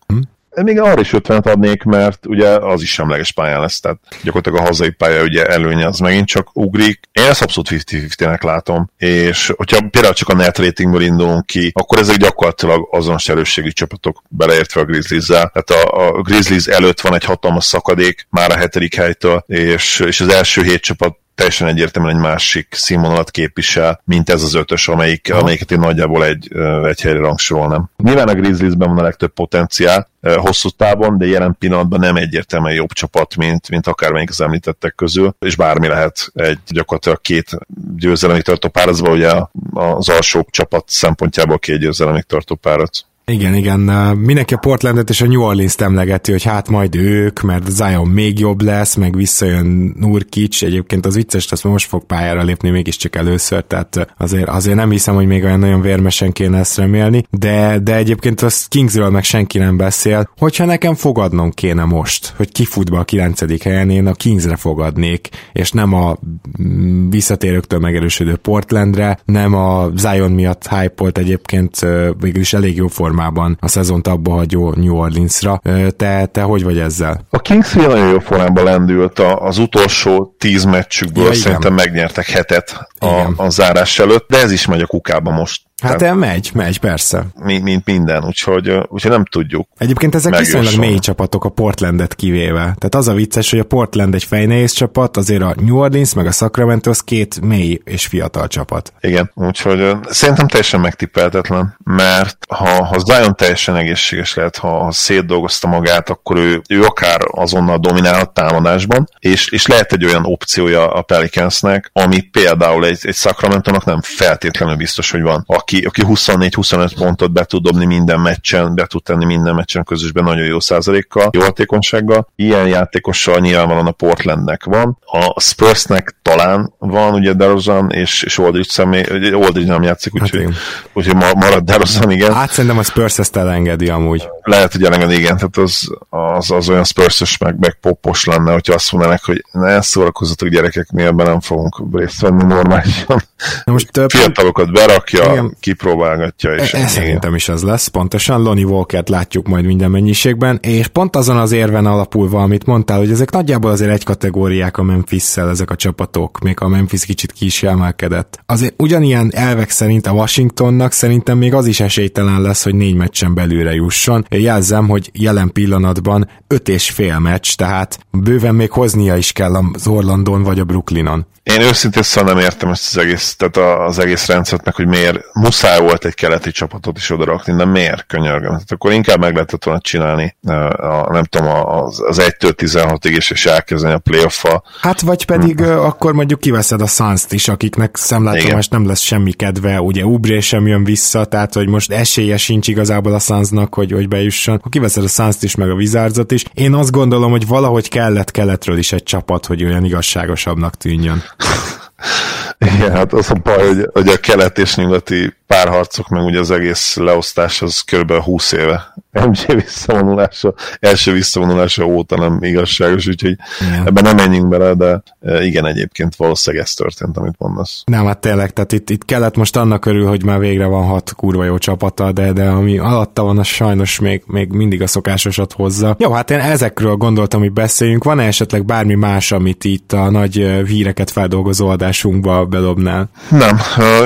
Még 0.63 0.79
arra 0.79 1.01
is 1.01 1.09
50-et 1.11 1.51
adnék, 1.51 1.83
mert 1.83 2.25
ugye 2.25 2.47
az 2.47 2.81
is 2.81 2.91
semleges 2.91 3.31
pályán 3.31 3.59
lesz, 3.59 3.79
tehát 3.79 3.97
gyakorlatilag 4.23 4.59
a 4.59 4.67
hazai 4.67 4.89
pálya 4.89 5.23
ugye 5.23 5.45
előnye 5.45 5.87
az 5.87 5.99
megint 5.99 6.27
csak 6.27 6.49
ugrik. 6.53 6.99
Én 7.11 7.23
ezt 7.23 7.41
abszolút 7.41 7.69
50-50-nek 7.71 8.43
látom, 8.43 8.89
és 8.97 9.53
hogyha 9.57 9.89
például 9.89 10.13
csak 10.13 10.29
a 10.29 10.35
net 10.35 10.57
ratingből 10.57 11.01
indulunk 11.01 11.45
ki, 11.45 11.71
akkor 11.73 11.99
ezek 11.99 12.17
gyakorlatilag 12.17 12.87
azonos 12.91 13.29
erősségű 13.29 13.69
csapatok, 13.69 14.21
beleértve 14.29 14.81
a 14.81 14.85
grizzlies 14.85 15.25
Tehát 15.25 15.69
a, 15.69 16.07
a 16.17 16.21
Grizzlies 16.21 16.65
előtt 16.65 17.01
van 17.01 17.13
egy 17.13 17.23
hatalmas 17.23 17.65
szakadék, 17.65 18.27
már 18.29 18.51
a 18.51 18.57
hetedik 18.57 18.95
helytől, 18.95 19.43
és, 19.47 19.99
és 19.99 20.21
az 20.21 20.33
első 20.33 20.63
hét 20.63 20.81
csapat 20.81 21.17
teljesen 21.35 21.67
egyértelműen 21.67 22.15
egy 22.15 22.21
másik 22.21 22.67
színvonalat 22.71 23.31
képvisel, 23.31 24.01
mint 24.03 24.29
ez 24.29 24.43
az 24.43 24.53
ötös, 24.53 24.87
amelyik, 24.87 25.33
amelyiket 25.33 25.71
én 25.71 25.79
nagyjából 25.79 26.25
egy, 26.25 26.55
egy 26.83 27.01
helyre 27.01 27.19
rangsorolnám. 27.19 27.89
Nyilván 27.97 28.27
a 28.27 28.33
Grizzliesben 28.33 28.89
van 28.89 28.97
a 28.97 29.03
legtöbb 29.03 29.33
potenciál 29.33 30.09
hosszú 30.21 30.69
távon, 30.69 31.17
de 31.17 31.25
jelen 31.25 31.55
pillanatban 31.59 31.99
nem 31.99 32.15
egyértelműen 32.15 32.75
jobb 32.75 32.91
csapat, 32.91 33.35
mint, 33.35 33.69
mint 33.69 33.87
akármelyik 33.87 34.29
az 34.29 34.41
említettek 34.41 34.95
közül, 34.95 35.35
és 35.39 35.55
bármi 35.55 35.87
lehet 35.87 36.31
egy 36.33 36.59
gyakorlatilag 36.67 37.21
két 37.21 37.57
győzelemig 37.95 38.43
tartó 38.43 38.67
párazban, 38.69 39.11
ugye 39.11 39.31
az 39.73 40.09
alsó 40.09 40.47
csapat 40.49 40.83
szempontjából 40.87 41.59
két 41.59 41.79
győzelemig 41.79 42.23
tartó 42.23 42.55
párat. 42.55 43.05
Igen, 43.31 43.53
igen. 43.53 43.79
Mindenki 44.17 44.53
a 44.53 44.57
Portlandet 44.57 45.09
és 45.09 45.21
a 45.21 45.27
New 45.27 45.41
Orleans-t 45.41 45.81
emlegeti, 45.81 46.31
hogy 46.31 46.43
hát 46.43 46.69
majd 46.69 46.95
ők, 46.95 47.41
mert 47.41 47.71
Zion 47.71 48.07
még 48.07 48.39
jobb 48.39 48.61
lesz, 48.61 48.95
meg 48.95 49.15
visszajön 49.15 49.95
Nurkic. 49.99 50.61
Egyébként 50.61 51.05
az 51.05 51.15
vicces, 51.15 51.51
azt 51.51 51.63
most 51.63 51.87
fog 51.87 52.05
pályára 52.05 52.43
lépni 52.43 52.69
mégiscsak 52.69 53.15
először, 53.15 53.63
tehát 53.63 54.13
azért, 54.17 54.47
azért 54.47 54.75
nem 54.75 54.89
hiszem, 54.89 55.15
hogy 55.15 55.25
még 55.25 55.43
olyan 55.43 55.59
nagyon 55.59 55.81
vérmesen 55.81 56.31
kéne 56.31 56.57
ezt 56.57 56.77
remélni, 56.77 57.23
de, 57.29 57.79
de 57.79 57.95
egyébként 57.95 58.41
a 58.41 58.49
Kingsről 58.67 59.09
meg 59.09 59.23
senki 59.23 59.57
nem 59.57 59.77
beszél. 59.77 60.29
Hogyha 60.37 60.65
nekem 60.65 60.95
fogadnom 60.95 61.51
kéne 61.51 61.83
most, 61.83 62.33
hogy 62.35 62.51
kifut 62.51 62.91
be 62.91 62.97
a 62.97 63.03
kilencedik 63.03 63.63
helyen, 63.63 63.89
én 63.89 64.07
a 64.07 64.13
Kingsre 64.13 64.55
fogadnék, 64.55 65.29
és 65.53 65.71
nem 65.71 65.93
a 65.93 66.17
mm, 66.63 67.09
visszatérőktől 67.09 67.79
megerősödő 67.79 68.35
Portlandre, 68.35 69.19
nem 69.25 69.53
a 69.53 69.89
Zion 69.95 70.31
miatt 70.31 70.67
hype 70.67 71.09
egyébként 71.11 71.79
végül 72.19 72.41
is 72.41 72.53
elég 72.53 72.75
jó 72.75 72.87
form 72.87 73.13
formában 73.15 73.57
a 73.61 73.67
szezont 73.67 74.07
abba 74.07 74.31
hagyó 74.31 74.73
New 74.75 74.95
Orleansra. 74.95 75.61
Te, 75.97 76.25
te 76.25 76.41
hogy 76.41 76.63
vagy 76.63 76.77
ezzel? 76.77 77.25
A 77.29 77.39
Kings 77.39 77.73
nagyon 77.73 78.09
jó 78.09 78.19
formában 78.19 78.63
lendült 78.63 79.19
az 79.19 79.57
utolsó 79.57 80.35
tíz 80.37 80.63
meccsükből, 80.63 81.25
ja, 81.25 81.33
szerintem 81.33 81.73
megnyertek 81.73 82.25
hetet 82.25 82.87
a, 82.99 83.31
a 83.35 83.49
zárás 83.49 83.99
előtt, 83.99 84.29
de 84.29 84.37
ez 84.37 84.51
is 84.51 84.65
megy 84.65 84.81
a 84.81 84.85
kukába 84.85 85.31
most 85.31 85.61
Hát 85.83 85.97
Tehát, 85.97 86.15
megy, 86.15 86.51
megy, 86.53 86.79
persze. 86.79 87.25
Mint, 87.35 87.63
mint 87.63 87.85
minden, 87.85 88.25
úgyhogy, 88.25 88.69
úgyhogy 88.87 89.11
nem 89.11 89.25
tudjuk. 89.25 89.67
Egyébként 89.77 90.15
ezek 90.15 90.37
viszonylag 90.37 90.77
mély 90.77 90.99
csapatok 90.99 91.45
a 91.45 91.49
Portlandet 91.49 92.15
kivéve. 92.15 92.59
Tehát 92.59 92.95
az 92.95 93.07
a 93.07 93.13
vicces, 93.13 93.49
hogy 93.49 93.59
a 93.59 93.63
Portland 93.63 94.13
egy 94.13 94.23
fejnehéz 94.23 94.71
csapat, 94.71 95.17
azért 95.17 95.41
a 95.41 95.55
New 95.59 95.77
Orleans 95.77 96.13
meg 96.13 96.25
a 96.25 96.31
Sacramento 96.31 96.89
az 96.89 96.99
két 96.99 97.41
mély 97.41 97.81
és 97.83 98.05
fiatal 98.05 98.47
csapat. 98.47 98.93
Igen, 99.01 99.31
úgyhogy 99.33 99.97
szerintem 100.09 100.47
teljesen 100.47 100.79
megtippeltetlen, 100.79 101.77
mert 101.83 102.37
ha, 102.49 102.83
ha 102.83 102.99
Zion 102.99 103.35
teljesen 103.35 103.75
egészséges 103.75 104.33
lehet, 104.33 104.57
ha, 104.57 104.83
ha 104.83 104.91
szétdolgozta 104.91 105.67
magát, 105.67 106.09
akkor 106.09 106.37
ő, 106.37 106.61
ő 106.69 106.83
akár 106.83 107.21
azonnal 107.25 107.77
dominálhat 107.77 108.33
támadásban, 108.33 109.09
és, 109.19 109.49
és 109.49 109.67
lehet 109.67 109.93
egy 109.93 110.05
olyan 110.05 110.25
opciója 110.25 110.87
a 110.93 111.01
Pelicansnek, 111.01 111.89
ami 111.93 112.21
például 112.21 112.85
egy, 112.85 112.99
egy 113.01 113.15
sacramento 113.15 113.71
nem 113.85 114.01
feltétlenül 114.01 114.75
biztos, 114.75 115.11
hogy 115.11 115.21
van. 115.21 115.43
Aki, 115.65 115.83
aki 115.85 116.01
24-25 116.05 116.91
pontot 116.95 117.31
be 117.31 117.43
tud 117.43 117.63
dobni 117.63 117.85
minden 117.85 118.19
meccsen, 118.19 118.75
be 118.75 118.85
tud 118.85 119.03
tenni 119.03 119.25
minden 119.25 119.55
meccsen 119.55 119.83
közösben 119.83 120.23
nagyon 120.23 120.45
jó 120.45 120.59
százalékkal, 120.59 121.29
jó 121.31 121.41
hatékonysággal. 121.41 122.27
Ilyen 122.35 122.67
játékossal 122.67 123.39
nyilvánvalóan 123.39 123.87
a 123.87 123.91
Portlandnek 123.91 124.63
van. 124.63 124.97
A 125.05 125.41
Spursnek 125.41 126.15
talán 126.21 126.73
van, 126.77 127.13
ugye 127.13 127.33
DeRozan 127.33 127.91
és, 127.91 128.23
és 128.23 128.37
Aldridge 128.37 128.69
személy, 128.71 129.03
Aldridge 129.31 129.71
nem 129.71 129.83
játszik, 129.83 130.13
úgyhogy, 130.13 130.43
hát 130.43 130.53
úgyhogy 130.93 131.15
marad 131.15 131.63
DeRozan, 131.63 132.11
igen. 132.11 132.33
Hát 132.33 132.51
szerintem 132.51 132.79
a 132.79 132.83
Spurs 132.83 133.19
ezt 133.19 133.35
elengedi 133.35 133.89
amúgy. 133.89 134.27
Lehet, 134.41 134.71
hogy 134.71 134.83
elengedi, 134.83 135.15
igen, 135.15 135.35
tehát 135.35 135.57
az, 135.57 135.89
az, 136.09 136.51
az 136.51 136.69
olyan 136.69 136.83
spurs 136.83 137.37
meg, 137.37 137.59
meg 137.59 137.77
popos 137.81 138.25
lenne, 138.25 138.51
hogyha 138.51 138.73
azt 138.73 138.91
mondanak, 138.91 139.23
hogy 139.23 139.45
ne 139.51 139.81
szórakozzatok 139.81 140.49
gyerekek, 140.49 140.91
mi 140.91 141.03
ebben 141.03 141.25
nem 141.25 141.39
fogunk 141.39 141.81
részt 141.93 142.21
venni 142.21 142.43
normálisan. 142.43 143.21
Na 143.63 143.71
most 143.71 143.91
több... 143.91 144.09
Fiatalokat 144.09 144.71
berakja, 144.71 145.31
igen. 145.31 145.54
Kipróbálgatja. 145.59 146.51
És 146.55 146.73
e, 146.73 146.87
szerintem 146.87 147.35
is 147.35 147.49
az 147.49 147.63
lesz, 147.63 147.87
pontosan. 147.87 148.41
Lonnie 148.41 148.65
Walkert 148.65 149.09
látjuk 149.09 149.47
majd 149.47 149.65
minden 149.65 149.91
mennyiségben, 149.91 150.59
és 150.61 150.87
pont 150.87 151.15
azon 151.15 151.37
az 151.37 151.51
érven 151.51 151.85
alapulva, 151.85 152.41
amit 152.41 152.65
mondtál, 152.65 152.97
hogy 152.97 153.11
ezek 153.11 153.31
nagyjából 153.31 153.71
azért 153.71 153.91
egy 153.91 154.03
kategóriák 154.03 154.77
a 154.77 154.83
memphis 154.83 155.37
ezek 155.37 155.71
a 155.71 155.75
csapatok, 155.75 156.39
még 156.39 156.61
a 156.61 156.67
Memphis 156.67 157.05
kicsit 157.05 157.31
ki 157.31 157.45
is 157.45 157.63
emelkedett. 157.63 158.39
Azért 158.45 158.73
ugyanilyen 158.77 159.31
elvek 159.33 159.69
szerint 159.69 160.07
a 160.07 160.11
Washingtonnak 160.11 160.91
szerintem 160.91 161.37
még 161.37 161.53
az 161.53 161.65
is 161.65 161.79
esélytelen 161.79 162.41
lesz, 162.41 162.63
hogy 162.63 162.75
négy 162.75 162.95
meccsen 162.95 163.33
belőle 163.33 163.73
jusson. 163.73 164.25
Jelzem, 164.29 164.87
hogy 164.87 165.09
jelen 165.13 165.51
pillanatban 165.51 166.29
öt 166.47 166.69
és 166.69 166.89
fél 166.89 167.19
meccs, 167.19 167.55
tehát 167.55 167.99
bőven 168.11 168.55
még 168.55 168.71
hoznia 168.71 169.15
is 169.15 169.31
kell 169.31 169.55
az 169.73 169.87
Orlandon 169.87 170.43
vagy 170.43 170.59
a 170.59 170.63
Brooklynon. 170.63 171.25
Én 171.43 171.61
őszintén 171.61 172.03
szóval 172.03 172.33
nem 172.33 172.43
értem 172.43 172.69
ezt 172.69 172.95
az 172.95 173.03
egész, 173.03 173.35
tehát 173.35 173.81
az 173.87 173.99
egész 173.99 174.27
rendszert, 174.27 174.65
meg 174.65 174.75
hogy 174.75 174.87
miért 174.87 175.19
muszáj 175.45 175.79
volt 175.79 176.05
egy 176.05 176.13
keleti 176.13 176.51
csapatot 176.51 176.97
is 176.97 177.09
odarakni, 177.09 177.55
de 177.55 177.65
miért 177.65 178.05
könyörgöm? 178.07 178.49
Tehát 178.49 178.71
akkor 178.71 178.91
inkább 178.91 179.19
meg 179.19 179.33
lehetett 179.33 179.63
volna 179.63 179.79
csinálni, 179.79 180.35
a, 180.77 181.11
nem 181.11 181.23
tudom, 181.23 181.47
az, 181.47 182.01
az 182.07 182.21
1-től 182.21 182.53
16-ig 182.57 183.13
is, 183.15 183.31
és 183.31 183.45
elkezdeni 183.45 183.93
a 183.93 183.97
playoff 183.97 184.43
-a. 184.43 184.63
Hát 184.81 185.01
vagy 185.01 185.25
pedig 185.25 185.59
hmm. 185.59 185.77
akkor 185.79 186.13
mondjuk 186.13 186.39
kiveszed 186.39 186.81
a 186.81 186.87
suns 186.87 187.23
is, 187.29 187.47
akiknek 187.47 187.95
szemlátomást 187.95 188.71
nem 188.71 188.87
lesz 188.87 188.99
semmi 188.99 189.31
kedve, 189.31 189.81
ugye 189.81 190.03
Ubré 190.03 190.39
sem 190.39 190.67
jön 190.67 190.83
vissza, 190.83 191.25
tehát 191.25 191.53
hogy 191.53 191.67
most 191.67 191.91
esélye 191.91 192.37
sincs 192.37 192.67
igazából 192.67 193.13
a 193.13 193.19
Sunsnak, 193.19 193.73
hogy, 193.73 193.91
hogy 193.91 194.07
bejusson. 194.07 194.59
Ha 194.63 194.69
kiveszed 194.69 195.03
a 195.03 195.07
suns 195.07 195.35
is, 195.41 195.55
meg 195.55 195.69
a 195.69 195.73
Wizardsot 195.73 196.31
is, 196.31 196.43
én 196.53 196.73
azt 196.73 196.91
gondolom, 196.91 197.31
hogy 197.31 197.47
valahogy 197.47 197.89
kellett 197.89 198.31
keletről 198.31 198.77
is 198.77 198.91
egy 198.91 199.03
csapat, 199.03 199.45
hogy 199.45 199.63
olyan 199.63 199.85
igazságosabbnak 199.85 200.75
tűnjön. 200.75 201.23
Igen, 202.57 202.91
hát 202.91 203.13
az 203.13 203.31
a 203.31 203.33
baj, 203.33 203.67
hogy, 203.67 203.89
hogy 203.93 204.07
a 204.07 204.17
kelet 204.17 204.57
és 204.57 204.75
nyugati 204.75 205.33
párharcok, 205.47 206.07
meg 206.07 206.23
ugye 206.23 206.39
az 206.39 206.51
egész 206.51 206.95
leosztás 206.95 207.61
az 207.61 207.81
kb. 207.81 208.11
20 208.11 208.51
éve. 208.51 208.93
MJ 209.11 209.55
visszavonulása, 209.55 210.53
első 210.79 211.11
visszavonulása 211.11 211.85
óta 211.85 212.17
nem 212.17 212.39
igazságos, 212.41 213.07
úgyhogy 213.07 213.35
igen. 213.61 213.87
ebben 213.87 214.03
nem 214.03 214.15
menjünk 214.15 214.47
bele, 214.47 214.73
de 214.73 215.03
e, 215.21 215.43
igen, 215.43 215.65
egyébként 215.65 216.15
valószínűleg 216.15 216.65
ez 216.65 216.73
történt, 216.73 217.17
amit 217.17 217.35
mondasz. 217.37 217.83
Nem, 217.85 218.05
hát 218.05 218.17
tényleg, 218.17 218.53
tehát 218.53 218.71
itt, 218.71 218.89
itt 218.89 219.05
kellett 219.05 219.35
most 219.35 219.55
annak 219.55 219.79
körül, 219.79 220.07
hogy 220.07 220.23
már 220.23 220.39
végre 220.39 220.65
van 220.65 220.85
hat 220.85 221.13
kurva 221.13 221.43
jó 221.43 221.57
csapata, 221.57 222.11
de, 222.11 222.31
de 222.31 222.47
ami 222.47 222.77
alatta 222.77 223.23
van, 223.23 223.37
az 223.37 223.47
sajnos 223.47 223.99
még, 223.99 224.23
még 224.25 224.51
mindig 224.51 224.81
a 224.81 224.87
szokásosat 224.87 225.53
hozza. 225.53 225.95
Jó, 225.99 226.11
hát 226.11 226.31
én 226.31 226.39
ezekről 226.39 226.95
gondoltam, 226.95 227.39
hogy 227.39 227.51
beszéljünk. 227.51 228.03
Van-e 228.03 228.25
esetleg 228.25 228.65
bármi 228.65 228.95
más, 228.95 229.31
amit 229.31 229.63
itt 229.63 229.93
a 229.93 230.09
nagy 230.09 230.33
híreket 230.67 231.09
feldolgozó 231.09 231.67
adásunkba 231.67 232.45
bedobnál? 232.45 233.09
Nem, 233.29 233.59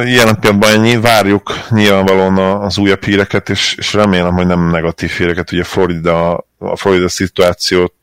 jelen 0.06 0.40
pillanatban 0.40 0.70
ennyi, 0.70 0.96
várjuk 1.30 1.68
nyilvánvalóan 1.70 2.38
az 2.38 2.78
újabb 2.78 3.04
híreket, 3.04 3.50
és, 3.50 3.76
és 3.78 3.94
remélem, 3.94 4.34
hogy 4.34 4.48
nem 4.48 4.70
negatív 4.70 5.10
híreket. 5.10 5.52
Ugye 5.52 5.64
Florida 5.64 6.48
a 6.62 6.76
Florida 6.76 7.10
szituációt 7.10 7.94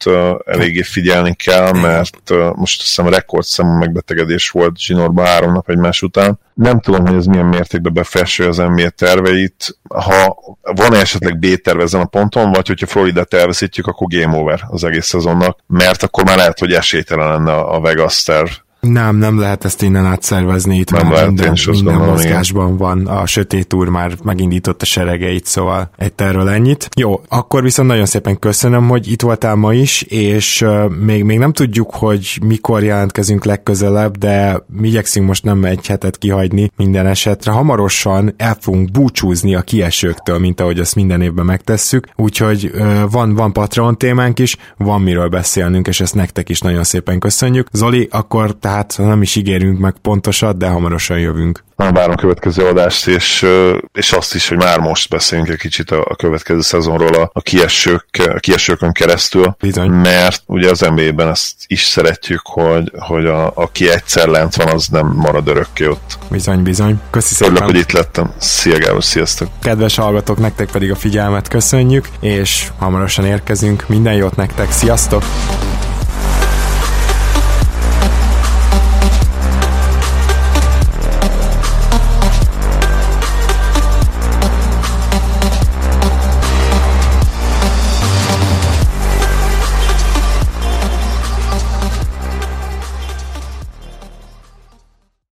eléggé 0.44 0.82
figyelni 0.82 1.34
kell, 1.34 1.72
mert 1.72 2.30
most 2.54 2.80
azt 2.80 2.80
hiszem 2.80 3.08
rekordszámú 3.08 3.78
megbetegedés 3.78 4.50
volt 4.50 4.78
zsinórban 4.78 5.26
három 5.26 5.52
nap 5.52 5.70
egymás 5.70 6.02
után. 6.02 6.38
Nem 6.54 6.80
tudom, 6.80 7.06
hogy 7.06 7.16
ez 7.16 7.26
milyen 7.26 7.46
mértékben 7.46 7.92
befelső 7.92 8.48
az 8.48 8.56
NBA 8.56 8.88
terveit. 8.88 9.78
Ha 9.88 10.36
van 10.60 10.94
-e 10.94 10.98
esetleg 10.98 11.38
B-terv 11.38 11.80
ezen 11.80 12.00
a 12.00 12.04
ponton, 12.04 12.52
vagy 12.52 12.66
hogyha 12.66 12.86
Florida 12.86 13.26
elveszítjük, 13.30 13.86
akkor 13.86 14.06
game 14.06 14.36
over 14.36 14.60
az 14.68 14.84
egész 14.84 15.06
szezonnak, 15.06 15.58
mert 15.66 16.02
akkor 16.02 16.24
már 16.24 16.36
lehet, 16.36 16.58
hogy 16.58 16.72
esélytelen 16.72 17.28
lenne 17.28 17.52
a 17.52 17.80
Vegas 17.80 18.22
terv 18.22 18.48
nem, 18.88 19.16
nem 19.16 19.38
lehet 19.38 19.64
ezt 19.64 19.82
innen 19.82 20.06
átszervezni, 20.06 20.78
itt 20.78 20.90
nem 20.90 21.02
már 21.02 21.12
lehet, 21.12 21.26
minden, 21.26 21.56
minden 21.70 21.96
mozgásban 21.96 22.64
igen. 22.64 22.76
van, 22.76 23.06
a 23.06 23.26
sötét 23.26 23.72
úr 23.72 23.88
már 23.88 24.12
megindított 24.22 24.82
a 24.82 24.84
seregeit, 24.84 25.46
szóval 25.46 25.90
egy 25.96 26.12
erről 26.16 26.48
ennyit. 26.48 26.88
Jó, 26.96 27.20
akkor 27.28 27.62
viszont 27.62 27.88
nagyon 27.88 28.06
szépen 28.06 28.38
köszönöm, 28.38 28.88
hogy 28.88 29.10
itt 29.10 29.22
voltál 29.22 29.54
ma 29.54 29.74
is, 29.74 30.02
és 30.02 30.64
még, 31.00 31.24
még 31.24 31.38
nem 31.38 31.52
tudjuk, 31.52 31.94
hogy 31.94 32.38
mikor 32.44 32.82
jelentkezünk 32.82 33.44
legközelebb, 33.44 34.16
de 34.16 34.64
mi 34.66 34.88
igyekszünk 34.88 35.26
most 35.26 35.44
nem 35.44 35.64
egy 35.64 35.86
hetet 35.86 36.18
kihagyni 36.18 36.70
minden 36.76 37.06
esetre. 37.06 37.52
Hamarosan 37.52 38.34
el 38.36 38.56
fogunk 38.60 38.90
búcsúzni 38.90 39.54
a 39.54 39.62
kiesőktől, 39.62 40.38
mint 40.38 40.60
ahogy 40.60 40.78
azt 40.78 40.94
minden 40.94 41.22
évben 41.22 41.44
megtesszük, 41.44 42.08
úgyhogy 42.16 42.72
van, 43.10 43.34
van 43.34 43.52
Patreon 43.52 43.98
témánk 43.98 44.38
is, 44.38 44.56
van 44.76 45.00
miről 45.00 45.28
beszélnünk, 45.28 45.86
és 45.86 46.00
ezt 46.00 46.14
nektek 46.14 46.48
is 46.48 46.60
nagyon 46.60 46.84
szépen 46.84 47.18
köszönjük. 47.18 47.68
Zoli, 47.72 48.08
akkor 48.10 48.56
tehát 48.58 48.75
tehát 48.76 49.10
nem 49.10 49.22
is 49.22 49.36
ígérünk 49.36 49.78
meg 49.78 49.94
pontosat, 50.02 50.56
de 50.56 50.68
hamarosan 50.68 51.18
jövünk. 51.18 51.64
Nem 51.76 51.92
várom 51.92 52.10
a 52.10 52.20
következő 52.20 52.66
adást, 52.66 53.06
és, 53.06 53.46
és 53.92 54.12
azt 54.12 54.34
is, 54.34 54.48
hogy 54.48 54.56
már 54.56 54.78
most 54.78 55.08
beszéljünk 55.08 55.50
egy 55.50 55.58
kicsit 55.58 55.90
a, 55.90 56.14
következő 56.18 56.60
szezonról 56.60 57.14
a, 57.14 57.30
a, 57.32 57.40
kiesők, 57.40 58.06
a 58.34 58.38
kiesőkön 58.38 58.92
keresztül, 58.92 59.56
Bizony. 59.60 59.90
mert 59.90 60.42
ugye 60.46 60.70
az 60.70 60.80
NBA-ben 60.80 61.28
ezt 61.28 61.54
is 61.66 61.82
szeretjük, 61.84 62.40
hogy, 62.44 62.92
hogy 62.98 63.26
a, 63.26 63.52
aki 63.54 63.90
egyszer 63.90 64.28
lent 64.28 64.54
van, 64.54 64.68
az 64.68 64.86
nem 64.86 65.06
marad 65.06 65.48
örökké 65.48 65.86
ott. 65.86 66.18
Bizony, 66.30 66.62
bizony. 66.62 67.00
Köszi 67.10 67.34
szépen. 67.34 67.52
Örülök, 67.52 67.70
hogy 67.70 67.80
itt 67.80 67.92
lettem. 67.92 68.32
Szia 68.38 68.78
Gábor, 68.78 69.04
sziasztok! 69.04 69.48
Kedves 69.62 69.96
hallgatók, 69.96 70.38
nektek 70.38 70.70
pedig 70.70 70.90
a 70.90 70.96
figyelmet 70.96 71.48
köszönjük, 71.48 72.08
és 72.20 72.68
hamarosan 72.78 73.24
érkezünk. 73.24 73.88
Minden 73.88 74.14
jót 74.14 74.36
nektek, 74.36 74.72
sziasztok! 74.72 75.22